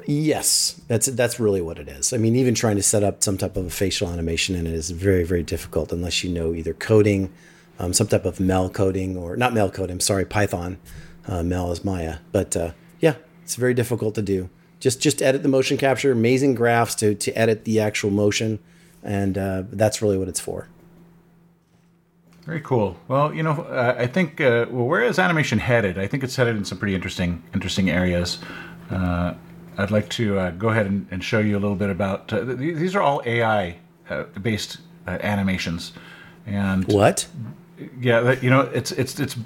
Yes, 0.07 0.81
that's 0.89 1.07
that's 1.07 1.39
really 1.39 1.61
what 1.61 1.79
it 1.79 1.89
is. 1.89 2.13
I 2.13 2.17
mean, 2.17 2.35
even 2.37 2.55
trying 2.55 2.77
to 2.77 2.83
set 2.83 3.03
up 3.03 3.23
some 3.23 3.37
type 3.37 3.57
of 3.57 3.67
a 3.67 3.71
facial 3.71 4.09
animation 4.09 4.55
in 4.57 4.67
it 4.67 4.73
is 4.73 4.91
very 4.91 5.25
very 5.25 5.43
difficult 5.43 5.93
unless 5.93 6.25
you 6.25 6.31
know 6.31 6.55
either 6.55 6.73
coding, 6.73 7.33
um, 7.79 7.93
some 7.93 8.07
type 8.07 8.25
of 8.25 8.41
Mel 8.41 8.69
coding 8.71 9.17
or 9.17 9.37
not 9.37 9.53
Mel 9.53 9.71
coding. 9.71 9.95
I'm 9.95 10.01
sorry, 10.01 10.25
Python. 10.25 10.79
Uh, 11.27 11.43
Mel 11.43 11.71
is 11.71 11.85
Maya, 11.85 12.19
but 12.33 12.57
uh, 12.57 12.73
yeah, 13.01 13.15
it's 13.43 13.55
very 13.55 13.75
difficult 13.75 14.15
to 14.17 14.23
do. 14.23 14.49
Just 14.81 15.01
just 15.01 15.23
edit 15.23 15.43
the 15.43 15.49
motion 15.49 15.77
capture, 15.77 16.11
amazing 16.11 16.55
graphs 16.55 16.95
to 16.97 17.15
to 17.15 17.33
edit 17.33 17.65
the 17.65 17.79
actual 17.79 18.11
motion, 18.11 18.59
and 19.03 19.39
uh, 19.39 19.63
that's 19.71 20.03
really 20.03 20.19
what 20.19 20.29
it's 20.29 20.41
for. 20.41 20.69
Very 22.45 22.61
cool. 22.61 22.97
Well, 23.07 23.33
you 23.33 23.45
know, 23.45 23.53
uh, 23.53 23.95
I 23.97 24.09
think 24.09 24.41
uh, 24.41 24.67
well, 24.69 24.87
where 24.87 25.03
is 25.03 25.19
animation 25.19 25.61
headed? 25.61 25.97
I 25.99 26.09
think 26.09 26.25
it's 26.25 26.35
headed 26.35 26.57
in 26.57 26.65
some 26.65 26.79
pretty 26.79 26.95
interesting 26.95 27.43
interesting 27.55 27.89
areas. 27.89 28.39
Uh, 28.91 29.35
I'd 29.79 29.91
like 29.91 30.09
to 30.11 30.39
uh, 30.39 30.51
go 30.51 30.69
ahead 30.69 30.87
and, 30.87 31.07
and, 31.11 31.25
show 31.25 31.39
you 31.39 31.57
a 31.57 31.61
little 31.61 31.77
bit 31.77 31.91
about. 31.91 32.33
Uh, 32.33 32.45
these 32.45 32.95
are 32.95 33.03
all 33.03 33.23
AI 33.25 33.79
based 34.41 34.79
animations, 35.07 35.93
and 36.47 36.85
what? 36.87 37.27
Yeah, 38.01 38.33
you 38.41 38.51
know, 38.51 38.61
it's 38.61 38.93
it's 38.93 39.19
it's 39.19 39.37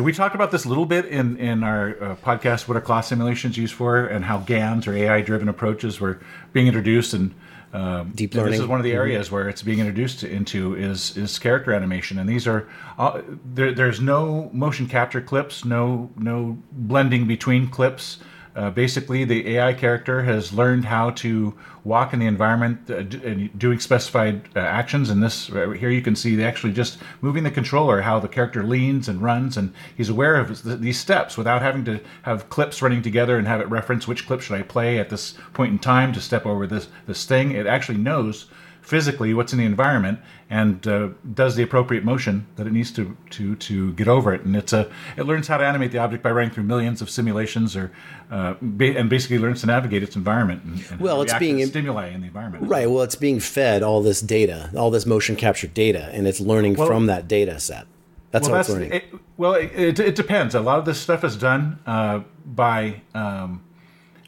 we 0.00 0.12
talked 0.12 0.34
about 0.34 0.50
this 0.50 0.64
a 0.64 0.68
little 0.68 0.86
bit 0.86 1.06
in 1.06 1.36
in 1.36 1.62
our 1.62 2.02
uh, 2.02 2.16
podcast 2.16 2.68
what 2.68 2.76
are 2.76 2.80
cloth 2.80 3.04
simulations 3.04 3.56
used 3.56 3.74
for 3.74 4.06
and 4.06 4.24
how 4.24 4.38
GANs 4.38 4.86
or 4.86 4.94
AI 4.94 5.20
driven 5.20 5.48
approaches 5.48 6.00
were 6.00 6.20
being 6.52 6.66
introduced 6.66 7.12
and 7.14 7.34
um, 7.72 8.12
deep 8.14 8.34
learning. 8.34 8.52
This 8.52 8.60
is 8.60 8.66
one 8.66 8.80
of 8.80 8.84
the 8.84 8.90
mm-hmm. 8.90 8.98
areas 8.98 9.26
mm-hmm. 9.26 9.34
where 9.36 9.48
it's 9.48 9.62
being 9.62 9.78
introduced 9.78 10.24
into 10.24 10.74
is 10.74 11.16
is 11.16 11.38
character 11.38 11.72
animation, 11.72 12.18
and 12.18 12.28
these 12.28 12.46
are 12.46 12.68
uh, 12.98 13.22
there, 13.54 13.72
there's 13.72 14.00
no 14.00 14.50
motion 14.52 14.86
capture 14.86 15.20
clips, 15.20 15.64
no 15.64 16.10
no 16.16 16.58
blending 16.72 17.26
between 17.26 17.68
clips. 17.68 18.18
Uh, 18.54 18.70
basically, 18.70 19.24
the 19.24 19.56
AI 19.56 19.72
character 19.72 20.22
has 20.22 20.52
learned 20.52 20.84
how 20.84 21.10
to 21.10 21.54
walk 21.84 22.12
in 22.12 22.18
the 22.18 22.26
environment 22.26 22.90
uh, 22.90 23.02
d- 23.02 23.50
doing 23.56 23.80
specified 23.80 24.42
uh, 24.54 24.60
actions. 24.60 25.08
And 25.08 25.22
this 25.22 25.48
right 25.50 25.76
here, 25.76 25.90
you 25.90 26.02
can 26.02 26.14
see 26.14 26.36
they 26.36 26.44
actually 26.44 26.72
just 26.72 26.98
moving 27.22 27.44
the 27.44 27.50
controller, 27.50 28.02
how 28.02 28.20
the 28.20 28.28
character 28.28 28.62
leans 28.62 29.08
and 29.08 29.22
runs, 29.22 29.56
and 29.56 29.72
he's 29.96 30.10
aware 30.10 30.36
of 30.36 30.50
his, 30.50 30.62
these 30.62 31.00
steps 31.00 31.38
without 31.38 31.62
having 31.62 31.84
to 31.86 32.00
have 32.22 32.50
clips 32.50 32.82
running 32.82 33.02
together 33.02 33.38
and 33.38 33.46
have 33.46 33.60
it 33.60 33.68
reference 33.68 34.06
which 34.06 34.26
clip 34.26 34.42
should 34.42 34.56
I 34.56 34.62
play 34.62 34.98
at 34.98 35.08
this 35.08 35.34
point 35.54 35.72
in 35.72 35.78
time 35.78 36.12
to 36.12 36.20
step 36.20 36.44
over 36.44 36.66
this 36.66 36.88
this 37.06 37.24
thing. 37.24 37.52
It 37.52 37.66
actually 37.66 37.98
knows 37.98 38.46
physically 38.82 39.32
what's 39.32 39.52
in 39.52 39.58
the 39.58 39.64
environment 39.64 40.18
and 40.50 40.86
uh, 40.86 41.08
does 41.32 41.56
the 41.56 41.62
appropriate 41.62 42.04
motion 42.04 42.46
that 42.56 42.66
it 42.66 42.72
needs 42.72 42.90
to 42.92 43.16
to 43.30 43.56
to 43.56 43.92
get 43.94 44.08
over 44.08 44.34
it. 44.34 44.42
And 44.42 44.54
it's 44.54 44.72
a 44.72 44.90
it 45.16 45.22
learns 45.22 45.48
how 45.48 45.56
to 45.56 45.64
animate 45.64 45.92
the 45.92 45.98
object 45.98 46.22
by 46.22 46.30
running 46.30 46.50
through 46.50 46.64
millions 46.64 47.00
of 47.00 47.08
simulations, 47.08 47.74
or 47.74 47.90
uh, 48.30 48.54
ba- 48.60 48.98
and 48.98 49.08
basically 49.08 49.38
learns 49.38 49.62
to 49.62 49.66
navigate 49.66 50.02
its 50.02 50.16
environment. 50.16 50.64
And, 50.64 50.84
and 50.90 51.00
well, 51.00 51.22
it's 51.22 51.32
being 51.34 51.64
stimuli 51.64 52.08
in 52.08 52.20
the 52.20 52.26
environment. 52.26 52.68
Right. 52.68 52.90
Well, 52.90 53.02
it's 53.02 53.14
being 53.14 53.40
fed 53.40 53.82
all 53.82 54.02
this 54.02 54.20
data, 54.20 54.70
all 54.76 54.90
this 54.90 55.06
motion 55.06 55.36
capture 55.36 55.68
data, 55.68 56.10
and 56.12 56.26
it's 56.26 56.40
learning 56.40 56.74
well, 56.74 56.88
from 56.88 57.06
that 57.06 57.28
data 57.28 57.58
set. 57.60 57.86
That's 58.32 58.48
well, 58.48 58.56
how 58.56 58.60
it's 58.60 58.68
learning. 58.68 58.92
It, 58.92 59.04
well, 59.36 59.54
it, 59.54 59.70
it, 59.74 59.98
it, 60.00 60.14
depends. 60.14 60.54
A 60.54 60.60
lot 60.60 60.78
of 60.78 60.84
this 60.84 61.00
stuff 61.00 61.24
is 61.24 61.36
done 61.36 61.78
uh, 61.86 62.20
by. 62.44 63.00
Um, 63.14 63.64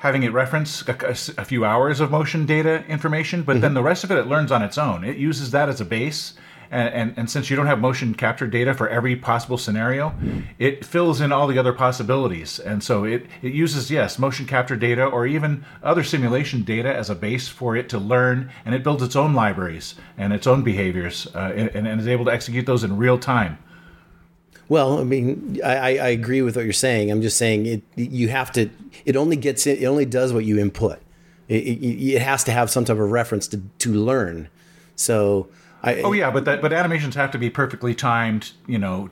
having 0.04 0.22
it 0.22 0.34
reference 0.34 0.86
a, 0.86 1.16
a, 1.40 1.44
few 1.46 1.64
hours 1.64 1.98
of 1.98 2.10
motion 2.10 2.44
data 2.44 2.84
information, 2.88 3.42
but 3.42 3.52
mm-hmm. 3.52 3.62
then 3.62 3.72
the 3.72 3.82
rest 3.82 4.04
of 4.04 4.10
it 4.10 4.18
it 4.18 4.26
learns 4.26 4.52
on 4.52 4.62
its 4.62 4.76
own. 4.76 5.02
It 5.02 5.16
uses 5.16 5.50
that 5.52 5.70
as 5.70 5.80
a 5.80 5.84
base. 5.86 6.34
And, 6.70 6.88
and, 6.94 7.14
and, 7.18 7.30
since 7.30 7.48
you 7.48 7.56
don't 7.56 7.66
have 7.66 7.78
motion 7.78 8.14
capture 8.14 8.46
data 8.46 8.74
for 8.74 8.88
every 8.88 9.16
possible 9.16 9.56
scenario, 9.56 10.12
it 10.58 10.84
fills 10.84 11.20
in 11.20 11.30
all 11.30 11.46
the 11.46 11.58
other 11.58 11.72
possibilities. 11.72 12.58
And 12.58 12.82
so 12.82 13.04
it, 13.04 13.26
it 13.42 13.52
uses, 13.52 13.90
yes, 13.90 14.18
motion 14.18 14.44
capture 14.44 14.74
data 14.74 15.04
or 15.04 15.26
even 15.26 15.64
other 15.82 16.02
simulation 16.02 16.64
data 16.64 16.92
as 16.92 17.08
a 17.08 17.14
base 17.14 17.48
for 17.48 17.76
it 17.76 17.88
to 17.90 17.98
learn, 17.98 18.50
and 18.64 18.74
it 18.74 18.82
builds 18.82 19.02
its 19.02 19.14
own 19.14 19.34
libraries 19.34 19.94
and 20.18 20.32
its 20.32 20.46
own 20.46 20.62
behaviors 20.62 21.28
uh, 21.34 21.52
and, 21.54 21.86
and 21.86 22.00
is 22.00 22.08
able 22.08 22.24
to 22.24 22.32
execute 22.32 22.66
those 22.66 22.82
in 22.82 22.96
real 22.96 23.18
time. 23.18 23.56
Well, 24.68 24.98
I 24.98 25.04
mean, 25.04 25.60
I, 25.64 25.98
I 25.98 26.08
agree 26.08 26.42
with 26.42 26.56
what 26.56 26.64
you're 26.64 26.72
saying. 26.72 27.10
I'm 27.10 27.22
just 27.22 27.36
saying 27.36 27.66
it. 27.66 27.82
You 27.96 28.28
have 28.28 28.50
to. 28.52 28.70
It 29.04 29.16
only 29.16 29.36
gets 29.36 29.66
it. 29.66 29.82
It 29.82 29.86
only 29.86 30.06
does 30.06 30.32
what 30.32 30.44
you 30.44 30.58
input. 30.58 31.00
It, 31.48 31.64
it, 31.64 32.14
it 32.14 32.22
has 32.22 32.44
to 32.44 32.52
have 32.52 32.70
some 32.70 32.84
type 32.84 32.98
of 32.98 33.10
reference 33.10 33.48
to 33.48 33.62
to 33.78 33.92
learn. 33.92 34.48
So. 34.96 35.48
I, 35.82 36.00
oh 36.00 36.12
yeah, 36.12 36.30
but 36.30 36.46
that 36.46 36.62
but 36.62 36.72
animations 36.72 37.14
have 37.14 37.30
to 37.32 37.38
be 37.38 37.50
perfectly 37.50 37.94
timed, 37.94 38.52
you 38.66 38.78
know, 38.78 39.10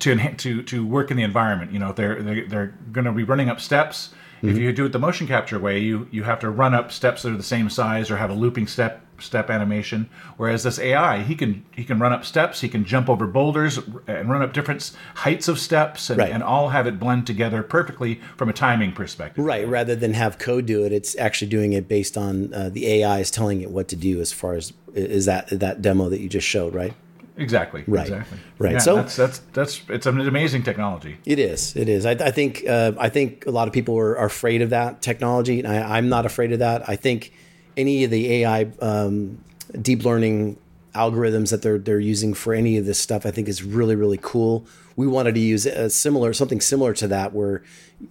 to 0.00 0.34
to 0.34 0.62
to 0.64 0.84
work 0.84 1.12
in 1.12 1.16
the 1.16 1.22
environment. 1.22 1.70
You 1.70 1.78
know, 1.78 1.92
they're 1.92 2.20
they're, 2.20 2.44
they're 2.48 2.74
going 2.90 3.04
to 3.04 3.12
be 3.12 3.22
running 3.22 3.48
up 3.48 3.60
steps. 3.60 4.12
Mm-hmm. 4.42 4.56
If 4.56 4.58
you 4.58 4.72
do 4.72 4.86
it 4.86 4.92
the 4.92 4.98
motion 4.98 5.28
capture 5.28 5.58
way, 5.58 5.78
you 5.78 6.08
you 6.10 6.24
have 6.24 6.40
to 6.40 6.50
run 6.50 6.74
up 6.74 6.90
steps 6.90 7.22
that 7.22 7.32
are 7.32 7.36
the 7.36 7.44
same 7.44 7.70
size 7.70 8.10
or 8.10 8.16
have 8.16 8.30
a 8.30 8.34
looping 8.34 8.66
step 8.66 9.06
step 9.20 9.50
animation. 9.50 10.10
Whereas 10.36 10.64
this 10.64 10.80
AI, 10.80 11.22
he 11.22 11.36
can 11.36 11.64
he 11.70 11.84
can 11.84 12.00
run 12.00 12.12
up 12.12 12.24
steps, 12.24 12.60
he 12.60 12.68
can 12.68 12.84
jump 12.84 13.08
over 13.08 13.26
boulders 13.28 13.78
and 14.08 14.28
run 14.28 14.42
up 14.42 14.52
different 14.52 14.90
heights 15.14 15.46
of 15.46 15.60
steps, 15.60 16.10
and, 16.10 16.18
right. 16.18 16.32
and 16.32 16.42
all 16.42 16.70
have 16.70 16.88
it 16.88 16.98
blend 16.98 17.24
together 17.26 17.62
perfectly 17.62 18.20
from 18.36 18.48
a 18.48 18.52
timing 18.52 18.92
perspective. 18.92 19.44
Right. 19.44 19.66
Rather 19.66 19.94
than 19.94 20.14
have 20.14 20.38
code 20.38 20.66
do 20.66 20.84
it, 20.84 20.92
it's 20.92 21.16
actually 21.18 21.48
doing 21.48 21.72
it 21.72 21.86
based 21.86 22.18
on 22.18 22.52
uh, 22.52 22.68
the 22.68 22.86
AI 22.88 23.20
is 23.20 23.30
telling 23.30 23.60
it 23.60 23.70
what 23.70 23.86
to 23.88 23.96
do. 23.96 24.20
As 24.20 24.32
far 24.32 24.54
as 24.54 24.72
is 24.92 25.26
that 25.26 25.48
that 25.50 25.80
demo 25.82 26.08
that 26.08 26.20
you 26.20 26.28
just 26.28 26.46
showed, 26.46 26.74
right? 26.74 26.94
Exactly. 27.42 27.82
Right. 27.86 28.02
Exactly. 28.02 28.38
Right. 28.58 28.72
Yeah, 28.72 28.78
so 28.78 28.96
that's 28.96 29.16
that's 29.16 29.38
that's 29.52 29.82
it's 29.88 30.06
an 30.06 30.20
amazing 30.20 30.62
technology. 30.62 31.18
It 31.26 31.38
is. 31.38 31.74
It 31.76 31.88
is. 31.88 32.06
I, 32.06 32.12
I 32.12 32.30
think 32.30 32.66
uh, 32.68 32.92
I 32.98 33.08
think 33.08 33.46
a 33.46 33.50
lot 33.50 33.66
of 33.66 33.74
people 33.74 33.98
are, 33.98 34.16
are 34.16 34.26
afraid 34.26 34.62
of 34.62 34.70
that 34.70 35.02
technology, 35.02 35.58
and 35.58 35.66
I, 35.66 35.98
I'm 35.98 36.08
not 36.08 36.24
afraid 36.24 36.52
of 36.52 36.60
that. 36.60 36.88
I 36.88 36.96
think 36.96 37.32
any 37.76 38.04
of 38.04 38.10
the 38.10 38.32
AI 38.32 38.64
um, 38.80 39.42
deep 39.80 40.04
learning 40.04 40.56
algorithms 40.94 41.50
that 41.50 41.62
they're 41.62 41.78
they're 41.78 41.98
using 41.98 42.32
for 42.32 42.54
any 42.54 42.76
of 42.76 42.86
this 42.86 43.00
stuff, 43.00 43.26
I 43.26 43.32
think 43.32 43.48
is 43.48 43.62
really 43.62 43.96
really 43.96 44.18
cool. 44.22 44.64
We 44.94 45.06
wanted 45.06 45.34
to 45.34 45.40
use 45.40 45.66
a 45.66 45.90
similar 45.90 46.32
something 46.32 46.60
similar 46.60 46.92
to 46.94 47.08
that 47.08 47.32
where 47.32 47.62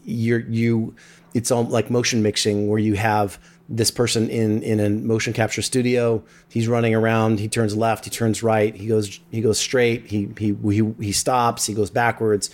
you're 0.03 0.41
you 0.41 0.95
it's 1.33 1.51
all 1.51 1.63
like 1.63 1.89
motion 1.89 2.21
mixing 2.21 2.67
where 2.67 2.79
you 2.79 2.95
have 2.95 3.39
this 3.75 3.89
person 3.89 4.29
in 4.29 4.61
in 4.63 4.79
a 4.79 4.89
motion 4.89 5.33
capture 5.33 5.61
studio. 5.61 6.23
He's 6.49 6.67
running 6.67 6.93
around. 6.93 7.39
He 7.39 7.47
turns 7.47 7.75
left. 7.75 8.05
He 8.05 8.11
turns 8.11 8.43
right. 8.43 8.75
He 8.75 8.87
goes 8.87 9.19
he 9.31 9.41
goes 9.41 9.59
straight. 9.59 10.07
He 10.07 10.29
he 10.37 10.55
he, 10.69 10.93
he 10.99 11.11
stops. 11.11 11.65
He 11.65 11.73
goes 11.73 11.89
backwards. 11.89 12.49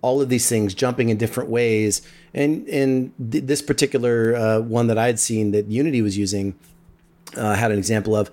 All 0.00 0.20
of 0.20 0.28
these 0.28 0.48
things 0.48 0.74
jumping 0.74 1.08
in 1.10 1.16
different 1.16 1.50
ways. 1.50 2.02
And 2.32 2.66
and 2.68 3.12
th- 3.30 3.44
this 3.44 3.60
particular 3.60 4.36
uh, 4.36 4.60
one 4.60 4.86
that 4.86 4.98
I 4.98 5.06
had 5.06 5.18
seen 5.18 5.50
that 5.50 5.66
Unity 5.66 6.00
was 6.00 6.16
using 6.16 6.54
uh, 7.36 7.54
had 7.54 7.70
an 7.70 7.78
example 7.78 8.16
of 8.16 8.30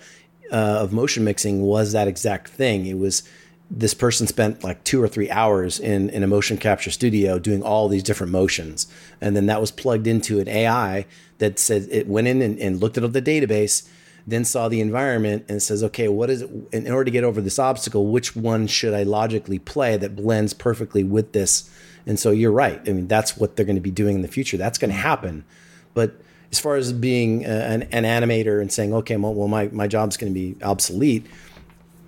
uh, 0.51 0.55
of 0.55 0.93
motion 0.93 1.23
mixing 1.23 1.61
was 1.61 1.91
that 1.93 2.07
exact 2.07 2.49
thing. 2.49 2.85
It 2.85 2.97
was 2.97 3.23
this 3.71 3.93
person 3.93 4.25
spent 4.25 4.63
like 4.63 4.83
two 4.83 5.01
or 5.01 5.07
three 5.07 5.29
hours 5.29 5.79
in, 5.79 6.09
in 6.09 6.23
a 6.23 6.27
motion 6.27 6.57
capture 6.57 6.89
studio 6.89 7.37
doing 7.37 7.61
all 7.61 7.87
these 7.87 8.03
different 8.03 8.31
motions. 8.31 8.87
And 9.21 9.35
then 9.35 9.45
that 9.45 9.61
was 9.61 9.71
plugged 9.71 10.07
into 10.07 10.39
an 10.39 10.47
AI 10.47 11.05
that 11.37 11.59
said 11.59 11.87
it 11.91 12.07
went 12.07 12.27
in 12.27 12.41
and, 12.41 12.57
and 12.59 12.81
looked 12.81 12.97
at 12.97 13.13
the 13.13 13.21
database, 13.21 13.87
then 14.25 14.43
saw 14.43 14.69
the 14.69 14.81
environment 14.81 15.45
and 15.47 15.61
says, 15.61 15.83
okay, 15.83 16.07
what 16.07 16.29
is 16.29 16.41
it? 16.41 16.49
In 16.71 16.91
order 16.91 17.05
to 17.05 17.11
get 17.11 17.23
over 17.23 17.41
this 17.41 17.59
obstacle, 17.59 18.07
which 18.07 18.35
one 18.35 18.65
should 18.65 18.93
I 18.93 19.03
logically 19.03 19.59
play 19.59 19.97
that 19.97 20.15
blends 20.15 20.53
perfectly 20.53 21.03
with 21.03 21.33
this? 21.33 21.69
And 22.07 22.19
so 22.19 22.31
you're 22.31 22.51
right. 22.51 22.81
I 22.87 22.93
mean, 22.93 23.07
that's 23.07 23.37
what 23.37 23.55
they're 23.55 23.65
going 23.65 23.75
to 23.75 23.81
be 23.81 23.91
doing 23.91 24.15
in 24.15 24.21
the 24.23 24.27
future. 24.27 24.57
That's 24.57 24.79
going 24.79 24.89
to 24.89 24.97
mm-hmm. 24.97 25.07
happen. 25.07 25.45
But 25.93 26.15
as 26.51 26.59
far 26.59 26.75
as 26.75 26.91
being 26.91 27.45
an, 27.45 27.83
an, 27.91 28.03
animator 28.03 28.59
and 28.59 28.71
saying, 28.71 28.93
okay, 28.93 29.15
well, 29.17 29.47
my, 29.47 29.67
my 29.67 29.87
job's 29.87 30.17
going 30.17 30.33
to 30.33 30.39
be 30.39 30.55
obsolete, 30.63 31.27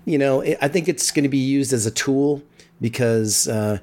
you 0.04 0.18
know, 0.18 0.42
I 0.42 0.68
think 0.68 0.88
it's 0.88 1.10
going 1.10 1.22
to 1.24 1.28
be 1.28 1.38
used 1.38 1.72
as 1.72 1.86
a 1.86 1.90
tool 1.90 2.42
because 2.80 3.46
uh, 3.48 3.78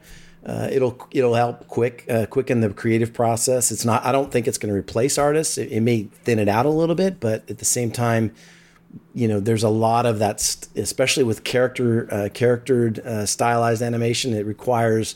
uh, 0.46 0.68
it'll 0.72 1.08
it'll 1.12 1.34
help 1.34 1.68
quick 1.68 2.06
uh, 2.10 2.26
quicken 2.26 2.62
the 2.62 2.70
creative 2.70 3.14
process. 3.14 3.72
It's 3.72 3.86
not. 3.86 4.06
I 4.06 4.12
don't 4.12 4.32
think 4.32 4.48
it's 4.48 4.58
going 4.58 4.74
to 4.74 4.78
replace 4.78 5.18
artists. 5.18 5.58
It, 5.58 5.72
it, 5.72 5.82
may 5.82 6.04
thin 6.24 6.40
it 6.40 6.48
out 6.48 6.66
a 6.66 6.70
little 6.70 6.96
bit, 6.96 7.20
but 7.20 7.50
at 7.50 7.58
the 7.58 7.66
same 7.66 7.92
time, 7.92 8.34
you 9.14 9.28
know, 9.28 9.40
there's 9.40 9.64
a 9.64 9.70
lot 9.70 10.06
of 10.06 10.20
that, 10.20 10.40
st- 10.40 10.76
especially 10.78 11.24
with 11.24 11.44
character 11.44 12.08
uh, 12.14 12.30
charactered 12.34 13.00
uh, 13.00 13.26
stylized 13.26 13.82
animation. 13.82 14.34
It 14.34 14.46
requires 14.46 15.16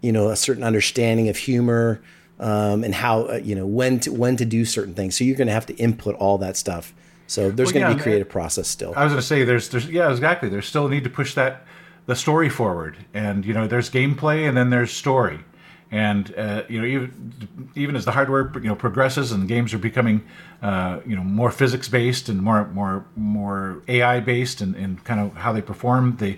you 0.00 0.12
know 0.12 0.28
a 0.28 0.36
certain 0.36 0.64
understanding 0.64 1.28
of 1.28 1.36
humor 1.36 2.02
um, 2.40 2.82
and 2.82 2.94
how 2.94 3.22
uh, 3.22 3.40
you 3.42 3.54
know 3.54 3.66
when 3.66 4.00
to 4.00 4.12
when 4.12 4.36
to 4.36 4.44
do 4.44 4.64
certain 4.64 4.94
things. 4.94 5.16
So 5.16 5.24
you're 5.24 5.36
going 5.36 5.48
to 5.48 5.54
have 5.54 5.66
to 5.66 5.74
input 5.76 6.14
all 6.16 6.38
that 6.38 6.56
stuff. 6.56 6.92
So 7.32 7.50
there's 7.50 7.72
well, 7.72 7.80
going 7.80 7.86
to 7.86 7.90
yeah, 7.92 7.96
be 7.96 8.02
creative 8.02 8.28
process 8.28 8.68
still. 8.68 8.92
I 8.94 9.04
was 9.04 9.12
going 9.12 9.22
to 9.22 9.26
say 9.26 9.42
there's 9.44 9.70
there's 9.70 9.86
yeah 9.86 10.10
exactly. 10.10 10.50
There's 10.50 10.66
still 10.66 10.86
a 10.86 10.90
need 10.90 11.04
to 11.04 11.10
push 11.10 11.34
that 11.34 11.64
the 12.04 12.14
story 12.14 12.50
forward, 12.50 12.96
and 13.14 13.46
you 13.46 13.54
know 13.54 13.66
there's 13.66 13.88
gameplay 13.88 14.46
and 14.46 14.54
then 14.54 14.68
there's 14.68 14.92
story, 14.92 15.40
and 15.90 16.34
uh, 16.36 16.64
you 16.68 16.78
know 16.78 16.86
even 16.86 17.70
even 17.74 17.96
as 17.96 18.04
the 18.04 18.12
hardware 18.12 18.52
you 18.56 18.68
know 18.68 18.74
progresses 18.74 19.32
and 19.32 19.44
the 19.44 19.46
games 19.46 19.72
are 19.72 19.78
becoming 19.78 20.22
uh, 20.60 21.00
you 21.06 21.16
know 21.16 21.24
more 21.24 21.50
physics 21.50 21.88
based 21.88 22.28
and 22.28 22.42
more 22.42 22.66
more 22.68 23.06
more 23.16 23.82
AI 23.88 24.20
based 24.20 24.60
and, 24.60 24.76
and 24.76 25.02
kind 25.04 25.18
of 25.18 25.34
how 25.36 25.52
they 25.52 25.62
perform. 25.62 26.16
the 26.18 26.36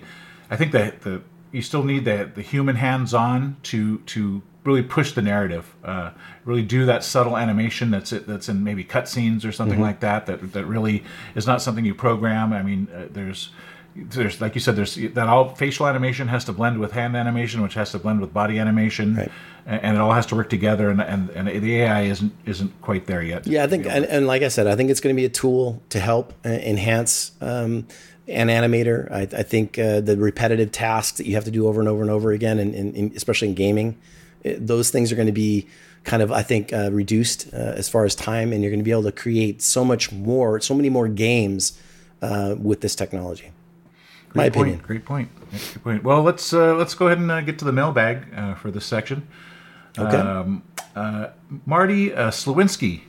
I 0.49 0.55
think 0.55 0.71
that 0.71 1.01
the 1.01 1.21
you 1.51 1.61
still 1.61 1.83
need 1.83 2.05
the 2.05 2.31
the 2.33 2.41
human 2.41 2.77
hands 2.77 3.13
on 3.13 3.57
to 3.63 3.97
to 3.97 4.41
really 4.65 4.83
push 4.83 5.13
the 5.13 5.21
narrative, 5.21 5.73
uh, 5.83 6.11
really 6.43 6.63
do 6.63 6.85
that 6.85 7.03
subtle 7.03 7.37
animation 7.37 7.91
that's 7.91 8.11
it, 8.11 8.27
that's 8.27 8.49
in 8.49 8.63
maybe 8.63 8.83
cutscenes 8.83 9.47
or 9.47 9.51
something 9.51 9.75
mm-hmm. 9.75 9.83
like 9.83 9.99
that. 10.01 10.25
That 10.25 10.53
that 10.53 10.65
really 10.65 11.03
is 11.35 11.47
not 11.47 11.61
something 11.61 11.85
you 11.85 11.95
program. 11.95 12.51
I 12.51 12.63
mean, 12.63 12.87
uh, 12.93 13.07
there's 13.11 13.49
there's 13.95 14.41
like 14.41 14.55
you 14.55 14.61
said, 14.61 14.75
there's 14.75 14.95
that 14.95 15.27
all 15.27 15.55
facial 15.55 15.87
animation 15.87 16.27
has 16.27 16.43
to 16.45 16.53
blend 16.53 16.79
with 16.79 16.91
hand 16.91 17.15
animation, 17.15 17.61
which 17.61 17.75
has 17.75 17.91
to 17.91 17.99
blend 17.99 18.19
with 18.19 18.33
body 18.33 18.59
animation, 18.59 19.15
right. 19.15 19.31
and, 19.65 19.81
and, 19.83 19.97
it 19.97 20.01
all 20.01 20.11
has 20.11 20.25
to 20.27 20.35
work 20.35 20.49
together. 20.49 20.89
And, 20.89 21.01
and 21.01 21.29
and 21.29 21.47
the 21.47 21.81
AI 21.81 22.01
isn't 22.03 22.33
isn't 22.45 22.81
quite 22.81 23.05
there 23.05 23.21
yet. 23.21 23.47
Yeah, 23.47 23.63
I 23.63 23.67
think, 23.67 23.85
and, 23.85 24.03
and 24.05 24.27
like 24.27 24.41
I 24.41 24.49
said, 24.49 24.67
I 24.67 24.75
think 24.75 24.89
it's 24.89 24.99
going 24.99 25.15
to 25.15 25.19
be 25.19 25.25
a 25.25 25.29
tool 25.29 25.81
to 25.89 25.99
help 25.99 26.33
uh, 26.45 26.49
enhance. 26.49 27.31
Um, 27.39 27.87
an 28.27 28.47
animator, 28.47 29.11
I, 29.11 29.21
I 29.21 29.43
think 29.43 29.77
uh, 29.77 30.01
the 30.01 30.17
repetitive 30.17 30.71
tasks 30.71 31.19
that 31.19 31.27
you 31.27 31.35
have 31.35 31.45
to 31.45 31.51
do 31.51 31.67
over 31.67 31.79
and 31.79 31.87
over 31.87 32.01
and 32.01 32.09
over 32.09 32.31
again, 32.31 32.57
and, 32.57 33.15
especially 33.15 33.49
in 33.49 33.53
gaming, 33.53 33.99
those 34.57 34.91
things 34.91 35.11
are 35.11 35.15
going 35.15 35.27
to 35.27 35.31
be 35.31 35.67
kind 36.03 36.21
of, 36.21 36.31
I 36.31 36.43
think, 36.43 36.71
uh, 36.71 36.91
reduced 36.91 37.53
uh, 37.53 37.57
as 37.57 37.89
far 37.89 38.05
as 38.05 38.15
time, 38.15 38.53
and 38.53 38.61
you're 38.61 38.71
going 38.71 38.79
to 38.79 38.85
be 38.85 38.91
able 38.91 39.03
to 39.03 39.11
create 39.11 39.61
so 39.61 39.83
much 39.83 40.11
more, 40.11 40.61
so 40.61 40.73
many 40.73 40.89
more 40.89 41.07
games 41.07 41.79
uh, 42.21 42.55
with 42.57 42.81
this 42.81 42.95
technology. 42.95 43.51
Great 44.29 44.35
My 44.35 44.49
point, 44.49 44.55
opinion. 44.55 44.79
Great 44.85 45.05
point. 45.05 45.29
Great 45.49 45.83
point. 45.83 46.03
Well, 46.03 46.21
let's 46.21 46.53
uh, 46.53 46.75
let's 46.75 46.93
go 46.93 47.07
ahead 47.07 47.17
and 47.17 47.31
uh, 47.31 47.41
get 47.41 47.57
to 47.59 47.65
the 47.65 47.71
mailbag 47.71 48.27
uh, 48.35 48.55
for 48.55 48.71
this 48.71 48.85
section. 48.85 49.27
Okay. 49.97 50.17
Um, 50.17 50.63
Marty 51.65 52.09
Slawinski 52.09 53.01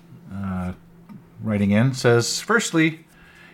writing 1.42 1.70
in 1.70 1.94
says, 1.94 2.40
firstly, 2.40 3.04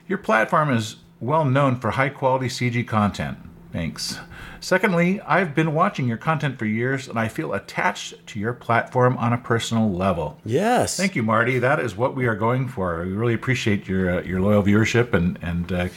your 0.07 0.19
platform 0.19 0.71
is 0.71 0.97
well 1.21 1.45
known 1.45 1.77
for 1.77 1.93
high 1.93 2.09
quality 2.09 2.47
CG 2.47 2.87
content. 2.87 3.39
Thanks. 3.73 4.19
Secondly, 4.61 5.21
I've 5.23 5.55
been 5.55 5.73
watching 5.75 6.07
your 6.07 6.19
content 6.19 6.59
for 6.59 6.67
years 6.67 7.09
and 7.09 7.19
I 7.19 7.29
feel 7.29 7.55
attached 7.55 8.27
to 8.29 8.39
your 8.39 8.53
platform 8.53 9.17
on 9.17 9.33
a 9.33 9.39
personal 9.39 9.91
level. 9.91 10.39
Yes. 10.45 10.97
Thank 10.97 11.17
you, 11.17 11.23
Marty. 11.23 11.59
That 11.59 11.81
is 11.81 11.97
what 11.97 12.15
we 12.15 12.27
are 12.27 12.37
going 12.37 12.69
for. 12.69 13.03
We 13.03 13.13
really 13.13 13.35
appreciate 13.35 13.89
your 13.89 14.19
uh, 14.19 14.23
your 14.23 14.41
loyal 14.41 14.63
viewership 14.63 15.15
and 15.15 15.39
and 15.43 15.73
uh, 15.73 15.89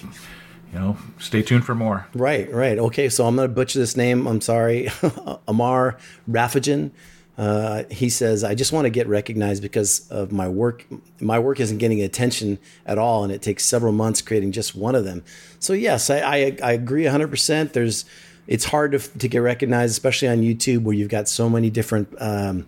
you 0.73 0.80
know, 0.80 0.97
stay 1.19 1.41
tuned 1.41 1.65
for 1.65 1.76
more. 1.76 2.07
Right, 2.13 2.51
right. 2.51 2.78
Okay, 2.78 3.07
so 3.07 3.26
I'm 3.26 3.36
going 3.36 3.47
to 3.47 3.53
butcher 3.53 3.80
this 3.80 3.95
name. 3.95 4.28
I'm 4.28 4.41
sorry. 4.41 4.89
Amar 5.47 5.97
Rafajan. 6.30 6.91
Uh, 7.38 7.83
he 7.91 8.09
says, 8.09 8.43
I 8.43 8.55
just 8.55 8.71
want 8.71 8.86
to 8.86 8.89
get 8.89 9.07
recognized 9.07 9.61
because 9.61 10.07
of 10.09 10.31
my 10.31 10.47
work. 10.47 10.86
My 11.19 11.38
work 11.38 11.59
isn't 11.59 11.79
getting 11.79 12.01
attention 12.01 12.59
at 12.86 12.97
all, 12.97 13.23
and 13.23 13.33
it 13.33 13.41
takes 13.41 13.65
several 13.65 13.91
months 13.91 14.21
creating 14.21 14.53
just 14.53 14.75
one 14.75 14.95
of 14.95 15.03
them. 15.03 15.23
So, 15.59 15.73
yes, 15.73 16.09
I, 16.09 16.19
I, 16.19 16.57
I 16.63 16.71
agree 16.71 17.03
100%. 17.03 17.73
There's 17.73 18.05
it's 18.47 18.65
hard 18.65 18.91
to, 18.91 18.99
to 18.99 19.27
get 19.27 19.39
recognized, 19.39 19.91
especially 19.91 20.27
on 20.27 20.38
YouTube, 20.38 20.83
where 20.83 20.93
you've 20.93 21.09
got 21.09 21.27
so 21.27 21.49
many 21.49 21.69
different 21.69 22.13
um, 22.19 22.67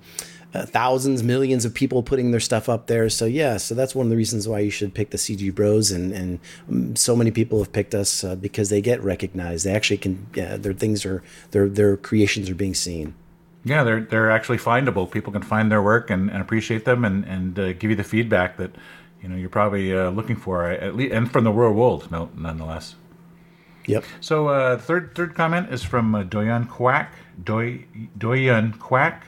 uh, 0.54 0.66
thousands, 0.66 1.24
millions 1.24 1.66
of 1.66 1.74
people 1.74 2.02
putting 2.02 2.32
their 2.32 2.40
stuff 2.40 2.68
up 2.68 2.88
there. 2.88 3.10
So 3.10 3.26
yeah, 3.26 3.58
so 3.58 3.76
that's 3.76 3.94
one 3.94 4.08
of 4.08 4.10
the 4.10 4.16
reasons 4.16 4.48
why 4.48 4.60
you 4.60 4.72
should 4.72 4.94
pick 4.94 5.12
the 5.12 5.18
CG 5.18 5.54
Bros, 5.54 5.92
and 5.92 6.12
and 6.12 6.40
um, 6.70 6.96
so 6.96 7.16
many 7.16 7.32
people 7.32 7.60
have 7.60 7.72
picked 7.72 7.94
us 7.94 8.24
uh, 8.24 8.36
because 8.36 8.70
they 8.70 8.82
get 8.82 9.04
recognized. 9.04 9.66
They 9.66 9.74
actually 9.74 9.98
can, 9.98 10.28
yeah, 10.34 10.58
their 10.58 10.74
things 10.74 11.06
are 11.06 11.22
their 11.52 11.70
their 11.70 11.98
creations 11.98 12.50
are 12.50 12.56
being 12.56 12.74
seen. 12.74 13.14
Yeah, 13.68 13.84
they're 13.84 14.02
they're 14.02 14.32
actually 14.32 14.58
findable. 14.58 15.10
People 15.10 15.34
can 15.34 15.42
find 15.42 15.72
their 15.72 15.82
work 15.82 16.10
and, 16.10 16.30
and 16.30 16.42
appreciate 16.42 16.86
them 16.86 17.04
and 17.04 17.26
and 17.26 17.60
uh, 17.60 17.74
give 17.74 17.90
you 17.90 17.96
the 17.96 18.04
feedback 18.04 18.58
that 18.58 18.72
you 19.22 19.30
know 19.30 19.36
you're 19.36 19.50
probably 19.50 19.96
uh, 19.96 20.10
looking 20.10 20.36
for 20.36 20.70
at 20.72 20.96
least 20.96 21.14
and 21.14 21.32
from 21.32 21.44
the 21.44 21.52
real 21.52 21.74
world, 21.74 22.10
no, 22.12 22.30
nonetheless. 22.36 22.96
Yep. 23.86 24.04
So 24.20 24.48
uh, 24.48 24.78
third 24.78 25.16
third 25.16 25.36
comment 25.36 25.72
is 25.72 25.84
from 25.84 26.14
uh, 26.16 26.24
Doyan 26.24 26.70
Quack. 26.70 27.14
Doy, 27.44 27.86
Doyan 28.18 28.78
Quack. 28.80 29.28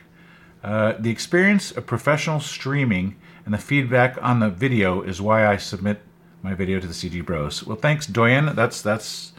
Uh, 0.63 0.93
the 0.99 1.09
experience 1.09 1.71
of 1.71 1.85
professional 1.85 2.39
streaming 2.39 3.15
and 3.45 3.53
the 3.53 3.57
feedback 3.57 4.17
on 4.21 4.39
the 4.39 4.49
video 4.49 5.01
is 5.01 5.21
why 5.21 5.47
I 5.47 5.57
submit 5.57 6.01
my 6.41 6.53
video 6.53 6.79
to 6.79 6.87
the 6.87 6.93
CG 6.93 7.25
Bros. 7.25 7.65
Well, 7.65 7.77
thanks, 7.77 8.05
Doyen. 8.05 8.55
That's 8.55 8.81
that's 8.81 9.33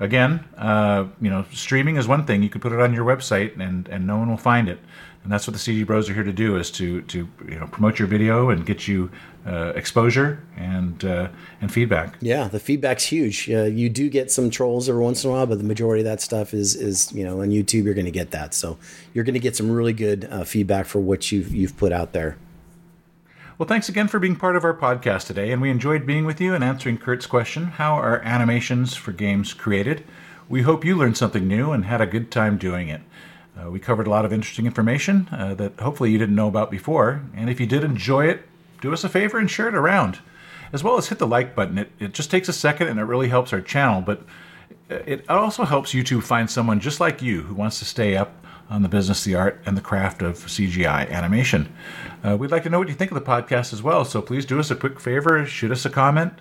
again, 0.00 0.44
uh, 0.56 1.06
you 1.20 1.30
know, 1.30 1.44
streaming 1.52 1.96
is 1.96 2.08
one 2.08 2.26
thing. 2.26 2.42
You 2.42 2.48
could 2.48 2.62
put 2.62 2.72
it 2.72 2.80
on 2.80 2.92
your 2.92 3.04
website 3.04 3.58
and 3.60 3.88
and 3.88 4.06
no 4.06 4.16
one 4.18 4.28
will 4.28 4.36
find 4.36 4.68
it. 4.68 4.78
And 5.22 5.32
that's 5.32 5.44
what 5.48 5.54
the 5.54 5.58
CG 5.58 5.84
Bros 5.84 6.08
are 6.08 6.14
here 6.14 6.22
to 6.22 6.32
do: 6.32 6.56
is 6.56 6.70
to 6.72 7.02
to 7.02 7.28
you 7.48 7.58
know 7.58 7.66
promote 7.66 7.98
your 7.98 8.06
video 8.06 8.50
and 8.50 8.64
get 8.64 8.86
you 8.86 9.10
uh, 9.44 9.72
exposure 9.74 10.40
and 10.56 11.04
uh, 11.04 11.28
and 11.60 11.72
feedback. 11.72 12.16
Yeah, 12.20 12.46
the 12.46 12.60
feedback's 12.60 13.04
huge. 13.04 13.50
Uh, 13.50 13.64
you 13.64 13.88
do 13.88 14.08
get 14.08 14.30
some 14.30 14.50
trolls 14.50 14.88
every 14.88 15.02
once 15.02 15.24
in 15.24 15.30
a 15.30 15.32
while, 15.32 15.46
but 15.46 15.58
the 15.58 15.64
majority 15.64 16.02
of 16.02 16.04
that 16.04 16.20
stuff 16.20 16.54
is 16.54 16.76
is 16.76 17.12
you 17.12 17.24
know 17.24 17.40
on 17.40 17.50
YouTube. 17.50 17.84
You're 17.84 17.94
going 17.94 18.04
to 18.04 18.12
get 18.12 18.30
that, 18.30 18.54
so 18.54 18.78
you're 19.14 19.24
going 19.24 19.34
to 19.34 19.40
get 19.40 19.56
some 19.56 19.68
really 19.68 19.92
good 19.92 20.28
uh, 20.30 20.44
feedback 20.44 20.86
for 20.86 21.00
what 21.00 21.32
you've 21.32 21.52
you've 21.52 21.76
put 21.76 21.92
out 21.92 22.12
there. 22.12 22.36
Well, 23.58 23.66
thanks 23.66 23.88
again 23.88 24.08
for 24.08 24.18
being 24.18 24.36
part 24.36 24.54
of 24.54 24.64
our 24.64 24.76
podcast 24.76 25.28
today, 25.28 25.50
and 25.50 25.62
we 25.62 25.70
enjoyed 25.70 26.04
being 26.04 26.26
with 26.26 26.42
you 26.42 26.52
and 26.52 26.62
answering 26.62 26.98
Kurt's 26.98 27.24
question 27.24 27.64
How 27.64 27.94
are 27.94 28.20
animations 28.20 28.94
for 28.96 29.12
games 29.12 29.54
created? 29.54 30.04
We 30.46 30.60
hope 30.60 30.84
you 30.84 30.94
learned 30.94 31.16
something 31.16 31.48
new 31.48 31.72
and 31.72 31.86
had 31.86 32.02
a 32.02 32.06
good 32.06 32.30
time 32.30 32.58
doing 32.58 32.90
it. 32.90 33.00
Uh, 33.58 33.70
we 33.70 33.80
covered 33.80 34.06
a 34.06 34.10
lot 34.10 34.26
of 34.26 34.32
interesting 34.32 34.66
information 34.66 35.26
uh, 35.32 35.54
that 35.54 35.80
hopefully 35.80 36.10
you 36.10 36.18
didn't 36.18 36.34
know 36.34 36.48
about 36.48 36.70
before, 36.70 37.22
and 37.34 37.48
if 37.48 37.58
you 37.58 37.64
did 37.64 37.82
enjoy 37.82 38.26
it, 38.26 38.42
do 38.82 38.92
us 38.92 39.04
a 39.04 39.08
favor 39.08 39.38
and 39.38 39.50
share 39.50 39.68
it 39.68 39.74
around. 39.74 40.18
As 40.70 40.84
well 40.84 40.98
as 40.98 41.08
hit 41.08 41.18
the 41.18 41.26
like 41.26 41.54
button. 41.54 41.78
It, 41.78 41.90
it 41.98 42.12
just 42.12 42.30
takes 42.30 42.50
a 42.50 42.52
second 42.52 42.88
and 42.88 43.00
it 43.00 43.04
really 43.04 43.30
helps 43.30 43.54
our 43.54 43.62
channel, 43.62 44.02
but 44.02 44.22
it 44.90 45.30
also 45.30 45.64
helps 45.64 45.94
YouTube 45.94 46.24
find 46.24 46.50
someone 46.50 46.78
just 46.78 47.00
like 47.00 47.22
you 47.22 47.40
who 47.44 47.54
wants 47.54 47.78
to 47.78 47.86
stay 47.86 48.18
up 48.18 48.34
on 48.68 48.82
the 48.82 48.88
business, 48.88 49.24
the 49.24 49.34
art, 49.34 49.60
and 49.64 49.76
the 49.76 49.80
craft 49.80 50.22
of 50.22 50.38
CGI 50.38 51.08
animation. 51.10 51.72
Uh, 52.24 52.36
we'd 52.36 52.50
like 52.50 52.64
to 52.64 52.70
know 52.70 52.78
what 52.78 52.88
you 52.88 52.94
think 52.94 53.10
of 53.10 53.14
the 53.14 53.20
podcast 53.20 53.72
as 53.72 53.82
well, 53.82 54.04
so 54.04 54.20
please 54.20 54.44
do 54.44 54.58
us 54.58 54.70
a 54.70 54.76
quick 54.76 54.98
favor, 54.98 55.44
shoot 55.46 55.70
us 55.70 55.84
a 55.84 55.90
comment. 55.90 56.32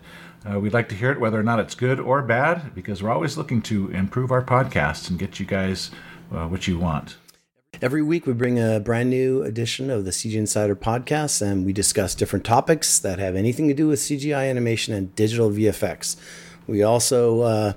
Uh, 0.50 0.60
we'd 0.60 0.74
like 0.74 0.90
to 0.90 0.96
hear 0.96 1.12
it, 1.12 1.20
whether 1.20 1.40
or 1.40 1.44
not 1.44 1.60
it's 1.60 1.76
good 1.76 2.00
or 2.00 2.22
bad, 2.22 2.74
because 2.76 3.02
we're 3.02 3.12
always 3.12 3.38
looking 3.38 3.62
to 3.64 3.90
improve 3.92 4.32
our 4.32 4.44
podcasts 4.44 5.10
and 5.10 5.18
get 5.18 5.40
you 5.40 5.46
guys 5.46 5.92
uh, 6.32 6.48
what 6.48 6.68
you 6.68 6.78
want. 6.78 7.18
Every 7.82 8.02
week, 8.02 8.26
we 8.26 8.34
bring 8.34 8.58
a 8.58 8.80
brand 8.80 9.10
new 9.10 9.44
edition 9.44 9.90
of 9.90 10.06
the 10.06 10.12
CG 10.12 10.34
Insider 10.34 10.76
podcast, 10.76 11.42
and 11.42 11.66
we 11.66 11.74
discuss 11.74 12.16
different 12.16 12.46
topics 12.46 13.00
that 13.00 13.20
have 13.20 13.36
anything 13.36 13.68
to 13.68 13.74
do 13.74 13.88
with 13.88 14.00
CGI 14.00 14.50
animation 14.50 14.94
and 14.94 15.14
digital 15.16 15.50
VFX. 15.50 16.16
We 16.68 16.84
also 16.84 17.42
uh, 17.42 17.74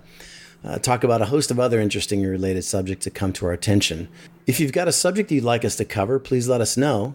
uh, 0.62 0.78
talk 0.78 1.04
about 1.04 1.22
a 1.22 1.26
host 1.26 1.50
of 1.50 1.58
other 1.58 1.80
interesting 1.80 2.22
and 2.22 2.30
related 2.30 2.62
subjects 2.62 3.04
that 3.04 3.14
come 3.14 3.32
to 3.34 3.46
our 3.46 3.52
attention. 3.52 4.08
If 4.48 4.58
you've 4.60 4.72
got 4.72 4.88
a 4.88 4.92
subject 4.92 5.30
you'd 5.30 5.44
like 5.44 5.62
us 5.62 5.76
to 5.76 5.84
cover, 5.84 6.18
please 6.18 6.48
let 6.48 6.62
us 6.62 6.78
know. 6.78 7.14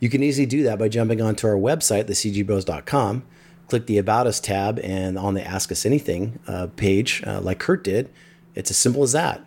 You 0.00 0.10
can 0.10 0.24
easily 0.24 0.44
do 0.44 0.64
that 0.64 0.76
by 0.76 0.88
jumping 0.88 1.22
onto 1.22 1.46
our 1.46 1.54
website, 1.54 2.06
thecgbros.com, 2.06 3.22
click 3.68 3.86
the 3.86 3.96
About 3.96 4.26
Us 4.26 4.40
tab, 4.40 4.80
and 4.80 5.16
on 5.16 5.34
the 5.34 5.46
Ask 5.46 5.70
Us 5.70 5.86
Anything 5.86 6.40
uh, 6.48 6.66
page, 6.74 7.22
uh, 7.24 7.40
like 7.40 7.60
Kurt 7.60 7.84
did, 7.84 8.10
it's 8.56 8.72
as 8.72 8.76
simple 8.76 9.04
as 9.04 9.12
that. 9.12 9.46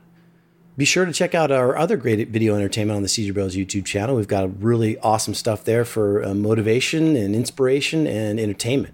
Be 0.78 0.86
sure 0.86 1.04
to 1.04 1.12
check 1.12 1.36
out 1.36 1.52
our 1.52 1.78
other 1.78 1.98
great 1.98 2.30
video 2.30 2.56
entertainment 2.56 2.96
on 2.96 3.04
the 3.04 3.10
CG 3.10 3.34
Bros 3.34 3.58
YouTube 3.58 3.84
channel. 3.84 4.16
We've 4.16 4.26
got 4.26 4.64
really 4.64 4.98
awesome 5.00 5.34
stuff 5.34 5.66
there 5.66 5.84
for 5.84 6.24
uh, 6.24 6.34
motivation 6.34 7.18
and 7.18 7.36
inspiration 7.36 8.08
and 8.08 8.40
entertainment. 8.40 8.94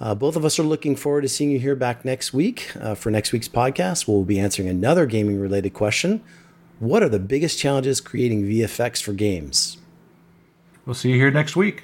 Uh, 0.00 0.14
both 0.14 0.36
of 0.36 0.44
us 0.44 0.60
are 0.60 0.64
looking 0.64 0.94
forward 0.94 1.22
to 1.22 1.28
seeing 1.28 1.50
you 1.50 1.58
here 1.58 1.74
back 1.74 2.04
next 2.04 2.32
week. 2.32 2.70
Uh, 2.80 2.94
for 2.94 3.10
next 3.10 3.32
week's 3.32 3.48
podcast, 3.48 4.06
we'll 4.06 4.22
be 4.22 4.38
answering 4.38 4.68
another 4.68 5.06
gaming 5.06 5.40
related 5.40 5.74
question 5.74 6.22
What 6.80 7.02
are 7.02 7.08
the 7.08 7.18
biggest 7.18 7.58
challenges 7.58 8.00
creating 8.00 8.44
VFX 8.44 9.02
for 9.02 9.12
games? 9.12 9.78
We'll 10.86 10.94
see 10.94 11.10
you 11.10 11.16
here 11.16 11.32
next 11.32 11.56
week. 11.56 11.82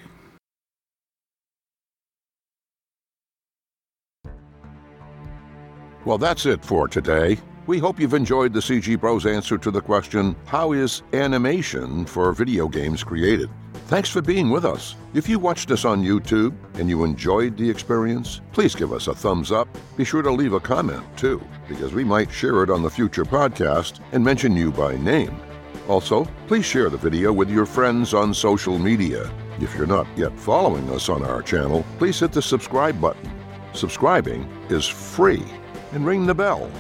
Well, 6.05 6.19
that's 6.19 6.47
it 6.47 6.65
for 6.65 6.87
today. 6.87 7.39
We 7.67 7.79
hope 7.79 7.99
you've 7.99 8.15
enjoyed 8.15 8.53
the 8.53 8.61
CG 8.61 9.01
Bros 9.01 9.27
answer 9.27 9.59
to 9.59 9.71
the 9.73 9.81
question 9.81 10.37
How 10.45 10.73
is 10.73 11.03
animation 11.13 12.05
for 12.05 12.33
video 12.33 12.69
games 12.69 13.03
created? 13.03 13.51
Thanks 13.87 14.09
for 14.09 14.23
being 14.23 14.51
with 14.51 14.65
us. 14.65 14.97
If 15.13 15.29
you 15.29 15.39
watched 15.39 15.71
us 15.71 15.85
on 15.85 16.03
YouTube 16.03 16.55
and 16.75 16.89
you 16.89 17.05
enjoyed 17.05 17.57
the 17.57 17.69
experience, 17.69 18.41
please 18.53 18.75
give 18.75 18.93
us 18.93 19.09
a 19.09 19.15
thumbs 19.15 19.53
up. 19.53 19.69
Be 19.97 20.05
sure 20.05 20.23
to 20.23 20.31
leave 20.31 20.55
a 20.55 20.61
comment, 20.61 21.05
too, 21.17 21.43
because 21.69 21.93
we 21.93 22.03
might 22.03 22.33
share 22.33 22.63
it 22.63 22.71
on 22.71 22.83
the 22.83 22.91
future 22.91 23.25
podcast 23.25 24.01
and 24.13 24.25
mention 24.25 24.57
you 24.57 24.73
by 24.73 24.97
name. 24.97 25.39
Also, 25.87 26.27
please 26.47 26.65
share 26.65 26.89
the 26.89 26.97
video 26.97 27.33
with 27.33 27.51
your 27.51 27.67
friends 27.67 28.15
on 28.15 28.33
social 28.33 28.79
media. 28.79 29.31
If 29.61 29.75
you're 29.75 29.87
not 29.87 30.07
yet 30.17 30.37
following 30.39 30.89
us 30.91 31.11
on 31.11 31.23
our 31.23 31.43
channel, 31.43 31.85
please 31.99 32.19
hit 32.19 32.33
the 32.33 32.43
subscribe 32.43 32.99
button. 33.01 33.31
Subscribing 33.75 34.49
is 34.71 34.89
free 34.89 35.45
and 35.93 36.07
ring 36.07 36.27
the 36.27 36.35
bell 36.35 36.71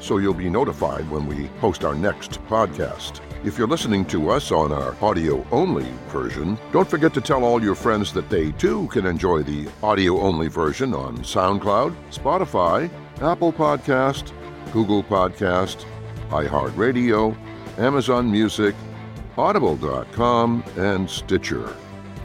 so 0.00 0.18
you'll 0.18 0.34
be 0.34 0.50
notified 0.50 1.08
when 1.10 1.26
we 1.26 1.48
post 1.60 1.84
our 1.84 1.94
next 1.94 2.42
podcast. 2.46 3.20
If 3.42 3.56
you're 3.56 3.66
listening 3.66 4.04
to 4.06 4.30
us 4.30 4.52
on 4.52 4.70
our 4.70 4.94
audio 5.00 5.46
only 5.50 5.86
version, 6.08 6.58
don't 6.72 6.88
forget 6.88 7.14
to 7.14 7.22
tell 7.22 7.42
all 7.42 7.62
your 7.62 7.74
friends 7.74 8.12
that 8.12 8.28
they 8.28 8.52
too 8.52 8.86
can 8.88 9.06
enjoy 9.06 9.42
the 9.42 9.66
audio 9.82 10.20
only 10.20 10.48
version 10.48 10.92
on 10.92 11.16
SoundCloud, 11.18 11.96
Spotify, 12.10 12.90
Apple 13.22 13.50
Podcast, 13.50 14.32
Google 14.72 15.02
Podcast, 15.02 15.86
iHeartRadio, 16.28 17.34
Amazon 17.78 18.30
Music, 18.30 18.74
Audible.com, 19.38 20.62
and 20.76 21.08
Stitcher. 21.08 21.74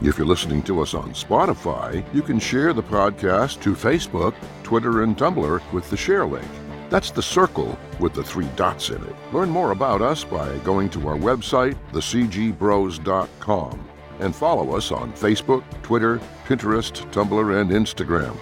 If 0.02 0.18
you're 0.18 0.26
listening 0.26 0.62
to 0.64 0.82
us 0.82 0.92
on 0.92 1.14
Spotify, 1.14 2.04
you 2.14 2.20
can 2.20 2.38
share 2.38 2.74
the 2.74 2.82
podcast 2.82 3.62
to 3.62 3.72
Facebook, 3.72 4.34
Twitter, 4.64 5.02
and 5.02 5.16
Tumblr 5.16 5.72
with 5.72 5.88
the 5.88 5.96
share 5.96 6.26
link. 6.26 6.46
That's 6.88 7.10
the 7.10 7.22
circle 7.22 7.78
with 7.98 8.14
the 8.14 8.22
three 8.22 8.48
dots 8.56 8.90
in 8.90 9.02
it. 9.02 9.14
Learn 9.32 9.50
more 9.50 9.72
about 9.72 10.02
us 10.02 10.22
by 10.24 10.56
going 10.58 10.88
to 10.90 11.08
our 11.08 11.16
website, 11.16 11.76
thecgbros.com, 11.92 13.88
and 14.20 14.34
follow 14.34 14.76
us 14.76 14.92
on 14.92 15.12
Facebook, 15.12 15.64
Twitter, 15.82 16.20
Pinterest, 16.46 16.92
Tumblr, 17.12 17.60
and 17.60 17.70
Instagram. 17.70 18.36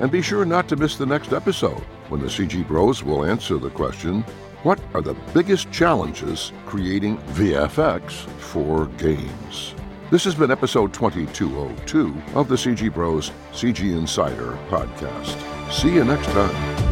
And 0.00 0.10
be 0.10 0.22
sure 0.22 0.44
not 0.44 0.68
to 0.68 0.76
miss 0.76 0.96
the 0.96 1.06
next 1.06 1.32
episode 1.32 1.82
when 2.08 2.20
the 2.20 2.26
CG 2.26 2.66
Bros 2.66 3.02
will 3.02 3.24
answer 3.24 3.58
the 3.58 3.70
question 3.70 4.22
What 4.62 4.80
are 4.94 5.02
the 5.02 5.16
biggest 5.34 5.70
challenges 5.70 6.52
creating 6.66 7.18
VFX 7.18 8.10
for 8.38 8.86
games? 8.98 9.74
This 10.10 10.24
has 10.24 10.34
been 10.34 10.50
episode 10.50 10.92
2202 10.92 12.14
of 12.34 12.48
the 12.48 12.56
CG 12.56 12.92
Bros 12.92 13.30
CG 13.52 13.96
Insider 13.96 14.58
podcast. 14.68 15.38
See 15.72 15.94
you 15.94 16.04
next 16.04 16.26
time. 16.28 16.91